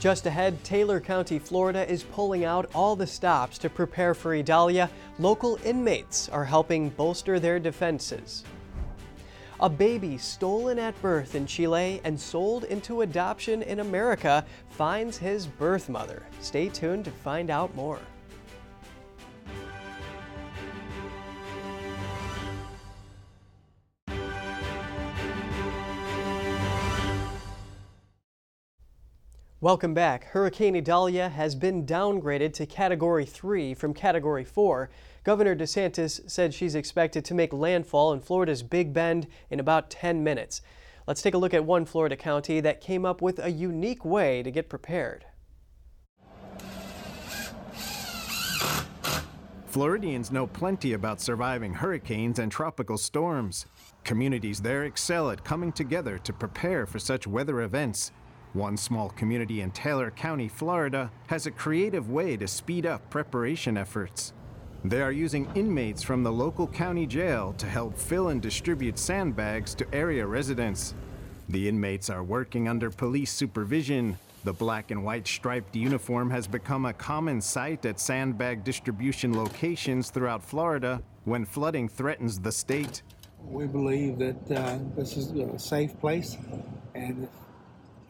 Just 0.00 0.24
ahead, 0.24 0.64
Taylor 0.64 0.98
County, 0.98 1.38
Florida 1.38 1.86
is 1.86 2.04
pulling 2.04 2.42
out 2.42 2.70
all 2.74 2.96
the 2.96 3.06
stops 3.06 3.58
to 3.58 3.68
prepare 3.68 4.14
for 4.14 4.34
Idalia. 4.34 4.88
Local 5.18 5.58
inmates 5.62 6.26
are 6.30 6.46
helping 6.46 6.88
bolster 6.88 7.38
their 7.38 7.60
defenses. 7.60 8.42
A 9.60 9.68
baby 9.68 10.16
stolen 10.16 10.78
at 10.78 10.98
birth 11.02 11.34
in 11.34 11.44
Chile 11.44 12.00
and 12.02 12.18
sold 12.18 12.64
into 12.64 13.02
adoption 13.02 13.60
in 13.60 13.80
America 13.80 14.42
finds 14.70 15.18
his 15.18 15.46
birth 15.46 15.90
mother. 15.90 16.22
Stay 16.40 16.70
tuned 16.70 17.04
to 17.04 17.10
find 17.10 17.50
out 17.50 17.74
more. 17.74 18.00
Welcome 29.62 29.92
back. 29.92 30.24
Hurricane 30.24 30.74
Idalia 30.74 31.28
has 31.28 31.54
been 31.54 31.84
downgraded 31.84 32.54
to 32.54 32.64
Category 32.64 33.26
3 33.26 33.74
from 33.74 33.92
Category 33.92 34.42
4. 34.42 34.88
Governor 35.22 35.54
DeSantis 35.54 36.30
said 36.30 36.54
she's 36.54 36.74
expected 36.74 37.26
to 37.26 37.34
make 37.34 37.52
landfall 37.52 38.14
in 38.14 38.20
Florida's 38.20 38.62
Big 38.62 38.94
Bend 38.94 39.26
in 39.50 39.60
about 39.60 39.90
10 39.90 40.24
minutes. 40.24 40.62
Let's 41.06 41.20
take 41.20 41.34
a 41.34 41.38
look 41.38 41.52
at 41.52 41.66
one 41.66 41.84
Florida 41.84 42.16
county 42.16 42.60
that 42.60 42.80
came 42.80 43.04
up 43.04 43.20
with 43.20 43.38
a 43.38 43.50
unique 43.50 44.02
way 44.02 44.42
to 44.42 44.50
get 44.50 44.70
prepared. 44.70 45.26
Floridians 49.66 50.32
know 50.32 50.46
plenty 50.46 50.94
about 50.94 51.20
surviving 51.20 51.74
hurricanes 51.74 52.38
and 52.38 52.50
tropical 52.50 52.96
storms. 52.96 53.66
Communities 54.04 54.62
there 54.62 54.84
excel 54.84 55.28
at 55.28 55.44
coming 55.44 55.70
together 55.70 56.16
to 56.16 56.32
prepare 56.32 56.86
for 56.86 56.98
such 56.98 57.26
weather 57.26 57.60
events 57.60 58.10
one 58.52 58.76
small 58.76 59.10
community 59.10 59.60
in 59.60 59.70
Taylor 59.70 60.10
County, 60.10 60.48
Florida, 60.48 61.10
has 61.28 61.46
a 61.46 61.50
creative 61.50 62.10
way 62.10 62.36
to 62.36 62.48
speed 62.48 62.84
up 62.86 63.08
preparation 63.10 63.76
efforts. 63.76 64.32
They 64.84 65.02
are 65.02 65.12
using 65.12 65.50
inmates 65.54 66.02
from 66.02 66.22
the 66.22 66.32
local 66.32 66.66
county 66.66 67.06
jail 67.06 67.54
to 67.58 67.66
help 67.66 67.96
fill 67.96 68.28
and 68.28 68.40
distribute 68.40 68.98
sandbags 68.98 69.74
to 69.76 69.94
area 69.94 70.26
residents. 70.26 70.94
The 71.48 71.68
inmates 71.68 72.08
are 72.08 72.22
working 72.22 72.66
under 72.66 72.90
police 72.90 73.30
supervision. 73.30 74.18
The 74.44 74.54
black 74.54 74.90
and 74.90 75.04
white 75.04 75.28
striped 75.28 75.76
uniform 75.76 76.30
has 76.30 76.46
become 76.46 76.86
a 76.86 76.94
common 76.94 77.42
sight 77.42 77.84
at 77.84 78.00
sandbag 78.00 78.64
distribution 78.64 79.36
locations 79.36 80.08
throughout 80.10 80.42
Florida 80.42 81.02
when 81.24 81.44
flooding 81.44 81.88
threatens 81.88 82.40
the 82.40 82.52
state. 82.52 83.02
We 83.44 83.66
believe 83.66 84.18
that 84.18 84.50
uh, 84.50 84.78
this 84.96 85.16
is 85.16 85.30
a 85.32 85.58
safe 85.58 85.98
place, 86.00 86.36
and 86.94 87.28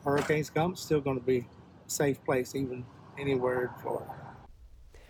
hurricanes 0.04 0.50
come, 0.50 0.72
it's 0.72 0.82
still 0.82 1.00
going 1.00 1.18
to 1.18 1.24
be 1.24 1.38
a 1.38 1.44
safe 1.86 2.22
place, 2.24 2.54
even 2.54 2.84
anywhere 3.18 3.62
in 3.62 3.82
Florida. 3.82 4.14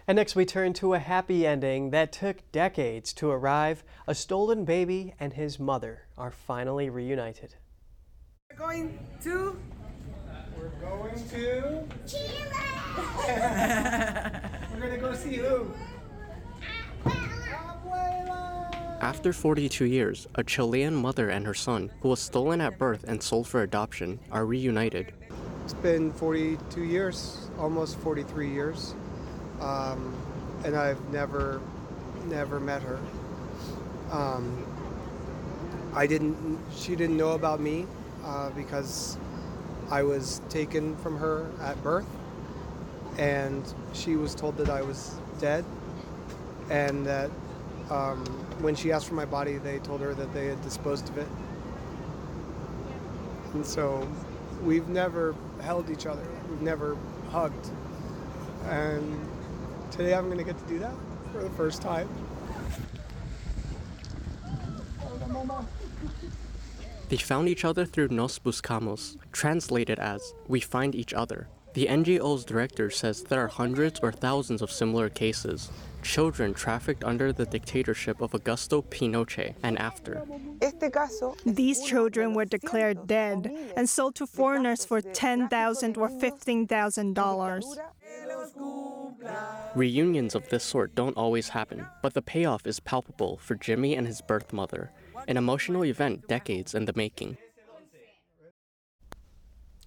And 0.06 0.16
next, 0.16 0.34
we 0.34 0.44
turn 0.44 0.72
to 0.74 0.94
a 0.94 0.98
happy 0.98 1.46
ending 1.46 1.90
that 1.90 2.10
took 2.10 2.50
decades 2.50 3.12
to 3.14 3.30
arrive. 3.30 3.84
A 4.08 4.14
stolen 4.14 4.64
baby 4.64 5.14
and 5.20 5.34
his 5.34 5.60
mother 5.60 6.08
are 6.18 6.32
finally 6.32 6.90
reunited. 6.90 7.54
We're 8.50 8.56
going 8.56 8.98
to. 9.22 9.56
We're 10.58 10.68
going 10.80 11.28
to. 11.28 11.84
Chile! 12.06 12.50
We're 14.72 14.80
going 14.80 14.94
to 14.94 14.98
go 15.00 15.14
see 15.14 15.36
who? 15.36 15.72
After 19.00 19.32
42 19.32 19.86
years, 19.86 20.28
a 20.34 20.44
Chilean 20.44 20.94
mother 20.94 21.30
and 21.30 21.46
her 21.46 21.54
son, 21.54 21.90
who 22.02 22.10
was 22.10 22.20
stolen 22.20 22.60
at 22.60 22.78
birth 22.78 23.04
and 23.08 23.22
sold 23.22 23.48
for 23.48 23.62
adoption, 23.62 24.20
are 24.30 24.44
reunited. 24.44 25.14
It's 25.64 25.72
been 25.72 26.12
42 26.12 26.82
years, 26.82 27.48
almost 27.58 27.96
43 27.98 28.50
years, 28.50 28.94
um, 29.60 30.14
and 30.64 30.76
I've 30.76 31.02
never, 31.10 31.62
never 32.26 32.60
met 32.60 32.82
her. 32.82 32.98
Um, 34.12 34.66
I 35.94 36.06
didn't. 36.06 36.58
She 36.76 36.94
didn't 36.94 37.16
know 37.16 37.32
about 37.32 37.58
me 37.60 37.86
uh, 38.24 38.50
because 38.50 39.16
I 39.90 40.02
was 40.02 40.42
taken 40.50 40.94
from 40.98 41.16
her 41.16 41.50
at 41.62 41.82
birth, 41.82 42.06
and 43.16 43.62
she 43.94 44.16
was 44.16 44.34
told 44.34 44.58
that 44.58 44.68
I 44.68 44.82
was 44.82 45.16
dead, 45.40 45.64
and 46.68 47.06
that 47.06 47.30
Um, 47.90 48.24
when 48.60 48.74
she 48.74 48.92
asked 48.92 49.08
for 49.08 49.14
my 49.14 49.24
body, 49.24 49.58
they 49.58 49.78
told 49.78 50.00
her 50.00 50.14
that 50.14 50.32
they 50.32 50.46
had 50.46 50.60
disposed 50.62 51.08
of 51.08 51.18
it. 51.18 51.28
And 53.54 53.64
so 53.66 54.06
we've 54.62 54.88
never 54.88 55.34
held 55.60 55.90
each 55.90 56.06
other, 56.06 56.26
we've 56.48 56.62
never 56.62 56.96
hugged. 57.30 57.70
And 58.66 59.28
today 59.90 60.14
I'm 60.14 60.26
going 60.26 60.38
to 60.38 60.44
get 60.44 60.58
to 60.58 60.66
do 60.66 60.78
that 60.78 60.94
for 61.32 61.42
the 61.42 61.50
first 61.50 61.82
time. 61.82 62.08
They 67.08 67.16
found 67.16 67.48
each 67.48 67.64
other 67.64 67.84
through 67.84 68.08
Nos 68.08 68.38
Buscamos, 68.38 69.16
translated 69.32 69.98
as 69.98 70.32
We 70.46 70.60
Find 70.60 70.94
Each 70.94 71.12
Other. 71.12 71.48
The 71.72 71.86
NGO's 71.86 72.44
director 72.44 72.90
says 72.90 73.22
there 73.22 73.44
are 73.44 73.48
hundreds 73.48 74.00
or 74.00 74.10
thousands 74.10 74.60
of 74.60 74.72
similar 74.72 75.08
cases. 75.08 75.70
Children 76.02 76.54
trafficked 76.54 77.04
under 77.04 77.32
the 77.32 77.46
dictatorship 77.46 78.20
of 78.20 78.32
Augusto 78.32 78.82
Pinochet 78.82 79.54
and 79.62 79.78
after. 79.78 80.22
These 81.46 81.84
children 81.84 82.34
were 82.34 82.46
declared 82.46 83.06
dead 83.06 83.52
and 83.76 83.88
sold 83.88 84.16
to 84.16 84.26
foreigners 84.26 84.84
for 84.84 85.00
10,000 85.00 85.96
or 85.96 86.08
$15,000. 86.08 87.76
Reunions 89.76 90.34
of 90.34 90.48
this 90.48 90.64
sort 90.64 90.94
don't 90.94 91.16
always 91.16 91.50
happen, 91.50 91.86
but 92.02 92.14
the 92.14 92.22
payoff 92.22 92.66
is 92.66 92.80
palpable 92.80 93.36
for 93.36 93.54
Jimmy 93.54 93.94
and 93.94 94.06
his 94.06 94.20
birth 94.22 94.52
mother, 94.52 94.90
an 95.28 95.36
emotional 95.36 95.84
event 95.84 96.26
decades 96.26 96.74
in 96.74 96.86
the 96.86 96.94
making. 96.96 97.36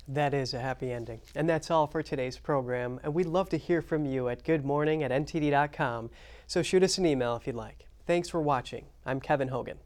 That 0.07 0.33
is 0.33 0.53
a 0.53 0.59
happy 0.59 0.91
ending. 0.91 1.21
And 1.35 1.49
that's 1.49 1.71
all 1.71 1.87
for 1.87 2.03
today's 2.03 2.37
program. 2.37 2.99
And 3.03 3.13
we'd 3.13 3.25
love 3.25 3.49
to 3.49 3.57
hear 3.57 3.81
from 3.81 4.05
you 4.05 4.27
at 4.29 4.43
goodmorning 4.43 5.01
at 5.01 5.11
ntd.com. 5.11 6.09
So 6.45 6.61
shoot 6.61 6.83
us 6.83 6.97
an 6.97 7.05
email 7.05 7.35
if 7.35 7.47
you'd 7.47 7.55
like. 7.55 7.87
Thanks 8.05 8.27
for 8.27 8.41
watching. 8.41 8.85
I'm 9.05 9.21
Kevin 9.21 9.47
Hogan. 9.47 9.77